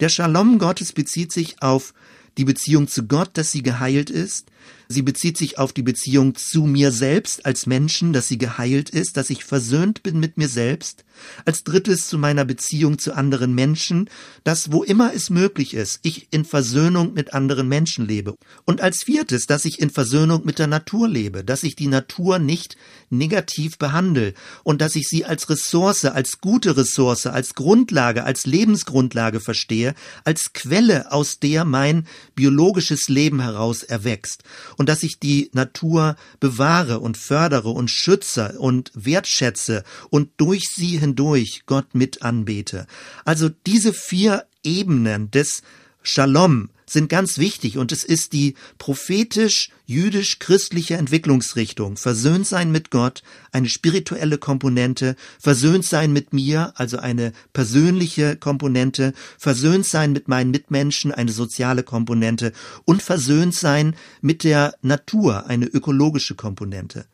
Der 0.00 0.08
Shalom 0.08 0.58
Gottes 0.58 0.92
bezieht 0.92 1.32
sich 1.32 1.62
auf 1.62 1.94
die 2.38 2.44
Beziehung 2.44 2.88
zu 2.88 3.06
Gott, 3.06 3.30
dass 3.34 3.52
sie 3.52 3.62
geheilt 3.62 4.10
ist, 4.10 4.50
Sie 4.92 5.02
bezieht 5.02 5.38
sich 5.38 5.56
auf 5.56 5.72
die 5.72 5.84
Beziehung 5.84 6.34
zu 6.34 6.64
mir 6.64 6.90
selbst 6.90 7.46
als 7.46 7.66
Menschen, 7.66 8.12
dass 8.12 8.26
sie 8.26 8.38
geheilt 8.38 8.90
ist, 8.90 9.16
dass 9.16 9.30
ich 9.30 9.44
versöhnt 9.44 10.02
bin 10.02 10.18
mit 10.18 10.36
mir 10.36 10.48
selbst. 10.48 11.04
Als 11.44 11.62
drittes 11.62 12.08
zu 12.08 12.18
meiner 12.18 12.44
Beziehung 12.44 12.98
zu 12.98 13.12
anderen 13.14 13.54
Menschen, 13.54 14.10
dass 14.42 14.72
wo 14.72 14.82
immer 14.82 15.12
es 15.14 15.30
möglich 15.30 15.74
ist, 15.74 16.00
ich 16.02 16.28
in 16.32 16.44
Versöhnung 16.44 17.12
mit 17.12 17.34
anderen 17.34 17.68
Menschen 17.68 18.04
lebe. 18.04 18.34
Und 18.64 18.80
als 18.80 19.04
viertes, 19.04 19.46
dass 19.46 19.64
ich 19.64 19.80
in 19.80 19.90
Versöhnung 19.90 20.44
mit 20.44 20.58
der 20.58 20.66
Natur 20.66 21.08
lebe, 21.08 21.44
dass 21.44 21.62
ich 21.62 21.76
die 21.76 21.86
Natur 21.86 22.40
nicht 22.40 22.76
negativ 23.10 23.78
behandle 23.78 24.34
und 24.64 24.80
dass 24.80 24.96
ich 24.96 25.06
sie 25.06 25.24
als 25.24 25.48
Ressource, 25.50 26.04
als 26.06 26.40
gute 26.40 26.76
Ressource, 26.76 27.26
als 27.26 27.54
Grundlage, 27.54 28.24
als 28.24 28.44
Lebensgrundlage 28.44 29.38
verstehe, 29.38 29.94
als 30.24 30.52
Quelle, 30.52 31.12
aus 31.12 31.38
der 31.38 31.64
mein 31.64 32.08
biologisches 32.34 33.08
Leben 33.08 33.40
heraus 33.40 33.84
erwächst 33.84 34.42
und 34.76 34.88
dass 34.88 35.02
ich 35.02 35.18
die 35.18 35.50
Natur 35.52 36.16
bewahre 36.40 37.00
und 37.00 37.16
fördere 37.16 37.70
und 37.70 37.90
schütze 37.90 38.58
und 38.58 38.90
wertschätze 38.94 39.84
und 40.10 40.30
durch 40.36 40.68
sie 40.74 40.98
hindurch 40.98 41.62
Gott 41.66 41.94
mit 41.94 42.22
anbete. 42.22 42.86
Also 43.24 43.50
diese 43.66 43.92
vier 43.92 44.44
Ebenen 44.62 45.30
des 45.30 45.62
Shalom 46.02 46.70
sind 46.90 47.08
ganz 47.08 47.38
wichtig 47.38 47.78
und 47.78 47.92
es 47.92 48.04
ist 48.04 48.32
die 48.32 48.54
prophetisch-jüdisch-christliche 48.78 50.96
Entwicklungsrichtung. 50.96 51.96
Versöhnt 51.96 52.46
sein 52.46 52.72
mit 52.72 52.90
Gott, 52.90 53.22
eine 53.52 53.68
spirituelle 53.68 54.38
Komponente, 54.38 55.14
versöhnt 55.38 55.84
sein 55.84 56.12
mit 56.12 56.32
mir, 56.32 56.72
also 56.74 56.98
eine 56.98 57.32
persönliche 57.52 58.36
Komponente, 58.36 59.12
versöhnt 59.38 59.86
sein 59.86 60.12
mit 60.12 60.26
meinen 60.28 60.50
Mitmenschen, 60.50 61.12
eine 61.12 61.32
soziale 61.32 61.82
Komponente 61.82 62.52
und 62.84 63.02
versöhnt 63.02 63.54
sein 63.54 63.96
mit 64.20 64.44
der 64.44 64.74
Natur, 64.82 65.46
eine 65.46 65.66
ökologische 65.66 66.34
Komponente. 66.34 67.06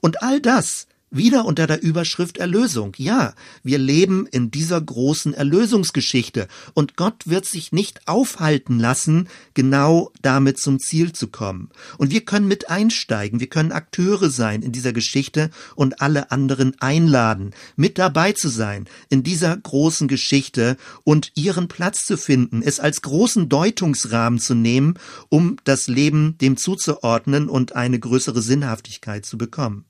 Und 0.00 0.22
all 0.22 0.40
das 0.40 0.86
wieder 1.10 1.44
unter 1.44 1.66
der 1.66 1.82
Überschrift 1.82 2.38
Erlösung. 2.38 2.92
Ja, 2.96 3.34
wir 3.62 3.78
leben 3.78 4.26
in 4.26 4.50
dieser 4.50 4.80
großen 4.80 5.34
Erlösungsgeschichte 5.34 6.46
und 6.74 6.96
Gott 6.96 7.26
wird 7.26 7.46
sich 7.46 7.72
nicht 7.72 8.06
aufhalten 8.06 8.78
lassen, 8.78 9.28
genau 9.54 10.12
damit 10.22 10.58
zum 10.58 10.78
Ziel 10.78 11.12
zu 11.12 11.28
kommen. 11.28 11.70
Und 11.98 12.10
wir 12.10 12.24
können 12.24 12.46
mit 12.46 12.70
einsteigen, 12.70 13.40
wir 13.40 13.48
können 13.48 13.72
Akteure 13.72 14.30
sein 14.30 14.62
in 14.62 14.72
dieser 14.72 14.92
Geschichte 14.92 15.50
und 15.74 16.00
alle 16.00 16.30
anderen 16.30 16.80
einladen, 16.80 17.52
mit 17.76 17.98
dabei 17.98 18.32
zu 18.32 18.48
sein 18.48 18.86
in 19.08 19.22
dieser 19.22 19.56
großen 19.56 20.06
Geschichte 20.06 20.76
und 21.04 21.32
ihren 21.34 21.68
Platz 21.68 22.06
zu 22.06 22.16
finden, 22.16 22.62
es 22.62 22.78
als 22.78 23.02
großen 23.02 23.48
Deutungsrahmen 23.48 24.38
zu 24.38 24.54
nehmen, 24.54 24.94
um 25.28 25.56
das 25.64 25.88
Leben 25.88 26.38
dem 26.38 26.56
zuzuordnen 26.56 27.48
und 27.48 27.74
eine 27.74 27.98
größere 27.98 28.42
Sinnhaftigkeit 28.42 29.26
zu 29.26 29.36
bekommen. 29.36 29.84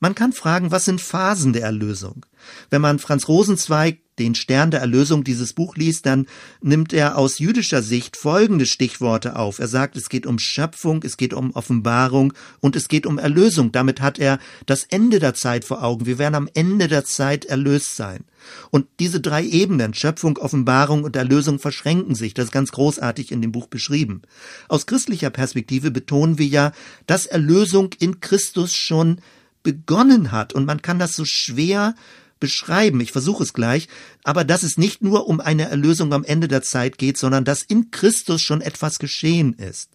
Man 0.00 0.14
kann 0.14 0.32
fragen, 0.32 0.70
was 0.70 0.84
sind 0.84 1.00
Phasen 1.00 1.52
der 1.52 1.62
Erlösung? 1.62 2.24
Wenn 2.70 2.80
man 2.80 3.00
Franz 3.00 3.26
Rosenzweig, 3.26 3.98
den 4.18 4.34
Stern 4.34 4.70
der 4.70 4.80
Erlösung, 4.80 5.24
dieses 5.24 5.52
Buch 5.52 5.76
liest, 5.76 6.06
dann 6.06 6.26
nimmt 6.60 6.92
er 6.92 7.16
aus 7.16 7.38
jüdischer 7.38 7.82
Sicht 7.82 8.16
folgende 8.16 8.66
Stichworte 8.66 9.36
auf. 9.36 9.58
Er 9.58 9.68
sagt, 9.68 9.96
es 9.96 10.08
geht 10.08 10.26
um 10.26 10.38
Schöpfung, 10.38 11.02
es 11.04 11.16
geht 11.16 11.32
um 11.32 11.52
Offenbarung 11.52 12.32
und 12.60 12.76
es 12.76 12.88
geht 12.88 13.06
um 13.06 13.18
Erlösung. 13.18 13.72
Damit 13.72 14.00
hat 14.00 14.18
er 14.18 14.38
das 14.66 14.84
Ende 14.84 15.18
der 15.18 15.34
Zeit 15.34 15.64
vor 15.64 15.82
Augen. 15.82 16.06
Wir 16.06 16.18
werden 16.18 16.34
am 16.34 16.48
Ende 16.54 16.88
der 16.88 17.04
Zeit 17.04 17.44
erlöst 17.44 17.96
sein. 17.96 18.24
Und 18.70 18.86
diese 18.98 19.20
drei 19.20 19.44
Ebenen, 19.44 19.94
Schöpfung, 19.94 20.38
Offenbarung 20.38 21.04
und 21.04 21.16
Erlösung, 21.16 21.58
verschränken 21.58 22.14
sich. 22.14 22.34
Das 22.34 22.46
ist 22.46 22.52
ganz 22.52 22.72
großartig 22.72 23.30
in 23.30 23.42
dem 23.42 23.52
Buch 23.52 23.66
beschrieben. 23.66 24.22
Aus 24.68 24.86
christlicher 24.86 25.30
Perspektive 25.30 25.90
betonen 25.90 26.38
wir 26.38 26.46
ja, 26.46 26.72
dass 27.06 27.26
Erlösung 27.26 27.90
in 27.98 28.20
Christus 28.20 28.74
schon 28.74 29.20
begonnen 29.62 30.32
hat. 30.32 30.52
Und 30.52 30.64
man 30.64 30.82
kann 30.82 30.98
das 30.98 31.12
so 31.12 31.24
schwer 31.24 31.94
beschreiben. 32.40 33.00
Ich 33.00 33.12
versuche 33.12 33.42
es 33.42 33.52
gleich. 33.52 33.88
Aber 34.24 34.44
dass 34.44 34.62
es 34.62 34.78
nicht 34.78 35.02
nur 35.02 35.26
um 35.26 35.40
eine 35.40 35.68
Erlösung 35.68 36.12
am 36.12 36.24
Ende 36.24 36.48
der 36.48 36.62
Zeit 36.62 36.98
geht, 36.98 37.18
sondern 37.18 37.44
dass 37.44 37.62
in 37.62 37.90
Christus 37.90 38.42
schon 38.42 38.60
etwas 38.60 38.98
geschehen 38.98 39.54
ist. 39.54 39.90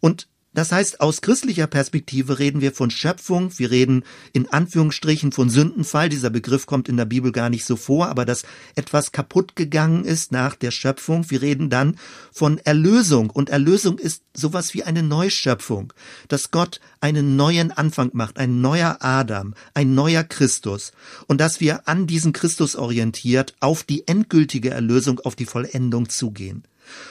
Und 0.00 0.28
das 0.56 0.72
heißt, 0.72 1.02
aus 1.02 1.20
christlicher 1.20 1.66
Perspektive 1.66 2.38
reden 2.38 2.62
wir 2.62 2.72
von 2.72 2.90
Schöpfung, 2.90 3.50
wir 3.58 3.70
reden 3.70 4.04
in 4.32 4.48
Anführungsstrichen 4.48 5.30
von 5.30 5.50
Sündenfall. 5.50 6.08
Dieser 6.08 6.30
Begriff 6.30 6.64
kommt 6.64 6.88
in 6.88 6.96
der 6.96 7.04
Bibel 7.04 7.30
gar 7.30 7.50
nicht 7.50 7.66
so 7.66 7.76
vor, 7.76 8.08
aber 8.08 8.24
dass 8.24 8.44
etwas 8.74 9.12
kaputt 9.12 9.54
gegangen 9.54 10.06
ist 10.06 10.32
nach 10.32 10.54
der 10.54 10.70
Schöpfung. 10.70 11.30
Wir 11.30 11.42
reden 11.42 11.68
dann 11.68 11.98
von 12.32 12.56
Erlösung 12.56 13.28
und 13.28 13.50
Erlösung 13.50 13.98
ist 13.98 14.22
sowas 14.32 14.72
wie 14.72 14.82
eine 14.82 15.02
Neuschöpfung, 15.02 15.92
dass 16.28 16.50
Gott 16.50 16.80
einen 17.00 17.36
neuen 17.36 17.70
Anfang 17.70 18.08
macht, 18.14 18.38
ein 18.38 18.62
neuer 18.62 18.96
Adam, 19.00 19.52
ein 19.74 19.94
neuer 19.94 20.24
Christus 20.24 20.92
und 21.26 21.38
dass 21.38 21.60
wir 21.60 21.86
an 21.86 22.06
diesen 22.06 22.32
Christus 22.32 22.76
orientiert 22.76 23.54
auf 23.60 23.82
die 23.82 24.08
endgültige 24.08 24.70
Erlösung, 24.70 25.20
auf 25.20 25.36
die 25.36 25.44
Vollendung 25.44 26.08
zugehen. 26.08 26.62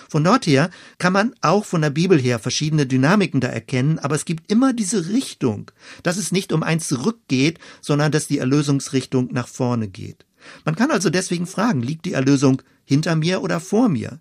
Von 0.09 0.23
dort 0.23 0.47
her 0.47 0.69
kann 0.97 1.13
man 1.13 1.33
auch 1.41 1.65
von 1.65 1.81
der 1.81 1.89
Bibel 1.89 2.19
her 2.19 2.39
verschiedene 2.39 2.85
Dynamiken 2.85 3.41
da 3.41 3.47
erkennen, 3.47 3.99
aber 3.99 4.15
es 4.15 4.25
gibt 4.25 4.51
immer 4.51 4.73
diese 4.73 5.09
Richtung, 5.09 5.71
dass 6.03 6.17
es 6.17 6.31
nicht 6.31 6.53
um 6.53 6.63
ein 6.63 6.79
Zurück 6.79 7.19
geht, 7.27 7.59
sondern 7.81 8.11
dass 8.11 8.27
die 8.27 8.39
Erlösungsrichtung 8.39 9.29
nach 9.31 9.47
vorne 9.47 9.87
geht. 9.87 10.25
Man 10.63 10.75
kann 10.75 10.91
also 10.91 11.09
deswegen 11.09 11.47
fragen, 11.47 11.81
liegt 11.81 12.05
die 12.05 12.13
Erlösung 12.13 12.61
hinter 12.83 13.15
mir 13.15 13.41
oder 13.41 13.59
vor 13.59 13.89
mir? 13.89 14.19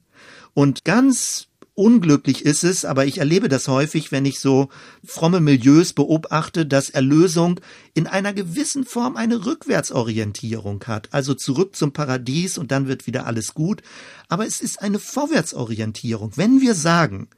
Und 0.54 0.84
ganz 0.84 1.48
unglücklich 1.74 2.44
ist 2.44 2.64
es, 2.64 2.84
aber 2.84 3.04
ich 3.06 3.18
erlebe 3.18 3.48
das 3.48 3.68
häufig, 3.68 4.12
wenn 4.12 4.24
ich 4.24 4.38
so 4.38 4.68
fromme 5.04 5.40
Milieus 5.40 5.92
beobachte, 5.92 6.66
dass 6.66 6.90
Erlösung 6.90 7.60
in 7.94 8.06
einer 8.06 8.32
gewissen 8.32 8.84
Form 8.84 9.16
eine 9.16 9.44
Rückwärtsorientierung 9.44 10.84
hat. 10.86 11.08
Also 11.12 11.34
zurück 11.34 11.74
zum 11.74 11.92
Paradies 11.92 12.58
und 12.58 12.70
dann 12.70 12.86
wird 12.86 13.06
wieder 13.06 13.26
alles 13.26 13.54
gut. 13.54 13.82
Aber 14.28 14.46
es 14.46 14.60
ist 14.60 14.80
eine 14.82 14.98
Vorwärtsorientierung. 14.98 16.32
Wenn 16.36 16.60
wir 16.60 16.74
sagen, 16.74 17.28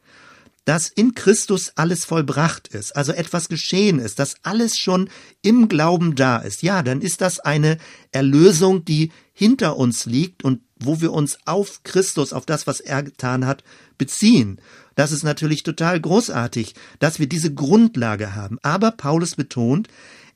dass 0.67 0.89
in 0.89 1.15
Christus 1.15 1.73
alles 1.77 2.05
vollbracht 2.05 2.69
ist, 2.69 2.95
also 2.97 3.13
etwas 3.13 3.49
geschehen 3.49 4.01
ist, 4.01 4.19
dass 4.19 4.35
alles 4.43 4.77
schon 4.77 5.09
im 5.41 5.69
Glauben 5.69 6.17
da 6.17 6.39
ist, 6.39 6.63
ja, 6.63 6.83
dann 6.83 7.01
ist 7.01 7.21
das 7.21 7.39
eine 7.39 7.79
Erlösung, 8.11 8.85
die 8.85 9.13
hinter 9.33 9.77
uns 9.77 10.07
liegt 10.07 10.45
und 10.45 10.61
wo 10.79 11.01
wir 11.01 11.13
uns 11.13 11.39
auf 11.47 11.83
Christus, 11.85 12.33
auf 12.33 12.47
das, 12.47 12.67
was 12.67 12.81
er 12.81 13.05
getan 13.05 13.47
hat, 13.47 13.63
beziehen. 13.99 14.61
Das 14.95 15.13
ist 15.13 15.23
natürlich 15.23 15.63
total 15.63 16.01
großartig, 16.01 16.75
dass 16.99 17.19
wir 17.19 17.29
diese 17.29 17.53
Grundlage 17.53 18.35
haben. 18.35 18.59
Aber 18.63 18.91
Paulus 18.91 19.37
betont, 19.37 19.89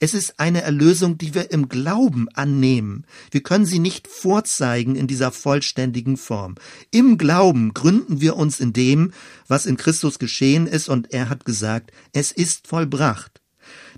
es 0.02 0.14
ist 0.14 0.40
eine 0.40 0.62
Erlösung, 0.62 1.18
die 1.18 1.34
wir 1.34 1.50
im 1.50 1.68
Glauben 1.68 2.28
annehmen. 2.32 3.04
Wir 3.30 3.42
können 3.42 3.66
sie 3.66 3.78
nicht 3.78 4.08
vorzeigen 4.08 4.96
in 4.96 5.06
dieser 5.06 5.30
vollständigen 5.30 6.16
Form. 6.16 6.54
Im 6.90 7.18
Glauben 7.18 7.74
gründen 7.74 8.22
wir 8.22 8.36
uns 8.36 8.60
in 8.60 8.72
dem, 8.72 9.12
was 9.46 9.66
in 9.66 9.76
Christus 9.76 10.18
geschehen 10.18 10.66
ist, 10.66 10.88
und 10.88 11.12
er 11.12 11.28
hat 11.28 11.44
gesagt, 11.44 11.92
es 12.14 12.32
ist 12.32 12.66
vollbracht. 12.66 13.39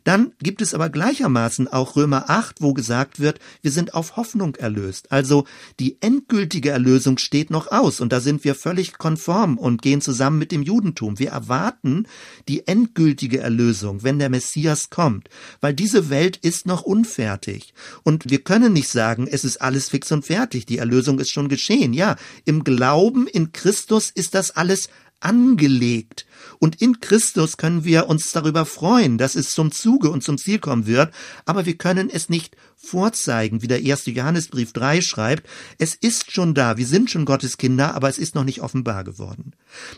Dann 0.05 0.33
gibt 0.41 0.63
es 0.63 0.75
aber 0.75 0.91
gleichermaßen 0.91 1.69
auch 1.69 1.97
Römer 1.97 2.29
8, 2.29 2.61
wo 2.61 2.73
gesagt 2.75 3.21
wird, 3.21 3.39
wir 3.61 3.71
sind 3.71 3.95
auf 3.95 4.17
Hoffnung 4.17 4.57
erlöst. 4.57 5.13
Also 5.13 5.45
die 5.79 5.99
endgültige 6.01 6.71
Erlösung 6.71 7.19
steht 7.19 7.51
noch 7.51 7.71
aus 7.71 8.01
und 8.01 8.13
da 8.13 8.21
sind 8.21 8.45
wir 8.45 8.55
völlig 8.55 8.99
konform 8.99 9.59
und 9.59 9.83
gehen 9.83 10.01
zusammen 10.01 10.39
mit 10.39 10.53
dem 10.53 10.63
Judentum. 10.63 11.19
Wir 11.19 11.31
erwarten 11.31 12.07
die 12.49 12.67
endgültige 12.67 13.41
Erlösung, 13.41 14.03
wenn 14.03 14.19
der 14.19 14.31
Messias 14.31 14.91
kommt, 14.91 15.29
weil 15.61 15.75
diese 15.75 16.11
Welt 16.11 16.37
ist 16.37 16.67
noch 16.67 16.83
unfertig 16.83 17.75
und 18.03 18.31
wir 18.31 18.43
können 18.43 18.73
nicht 18.73 18.89
sagen, 18.89 19.29
es 19.31 19.45
ist 19.45 19.61
alles 19.61 19.89
fix 19.91 20.11
und 20.11 20.25
fertig, 20.25 20.67
die 20.67 20.79
Erlösung 20.79 21.19
ist 21.19 21.31
schon 21.31 21.49
geschehen. 21.49 21.93
Ja, 21.93 22.17
im 22.45 22.65
Glauben 22.65 23.27
in 23.27 23.53
Christus 23.53 24.11
ist 24.11 24.35
das 24.35 24.51
alles 24.51 24.89
angelegt. 25.25 26.27
Und 26.59 26.81
in 26.81 27.01
Christus 27.01 27.57
können 27.57 27.85
wir 27.85 28.09
uns 28.09 28.33
darüber 28.33 28.66
freuen, 28.66 29.18
dass 29.18 29.35
es 29.35 29.51
zum 29.51 29.73
Zuge 29.73 30.11
und 30.11 30.23
zum 30.23 30.39
Ziel 30.39 30.59
kommen 30.59 30.87
wird, 30.87 31.12
aber 31.45 31.66
wir 31.66 31.77
können 31.77 32.11
es 32.11 32.29
nicht 32.29 32.57
vorzeigen, 32.83 33.62
wie 33.62 33.68
der 33.68 33.83
erste 33.83 34.11
Johannesbrief 34.11 34.72
3 34.72 35.01
schreibt. 35.01 35.49
Es 35.78 35.95
ist 35.95 36.33
schon 36.33 36.53
da, 36.53 36.76
wir 36.76 36.87
sind 36.87 37.11
schon 37.11 37.24
Gottes 37.24 37.57
Kinder, 37.57 37.95
aber 37.95 38.09
es 38.09 38.18
ist 38.18 38.35
noch 38.35 38.45
nicht 38.45 38.61
offenbar 38.61 39.05
geworden. 39.05 39.53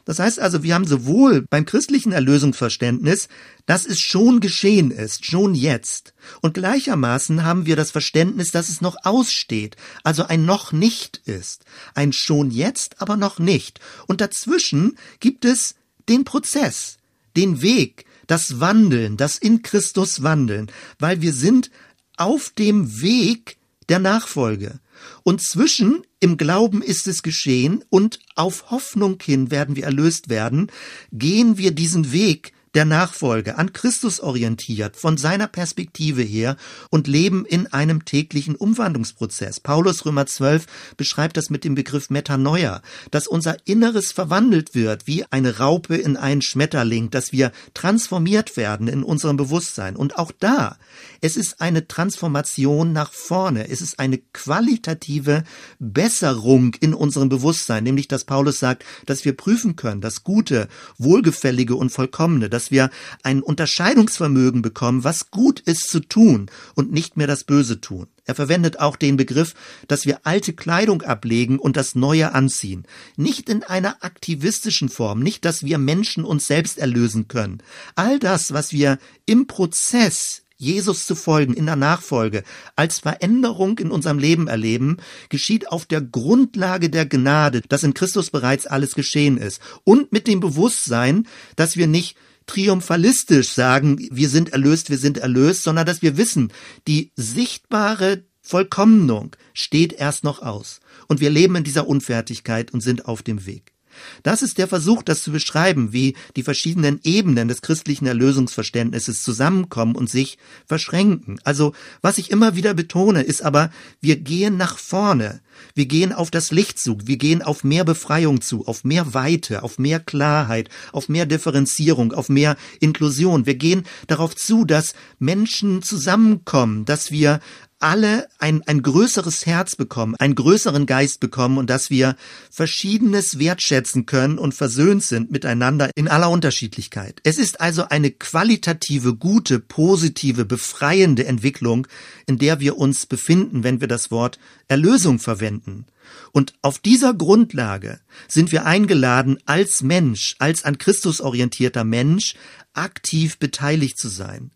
Das 0.04 0.18
heißt 0.18 0.38
also, 0.38 0.62
wir 0.62 0.74
haben 0.74 0.86
sowohl 0.86 1.42
beim 1.42 1.64
christlichen 1.64 2.12
Erlösungsverständnis, 2.12 3.28
dass 3.66 3.86
es 3.86 3.98
schon 3.98 4.40
geschehen 4.40 4.90
ist, 4.90 5.24
schon 5.24 5.54
jetzt. 5.54 6.12
Und 6.42 6.54
gleichermaßen 6.54 7.42
haben 7.42 7.66
wir 7.66 7.74
das 7.74 7.90
Verständnis, 7.90 8.50
dass 8.50 8.68
es 8.68 8.82
noch 8.82 8.96
aussteht, 9.02 9.76
also 10.02 10.24
ein 10.24 10.44
noch 10.44 10.72
nicht 10.72 11.22
ist. 11.24 11.64
Ein 11.94 12.12
schon 12.12 12.50
jetzt, 12.50 13.00
aber 13.00 13.16
noch 13.16 13.38
nicht. 13.38 13.80
Und 14.06 14.20
dazwischen 14.20 14.98
gibt 15.20 15.46
es 15.46 15.74
den 16.08 16.24
Prozess, 16.24 16.98
den 17.34 17.62
Weg, 17.62 18.04
das 18.26 18.60
Wandeln, 18.60 19.16
das 19.16 19.36
in 19.36 19.62
Christus 19.62 20.22
Wandeln, 20.22 20.70
weil 20.98 21.22
wir 21.22 21.32
sind 21.32 21.70
auf 22.16 22.50
dem 22.50 23.00
Weg 23.00 23.56
der 23.88 23.98
Nachfolge. 23.98 24.80
Und 25.22 25.42
zwischen 25.42 26.02
im 26.20 26.36
Glauben 26.36 26.80
ist 26.80 27.06
es 27.06 27.22
geschehen 27.22 27.84
und 27.90 28.18
auf 28.34 28.70
Hoffnung 28.70 29.18
hin 29.22 29.50
werden 29.50 29.76
wir 29.76 29.84
erlöst 29.84 30.30
werden, 30.30 30.70
gehen 31.12 31.58
wir 31.58 31.72
diesen 31.72 32.12
Weg 32.12 32.53
der 32.74 32.84
Nachfolge, 32.84 33.56
an 33.56 33.72
Christus 33.72 34.20
orientiert, 34.20 34.96
von 34.96 35.16
seiner 35.16 35.46
Perspektive 35.46 36.22
her 36.22 36.56
und 36.90 37.06
leben 37.06 37.44
in 37.44 37.72
einem 37.72 38.04
täglichen 38.04 38.56
Umwandlungsprozess. 38.56 39.60
Paulus 39.60 40.04
Römer 40.04 40.26
12 40.26 40.66
beschreibt 40.96 41.36
das 41.36 41.50
mit 41.50 41.64
dem 41.64 41.74
Begriff 41.74 42.10
Metanoia, 42.10 42.82
dass 43.10 43.26
unser 43.26 43.56
Inneres 43.66 44.12
verwandelt 44.12 44.74
wird 44.74 45.06
wie 45.06 45.24
eine 45.30 45.58
Raupe 45.58 45.96
in 45.96 46.16
einen 46.16 46.42
Schmetterling, 46.42 47.10
dass 47.10 47.32
wir 47.32 47.52
transformiert 47.74 48.56
werden 48.56 48.88
in 48.88 49.02
unserem 49.02 49.36
Bewusstsein. 49.36 49.96
Und 49.96 50.18
auch 50.18 50.32
da, 50.38 50.76
es 51.20 51.36
ist 51.36 51.60
eine 51.60 51.86
Transformation 51.86 52.92
nach 52.92 53.12
vorne, 53.12 53.68
es 53.68 53.80
ist 53.80 53.98
eine 53.98 54.18
qualitative 54.18 55.44
Besserung 55.78 56.74
in 56.80 56.94
unserem 56.94 57.28
Bewusstsein, 57.28 57.84
nämlich 57.84 58.08
dass 58.08 58.24
Paulus 58.24 58.58
sagt, 58.58 58.84
dass 59.06 59.24
wir 59.24 59.36
prüfen 59.36 59.76
können, 59.76 60.00
das 60.00 60.24
Gute, 60.24 60.68
Wohlgefällige 60.98 61.76
und 61.76 61.90
Vollkommene, 61.90 62.48
dass 62.50 62.63
dass 62.64 62.70
wir 62.70 62.88
ein 63.22 63.42
Unterscheidungsvermögen 63.42 64.62
bekommen, 64.62 65.04
was 65.04 65.30
gut 65.30 65.60
ist 65.60 65.90
zu 65.90 66.00
tun 66.00 66.46
und 66.74 66.92
nicht 66.92 67.18
mehr 67.18 67.26
das 67.26 67.44
Böse 67.44 67.82
tun. 67.82 68.06
Er 68.24 68.34
verwendet 68.34 68.80
auch 68.80 68.96
den 68.96 69.18
Begriff, 69.18 69.52
dass 69.86 70.06
wir 70.06 70.20
alte 70.24 70.54
Kleidung 70.54 71.02
ablegen 71.02 71.58
und 71.58 71.76
das 71.76 71.94
Neue 71.94 72.32
anziehen. 72.32 72.84
Nicht 73.16 73.50
in 73.50 73.64
einer 73.64 74.02
aktivistischen 74.02 74.88
Form, 74.88 75.20
nicht, 75.20 75.44
dass 75.44 75.62
wir 75.62 75.76
Menschen 75.76 76.24
uns 76.24 76.46
selbst 76.46 76.78
erlösen 76.78 77.28
können. 77.28 77.58
All 77.96 78.18
das, 78.18 78.54
was 78.54 78.72
wir 78.72 78.98
im 79.26 79.46
Prozess 79.46 80.44
Jesus 80.56 81.06
zu 81.06 81.14
folgen, 81.14 81.54
in 81.54 81.66
der 81.66 81.76
Nachfolge, 81.76 82.44
als 82.76 83.00
Veränderung 83.00 83.78
in 83.78 83.90
unserem 83.90 84.18
Leben 84.18 84.48
erleben, 84.48 84.98
geschieht 85.28 85.70
auf 85.70 85.84
der 85.84 86.00
Grundlage 86.00 86.90
der 86.90 87.06
Gnade, 87.06 87.62
dass 87.68 87.82
in 87.82 87.94
Christus 87.94 88.30
bereits 88.30 88.66
alles 88.66 88.94
geschehen 88.94 89.36
ist. 89.36 89.60
Und 89.84 90.12
mit 90.12 90.26
dem 90.26 90.40
Bewusstsein, 90.40 91.26
dass 91.56 91.76
wir 91.76 91.86
nicht 91.86 92.16
triumphalistisch 92.46 93.50
sagen, 93.50 93.98
wir 94.10 94.28
sind 94.28 94.52
erlöst, 94.52 94.90
wir 94.90 94.98
sind 94.98 95.18
erlöst, 95.18 95.62
sondern 95.62 95.86
dass 95.86 96.02
wir 96.02 96.16
wissen, 96.16 96.52
die 96.86 97.12
sichtbare 97.16 98.24
Vollkommnung 98.42 99.36
steht 99.52 99.92
erst 99.92 100.24
noch 100.24 100.42
aus. 100.42 100.80
Und 101.08 101.20
wir 101.20 101.30
leben 101.30 101.56
in 101.56 101.64
dieser 101.64 101.86
Unfertigkeit 101.86 102.72
und 102.72 102.80
sind 102.80 103.06
auf 103.06 103.22
dem 103.22 103.46
Weg. 103.46 103.73
Das 104.22 104.42
ist 104.42 104.58
der 104.58 104.68
Versuch, 104.68 105.02
das 105.02 105.22
zu 105.22 105.32
beschreiben, 105.32 105.92
wie 105.92 106.14
die 106.36 106.42
verschiedenen 106.42 107.00
Ebenen 107.04 107.48
des 107.48 107.62
christlichen 107.62 108.06
Erlösungsverständnisses 108.06 109.22
zusammenkommen 109.22 109.96
und 109.96 110.10
sich 110.10 110.38
verschränken. 110.66 111.40
Also, 111.44 111.72
was 112.02 112.18
ich 112.18 112.30
immer 112.30 112.56
wieder 112.56 112.74
betone, 112.74 113.22
ist 113.22 113.42
aber, 113.42 113.70
wir 114.00 114.16
gehen 114.16 114.56
nach 114.56 114.78
vorne. 114.78 115.40
Wir 115.74 115.86
gehen 115.86 116.12
auf 116.12 116.30
das 116.30 116.50
Licht 116.50 116.78
zu. 116.78 116.98
Wir 117.04 117.16
gehen 117.16 117.42
auf 117.42 117.64
mehr 117.64 117.84
Befreiung 117.84 118.40
zu, 118.40 118.66
auf 118.66 118.84
mehr 118.84 119.14
Weite, 119.14 119.62
auf 119.62 119.78
mehr 119.78 120.00
Klarheit, 120.00 120.68
auf 120.92 121.08
mehr 121.08 121.26
Differenzierung, 121.26 122.12
auf 122.12 122.28
mehr 122.28 122.56
Inklusion. 122.80 123.46
Wir 123.46 123.54
gehen 123.54 123.84
darauf 124.06 124.34
zu, 124.34 124.64
dass 124.64 124.94
Menschen 125.18 125.82
zusammenkommen, 125.82 126.84
dass 126.84 127.10
wir 127.10 127.40
alle 127.84 128.28
ein, 128.38 128.62
ein 128.66 128.80
größeres 128.80 129.44
Herz 129.44 129.76
bekommen, 129.76 130.16
einen 130.18 130.34
größeren 130.34 130.86
Geist 130.86 131.20
bekommen 131.20 131.58
und 131.58 131.68
dass 131.68 131.90
wir 131.90 132.16
Verschiedenes 132.50 133.38
wertschätzen 133.38 134.06
können 134.06 134.38
und 134.38 134.54
versöhnt 134.54 135.02
sind 135.02 135.30
miteinander 135.30 135.90
in 135.94 136.08
aller 136.08 136.30
Unterschiedlichkeit. 136.30 137.20
Es 137.24 137.36
ist 137.36 137.60
also 137.60 137.86
eine 137.90 138.10
qualitative, 138.10 139.14
gute, 139.14 139.60
positive, 139.60 140.46
befreiende 140.46 141.26
Entwicklung, 141.26 141.86
in 142.26 142.38
der 142.38 142.58
wir 142.58 142.78
uns 142.78 143.04
befinden, 143.04 143.64
wenn 143.64 143.82
wir 143.82 143.88
das 143.88 144.10
Wort 144.10 144.38
Erlösung 144.66 145.18
verwenden. 145.18 145.84
Und 146.32 146.54
auf 146.62 146.78
dieser 146.78 147.12
Grundlage 147.12 148.00
sind 148.28 148.50
wir 148.50 148.64
eingeladen, 148.64 149.36
als 149.44 149.82
Mensch, 149.82 150.36
als 150.38 150.64
an 150.64 150.78
Christus 150.78 151.20
orientierter 151.20 151.84
Mensch, 151.84 152.34
aktiv 152.72 153.38
beteiligt 153.38 153.98
zu 153.98 154.08
sein. 154.08 154.52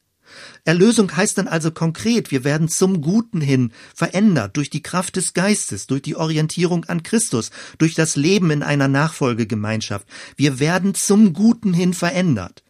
Erlösung 0.64 1.14
heißt 1.16 1.38
dann 1.38 1.48
also 1.48 1.70
konkret, 1.70 2.30
wir 2.30 2.44
werden 2.44 2.68
zum 2.68 3.00
Guten 3.00 3.40
hin 3.40 3.72
verändert 3.94 4.56
durch 4.56 4.70
die 4.70 4.82
Kraft 4.82 5.16
des 5.16 5.34
Geistes, 5.34 5.86
durch 5.86 6.02
die 6.02 6.16
Orientierung 6.16 6.84
an 6.84 7.02
Christus, 7.02 7.50
durch 7.78 7.94
das 7.94 8.16
Leben 8.16 8.50
in 8.50 8.62
einer 8.62 8.88
Nachfolgegemeinschaft. 8.88 10.06
Wir 10.36 10.60
werden 10.60 10.94
zum 10.94 11.32
Guten 11.32 11.72
hin 11.72 11.94
verändert. 11.94 12.62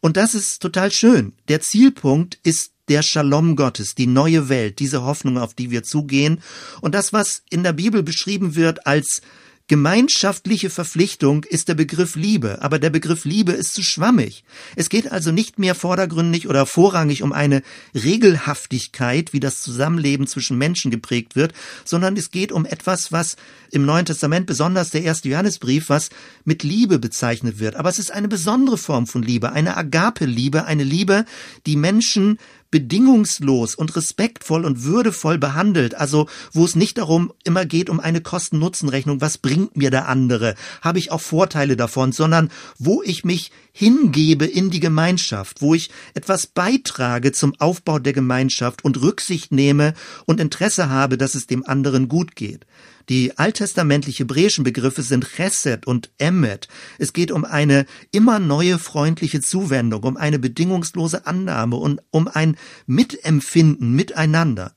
Und 0.00 0.16
das 0.16 0.34
ist 0.34 0.60
total 0.60 0.90
schön. 0.90 1.34
Der 1.48 1.60
Zielpunkt 1.60 2.38
ist 2.42 2.72
der 2.88 3.02
Shalom 3.02 3.54
Gottes, 3.56 3.94
die 3.94 4.06
neue 4.06 4.48
Welt, 4.48 4.78
diese 4.78 5.02
Hoffnung, 5.02 5.38
auf 5.38 5.54
die 5.54 5.70
wir 5.70 5.82
zugehen. 5.82 6.40
Und 6.80 6.94
das, 6.94 7.12
was 7.12 7.42
in 7.50 7.62
der 7.62 7.74
Bibel 7.74 8.02
beschrieben 8.02 8.54
wird 8.54 8.86
als 8.86 9.20
Gemeinschaftliche 9.68 10.70
Verpflichtung 10.70 11.44
ist 11.44 11.68
der 11.68 11.74
Begriff 11.74 12.16
Liebe, 12.16 12.62
aber 12.62 12.78
der 12.78 12.88
Begriff 12.88 13.26
Liebe 13.26 13.52
ist 13.52 13.74
zu 13.74 13.82
schwammig. 13.82 14.42
Es 14.76 14.88
geht 14.88 15.12
also 15.12 15.30
nicht 15.30 15.58
mehr 15.58 15.74
vordergründig 15.74 16.48
oder 16.48 16.64
vorrangig 16.64 17.22
um 17.22 17.34
eine 17.34 17.62
Regelhaftigkeit, 17.94 19.34
wie 19.34 19.40
das 19.40 19.60
Zusammenleben 19.60 20.26
zwischen 20.26 20.56
Menschen 20.56 20.90
geprägt 20.90 21.36
wird, 21.36 21.52
sondern 21.84 22.16
es 22.16 22.30
geht 22.30 22.50
um 22.50 22.64
etwas, 22.64 23.12
was 23.12 23.36
im 23.70 23.84
Neuen 23.84 24.06
Testament, 24.06 24.46
besonders 24.46 24.88
der 24.88 25.02
erste 25.02 25.28
Johannesbrief, 25.28 25.90
was 25.90 26.08
mit 26.46 26.62
Liebe 26.62 26.98
bezeichnet 26.98 27.58
wird. 27.58 27.76
Aber 27.76 27.90
es 27.90 27.98
ist 27.98 28.10
eine 28.10 28.28
besondere 28.28 28.78
Form 28.78 29.06
von 29.06 29.22
Liebe, 29.22 29.52
eine 29.52 29.76
Agape-Liebe, 29.76 30.64
eine 30.64 30.84
Liebe, 30.84 31.26
die 31.66 31.76
Menschen 31.76 32.38
bedingungslos 32.70 33.74
und 33.74 33.96
respektvoll 33.96 34.64
und 34.64 34.84
würdevoll 34.84 35.38
behandelt, 35.38 35.94
also 35.94 36.28
wo 36.52 36.64
es 36.64 36.76
nicht 36.76 36.98
darum 36.98 37.32
immer 37.44 37.64
geht 37.64 37.88
um 37.88 38.00
eine 38.00 38.20
Kosten-Nutzen-Rechnung, 38.20 39.20
was 39.20 39.38
bringt 39.38 39.76
mir 39.76 39.90
der 39.90 40.08
andere, 40.08 40.54
habe 40.82 40.98
ich 40.98 41.10
auch 41.10 41.20
Vorteile 41.20 41.76
davon, 41.76 42.12
sondern 42.12 42.50
wo 42.78 43.02
ich 43.02 43.24
mich 43.24 43.50
hingebe 43.72 44.44
in 44.44 44.70
die 44.70 44.80
Gemeinschaft, 44.80 45.62
wo 45.62 45.74
ich 45.74 45.90
etwas 46.14 46.46
beitrage 46.46 47.32
zum 47.32 47.54
Aufbau 47.58 47.98
der 47.98 48.12
Gemeinschaft 48.12 48.84
und 48.84 49.00
Rücksicht 49.00 49.52
nehme 49.52 49.94
und 50.26 50.40
Interesse 50.40 50.90
habe, 50.90 51.16
dass 51.16 51.34
es 51.34 51.46
dem 51.46 51.66
anderen 51.66 52.08
gut 52.08 52.36
geht. 52.36 52.66
Die 53.08 53.38
alttestamentlich 53.38 54.18
hebräischen 54.18 54.64
Begriffe 54.64 55.02
sind 55.02 55.26
Chesed 55.36 55.86
und 55.86 56.10
Emmet. 56.18 56.68
Es 56.98 57.12
geht 57.12 57.30
um 57.30 57.44
eine 57.44 57.86
immer 58.10 58.38
neue 58.38 58.78
freundliche 58.78 59.40
Zuwendung, 59.40 60.02
um 60.02 60.16
eine 60.16 60.38
bedingungslose 60.38 61.26
Annahme 61.26 61.76
und 61.76 62.02
um 62.10 62.28
ein 62.28 62.56
Mitempfinden 62.86 63.92
miteinander. 63.94 64.74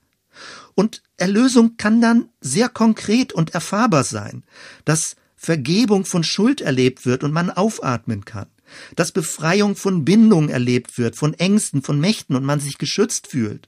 Und 0.76 1.04
Erlösung 1.18 1.76
kann 1.76 2.00
dann 2.00 2.30
sehr 2.40 2.70
konkret 2.70 3.34
und 3.34 3.54
erfahrbar 3.54 4.06
sein, 4.06 4.44
dass 4.86 5.18
Vergebung 5.36 6.06
von 6.06 6.24
Schuld 6.24 6.62
erlebt 6.62 7.06
wird 7.06 7.24
und 7.24 7.34
man 7.34 7.50
aufatmen 7.50 8.24
kann, 8.24 8.48
dass 8.96 9.12
Befreiung 9.12 9.76
von 9.76 10.06
Bindung 10.06 10.48
erlebt 10.50 10.98
wird, 10.98 11.18
von 11.18 11.34
Ängsten, 11.34 11.82
von 11.82 12.00
Mächten 12.00 12.36
und 12.36 12.46
man 12.46 12.60
sich 12.60 12.78
geschützt 12.78 13.28
fühlt, 13.28 13.68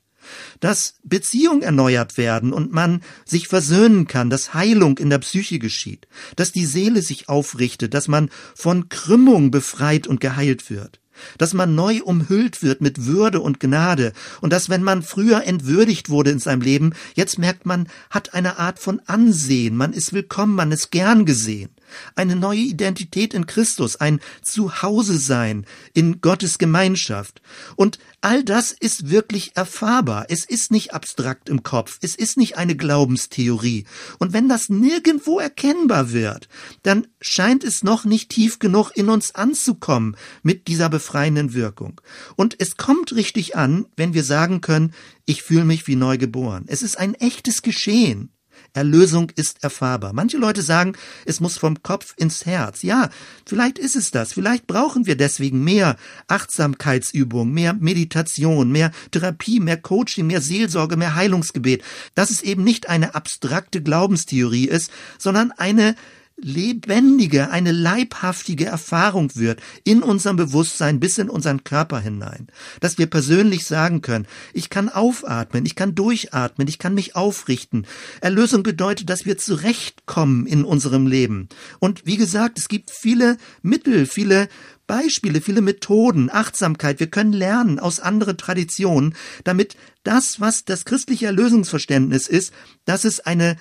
dass 0.59 0.95
Beziehungen 1.03 1.61
erneuert 1.61 2.17
werden 2.17 2.53
und 2.53 2.71
man 2.71 3.01
sich 3.26 3.47
versöhnen 3.47 4.07
kann, 4.07 4.30
dass 4.30 4.53
Heilung 4.53 4.97
in 4.97 5.09
der 5.09 5.19
Psyche 5.19 5.59
geschieht, 5.59 6.07
dass 6.36 6.51
die 6.51 6.65
Seele 6.65 7.01
sich 7.01 7.30
aufrichtet, 7.30 7.93
dass 7.93 8.07
man 8.07 8.30
von 8.55 8.89
Krümmung 8.89 9.51
befreit 9.51 10.07
und 10.07 10.19
geheilt 10.21 10.69
wird, 10.69 10.99
dass 11.38 11.53
man 11.53 11.76
neu 11.76 12.01
umhüllt 12.01 12.63
wird 12.63 12.82
mit 12.82 13.05
Würde 13.05 13.39
und 13.39 13.59
Gnade 13.59 14.13
und 14.41 14.51
dass 14.51 14.69
wenn 14.69 14.84
man 14.84 15.03
früher 15.03 15.43
entwürdigt 15.43 16.09
wurde 16.09 16.32
in 16.32 16.39
seinem 16.39 16.61
Leben, 16.61 16.93
jetzt 17.15 17.38
merkt 17.38 17.65
man, 17.65 17.88
hat 18.09 18.34
eine 18.34 18.59
Art 18.59 18.80
von 18.80 19.01
Ansehen, 19.05 19.76
man 19.76 19.93
ist 19.93 20.13
willkommen, 20.13 20.55
man 20.55 20.71
ist 20.71 20.91
gern 20.91 21.26
gesehen 21.26 21.69
eine 22.15 22.35
neue 22.35 22.59
Identität 22.59 23.33
in 23.33 23.45
Christus, 23.45 23.95
ein 23.95 24.19
Zuhause 24.41 25.17
sein 25.17 25.65
in 25.93 26.21
Gottes 26.21 26.57
Gemeinschaft. 26.57 27.41
Und 27.75 27.99
all 28.21 28.43
das 28.43 28.71
ist 28.71 29.09
wirklich 29.09 29.55
erfahrbar. 29.55 30.25
Es 30.29 30.45
ist 30.45 30.71
nicht 30.71 30.93
abstrakt 30.93 31.49
im 31.49 31.63
Kopf. 31.63 31.99
Es 32.01 32.15
ist 32.15 32.37
nicht 32.37 32.57
eine 32.57 32.75
Glaubenstheorie. 32.75 33.85
Und 34.19 34.33
wenn 34.33 34.49
das 34.49 34.69
nirgendwo 34.69 35.39
erkennbar 35.39 36.11
wird, 36.11 36.47
dann 36.83 37.07
scheint 37.21 37.63
es 37.63 37.83
noch 37.83 38.05
nicht 38.05 38.29
tief 38.29 38.59
genug 38.59 38.91
in 38.95 39.09
uns 39.09 39.35
anzukommen 39.35 40.15
mit 40.41 40.67
dieser 40.67 40.89
befreienden 40.89 41.53
Wirkung. 41.53 41.99
Und 42.35 42.55
es 42.59 42.77
kommt 42.77 43.13
richtig 43.15 43.55
an, 43.55 43.85
wenn 43.95 44.13
wir 44.13 44.23
sagen 44.23 44.61
können, 44.61 44.93
ich 45.25 45.43
fühle 45.43 45.65
mich 45.65 45.87
wie 45.87 45.95
neu 45.95 46.17
geboren. 46.17 46.65
Es 46.67 46.81
ist 46.81 46.97
ein 46.97 47.13
echtes 47.15 47.61
Geschehen. 47.61 48.29
Erlösung 48.74 49.32
ist 49.36 49.63
erfahrbar. 49.63 50.13
Manche 50.13 50.38
Leute 50.38 50.61
sagen, 50.61 50.93
es 51.26 51.39
muss 51.39 51.57
vom 51.57 51.84
Kopf 51.84 52.13
ins 52.17 52.45
Herz. 52.45 52.82
Ja, 52.82 53.09
vielleicht 53.45 53.78
ist 53.78 53.95
es 53.95 54.11
das. 54.11 54.34
Vielleicht 54.34 54.67
brauchen 54.67 55.05
wir 55.05 55.15
deswegen 55.15 55.63
mehr 55.63 55.95
Achtsamkeitsübung, 56.28 57.51
mehr 57.51 57.74
Meditation, 57.74 58.71
mehr 58.71 58.91
Therapie, 59.11 59.59
mehr 59.59 59.78
Coaching, 59.78 60.28
mehr 60.28 60.41
Seelsorge, 60.41 60.97
mehr 60.97 61.15
Heilungsgebet. 61.15 61.84
Dass 62.15 62.32
es 62.32 62.41
eben 62.41 62.63
nicht 62.63 62.89
eine 62.89 63.15
abstrakte 63.15 63.82
Glaubenstheorie 63.82 64.67
ist, 64.67 64.91
sondern 65.17 65.51
eine 65.51 65.95
lebendige, 66.38 67.51
eine 67.51 67.71
leibhaftige 67.71 68.65
Erfahrung 68.65 69.36
wird 69.36 69.61
in 69.84 70.03
unserem 70.03 70.36
Bewusstsein 70.36 70.99
bis 70.99 71.17
in 71.17 71.29
unseren 71.29 71.63
Körper 71.63 71.99
hinein. 71.99 72.47
Dass 72.79 72.97
wir 72.97 73.07
persönlich 73.07 73.65
sagen 73.65 74.01
können, 74.01 74.27
ich 74.53 74.69
kann 74.69 74.89
aufatmen, 74.89 75.65
ich 75.65 75.75
kann 75.75 75.95
durchatmen, 75.95 76.67
ich 76.67 76.79
kann 76.79 76.95
mich 76.95 77.15
aufrichten. 77.15 77.86
Erlösung 78.21 78.63
bedeutet, 78.63 79.09
dass 79.09 79.25
wir 79.25 79.38
zurechtkommen 79.38 80.45
in 80.45 80.65
unserem 80.65 81.07
Leben. 81.07 81.49
Und 81.79 82.05
wie 82.05 82.17
gesagt, 82.17 82.57
es 82.57 82.67
gibt 82.67 82.91
viele 82.91 83.38
Mittel, 83.61 84.05
viele 84.05 84.49
Beispiele, 84.86 85.39
viele 85.39 85.61
Methoden, 85.61 86.29
Achtsamkeit. 86.29 86.99
Wir 86.99 87.07
können 87.07 87.34
lernen 87.34 87.79
aus 87.79 87.99
anderen 87.99 88.38
Traditionen, 88.38 89.15
damit 89.43 89.77
das, 90.03 90.41
was 90.41 90.65
das 90.65 90.84
christliche 90.84 91.27
Erlösungsverständnis 91.27 92.27
ist, 92.27 92.53
dass 92.86 93.05
es 93.05 93.21
eine 93.21 93.55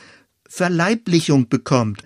Verleiblichung 0.49 1.49
bekommt 1.49 2.03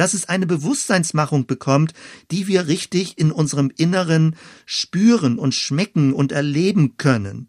dass 0.00 0.14
es 0.14 0.30
eine 0.30 0.46
Bewusstseinsmachung 0.46 1.44
bekommt, 1.44 1.92
die 2.30 2.46
wir 2.46 2.68
richtig 2.68 3.18
in 3.18 3.30
unserem 3.30 3.70
Inneren 3.76 4.34
spüren 4.64 5.38
und 5.38 5.54
schmecken 5.54 6.14
und 6.14 6.32
erleben 6.32 6.96
können. 6.96 7.48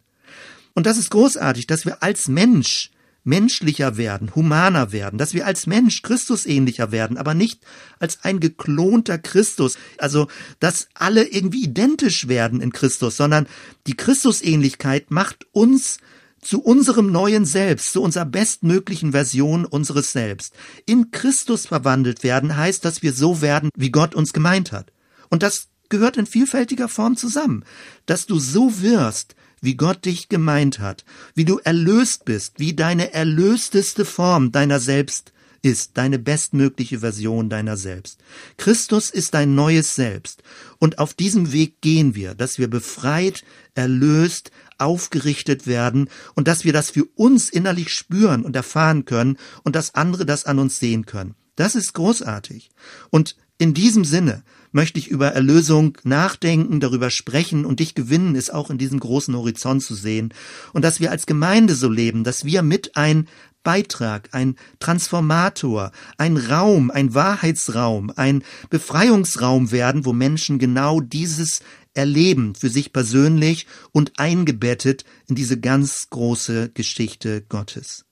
Und 0.74 0.86
das 0.86 0.98
ist 0.98 1.12
großartig, 1.12 1.66
dass 1.66 1.86
wir 1.86 2.04
als 2.04 2.28
Mensch 2.28 2.92
menschlicher 3.24 3.96
werden, 3.96 4.36
humaner 4.36 4.92
werden, 4.92 5.18
dass 5.18 5.34
wir 5.34 5.46
als 5.46 5.66
Mensch 5.66 6.02
Christusähnlicher 6.02 6.92
werden, 6.92 7.18
aber 7.18 7.36
nicht 7.36 7.62
als 8.00 8.24
ein 8.24 8.42
geklonter 8.42 9.18
Christus, 9.18 9.78
also 9.98 10.28
dass 10.60 10.90
alle 10.94 11.24
irgendwie 11.24 11.64
identisch 11.64 12.28
werden 12.28 12.60
in 12.60 12.74
Christus, 12.74 13.16
sondern 13.16 13.48
die 13.88 13.96
Christusähnlichkeit 13.96 15.10
macht 15.10 15.46
uns 15.54 16.00
zu 16.42 16.62
unserem 16.62 17.12
neuen 17.12 17.46
Selbst, 17.46 17.94
zu 17.94 18.02
unserer 18.02 18.26
bestmöglichen 18.26 19.12
Version 19.12 19.66
unseres 19.66 20.12
Selbst. 20.12 20.54
In 20.86 21.12
Christus 21.12 21.68
verwandelt 21.68 22.24
werden 22.24 22.58
heißt, 22.58 22.84
dass 22.84 23.04
wir 23.04 23.14
so 23.14 23.42
werden, 23.42 23.70
wie 23.76 23.92
Gott 23.92 24.16
uns 24.16 24.34
gemeint 24.34 24.72
hat. 24.72 24.92
Und 25.30 25.44
das 25.44 25.70
gehört 25.90 26.18
in 26.18 26.26
vielfältiger 26.26 26.88
Form 26.88 27.16
zusammen, 27.16 27.64
dass 28.06 28.26
du 28.26 28.40
so 28.40 28.82
wirst, 28.82 29.36
wie 29.62 29.76
Gott 29.76 30.06
dich 30.06 30.30
gemeint 30.30 30.80
hat, 30.80 31.06
wie 31.36 31.46
du 31.46 31.60
erlöst 31.60 32.26
bist, 32.26 32.60
wie 32.60 32.74
deine 32.74 33.14
erlösteste 33.14 34.06
Form 34.06 34.52
deiner 34.52 34.80
selbst 34.80 35.32
ist, 35.62 35.92
deine 35.96 36.20
bestmögliche 36.20 37.00
Version 37.00 37.50
deiner 37.50 37.78
selbst. 37.78 38.20
Christus 38.58 39.10
ist 39.10 39.34
dein 39.34 39.56
neues 39.56 39.96
Selbst. 39.96 40.44
Und 40.80 41.00
auf 41.00 41.14
diesem 41.14 41.52
Weg 41.52 41.82
gehen 41.82 42.16
wir, 42.16 42.36
dass 42.36 42.58
wir 42.58 42.70
befreit, 42.70 43.44
erlöst, 43.76 44.52
aufgerichtet 44.78 45.68
werden 45.68 46.10
und 46.36 46.48
dass 46.48 46.66
wir 46.66 46.74
das 46.74 46.90
für 46.90 47.06
uns 47.16 47.50
innerlich 47.50 47.90
spüren 47.90 48.44
und 48.44 48.56
erfahren 48.56 49.06
können 49.06 49.38
und 49.64 49.76
dass 49.76 49.96
andere 49.96 50.26
das 50.26 50.46
an 50.46 50.60
uns 50.60 50.80
sehen 50.80 51.06
können. 51.06 51.36
Das 51.56 51.76
ist 51.76 51.94
großartig. 51.94 52.72
Und 53.12 53.36
in 53.60 53.76
diesem 53.76 54.06
Sinne 54.06 54.44
möchte 54.72 54.98
ich 54.98 55.10
über 55.10 55.28
Erlösung 55.28 55.98
nachdenken, 56.04 56.80
darüber 56.80 57.12
sprechen 57.12 57.66
und 57.66 57.80
dich 57.80 57.94
gewinnen, 57.94 58.34
ist 58.34 58.52
auch 58.52 58.72
in 58.72 58.80
diesem 58.80 59.00
großen 59.00 59.36
Horizont 59.36 59.84
zu 59.84 59.94
sehen. 59.94 60.34
Und 60.74 60.84
dass 60.84 61.00
wir 61.00 61.12
als 61.12 61.28
Gemeinde 61.28 61.76
so 61.76 61.90
leben, 61.90 62.24
dass 62.24 62.46
wir 62.46 62.64
mit 62.64 62.96
ein 62.96 63.28
Beitrag, 63.64 64.30
ein 64.32 64.56
Transformator, 64.80 65.92
ein 66.18 66.38
Raum, 66.38 66.92
ein 66.92 67.14
Wahrheitsraum, 67.14 68.12
ein 68.16 68.44
Befreiungsraum 68.70 69.72
werden, 69.72 70.06
wo 70.06 70.14
Menschen 70.14 70.60
genau 70.60 71.00
dieses 71.00 71.62
erleben 71.94 72.56
für 72.56 72.70
sich 72.70 72.94
persönlich 72.94 73.68
und 73.92 74.18
eingebettet 74.18 75.04
in 75.28 75.36
diese 75.36 75.60
ganz 75.60 76.10
große 76.10 76.70
Geschichte 76.70 77.42
Gottes. 77.42 78.06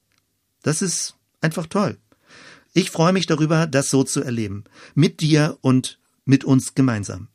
Das 0.63 0.81
ist 0.81 1.15
einfach 1.41 1.67
toll. 1.67 1.97
Ich 2.73 2.91
freue 2.91 3.13
mich 3.13 3.25
darüber, 3.25 3.67
das 3.67 3.89
so 3.89 4.03
zu 4.03 4.21
erleben. 4.21 4.65
Mit 4.93 5.21
dir 5.21 5.57
und 5.61 5.99
mit 6.25 6.43
uns 6.43 6.75
gemeinsam. 6.75 7.29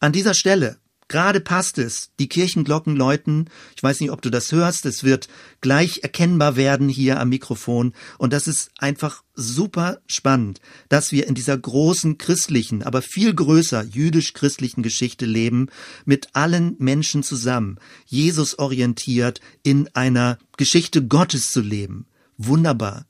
An 0.00 0.12
dieser 0.12 0.34
Stelle 0.34 0.78
Gerade 1.08 1.40
passt 1.40 1.78
es. 1.78 2.10
Die 2.18 2.28
Kirchenglocken 2.28 2.96
läuten. 2.96 3.48
Ich 3.76 3.82
weiß 3.82 4.00
nicht, 4.00 4.10
ob 4.10 4.22
du 4.22 4.30
das 4.30 4.50
hörst. 4.50 4.86
Es 4.86 5.04
wird 5.04 5.28
gleich 5.60 6.00
erkennbar 6.02 6.56
werden 6.56 6.88
hier 6.88 7.20
am 7.20 7.28
Mikrofon. 7.28 7.92
Und 8.18 8.32
das 8.32 8.48
ist 8.48 8.70
einfach 8.78 9.22
super 9.34 10.00
spannend, 10.08 10.60
dass 10.88 11.12
wir 11.12 11.28
in 11.28 11.34
dieser 11.34 11.56
großen 11.56 12.18
christlichen, 12.18 12.82
aber 12.82 13.02
viel 13.02 13.34
größer 13.34 13.84
jüdisch-christlichen 13.84 14.82
Geschichte 14.82 15.26
leben, 15.26 15.68
mit 16.04 16.30
allen 16.34 16.74
Menschen 16.78 17.22
zusammen, 17.22 17.78
Jesus 18.06 18.58
orientiert, 18.58 19.40
in 19.62 19.88
einer 19.94 20.38
Geschichte 20.56 21.06
Gottes 21.06 21.50
zu 21.50 21.60
leben. 21.60 22.06
Wunderbar. 22.36 23.06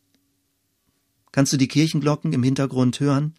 Kannst 1.33 1.53
du 1.53 1.57
die 1.57 1.69
Kirchenglocken 1.69 2.33
im 2.33 2.43
Hintergrund 2.43 3.01
hören? 3.01 3.35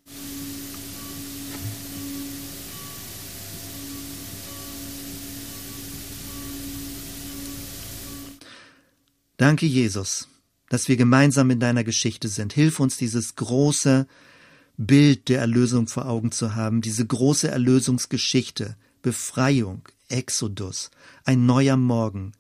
Danke, 9.38 9.68
Jesus, 9.68 10.28
dass 10.68 10.88
wir 10.88 10.98
gemeinsam 10.98 11.52
in 11.52 11.60
deiner 11.60 11.84
Geschichte 11.84 12.28
sind. 12.28 12.54
Hilf 12.54 12.80
uns, 12.80 12.98
dieses 12.98 13.36
große 13.36 14.08
Bild 14.78 15.30
der 15.30 15.40
Erlösung 15.40 15.88
vor 15.88 16.08
Augen 16.08 16.32
zu 16.32 16.56
haben, 16.56 16.82
diese 16.82 17.06
große 17.06 17.48
Erlösungsgeschichte, 17.48 18.76
Befreiung, 19.04 19.84
Exodus, 20.10 20.90
ein 21.24 21.46
neuer 21.46 21.78
Morgen, 21.78 22.34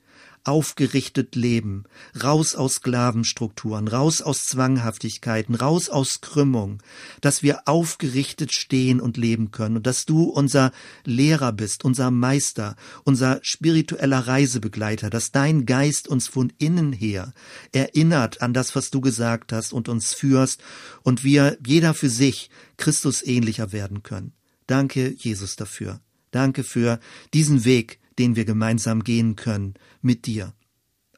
aufgerichtet 0.47 1.35
leben, 1.35 1.83
raus 2.23 2.55
aus 2.55 2.75
Sklavenstrukturen, 2.75 3.87
raus 3.87 4.21
aus 4.21 4.45
Zwanghaftigkeiten, 4.45 5.55
raus 5.55 5.89
aus 5.89 6.21
Krümmung, 6.21 6.81
dass 7.21 7.43
wir 7.43 7.67
aufgerichtet 7.67 8.53
stehen 8.53 9.01
und 9.01 9.17
leben 9.17 9.51
können 9.51 9.77
und 9.77 9.87
dass 9.87 10.05
du 10.05 10.23
unser 10.23 10.71
Lehrer 11.03 11.51
bist, 11.51 11.83
unser 11.83 12.11
Meister, 12.11 12.75
unser 13.03 13.39
spiritueller 13.43 14.19
Reisebegleiter, 14.19 15.09
dass 15.09 15.31
dein 15.31 15.65
Geist 15.65 16.07
uns 16.07 16.27
von 16.27 16.53
innen 16.57 16.93
her 16.93 17.33
erinnert 17.71 18.41
an 18.41 18.53
das, 18.53 18.75
was 18.75 18.89
du 18.89 19.01
gesagt 19.01 19.51
hast 19.51 19.73
und 19.73 19.89
uns 19.89 20.13
führst 20.13 20.61
und 21.03 21.23
wir 21.23 21.57
jeder 21.65 21.93
für 21.93 22.09
sich 22.09 22.49
Christus 22.77 23.21
ähnlicher 23.25 23.71
werden 23.71 24.03
können. 24.03 24.33
Danke, 24.67 25.13
Jesus, 25.17 25.55
dafür. 25.55 26.01
Danke 26.31 26.63
für 26.63 26.99
diesen 27.33 27.65
Weg, 27.65 27.99
den 28.19 28.35
wir 28.35 28.45
gemeinsam 28.45 29.03
gehen 29.03 29.35
können 29.35 29.75
mit 30.01 30.25
dir. 30.25 30.53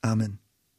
Amen. 0.01 0.38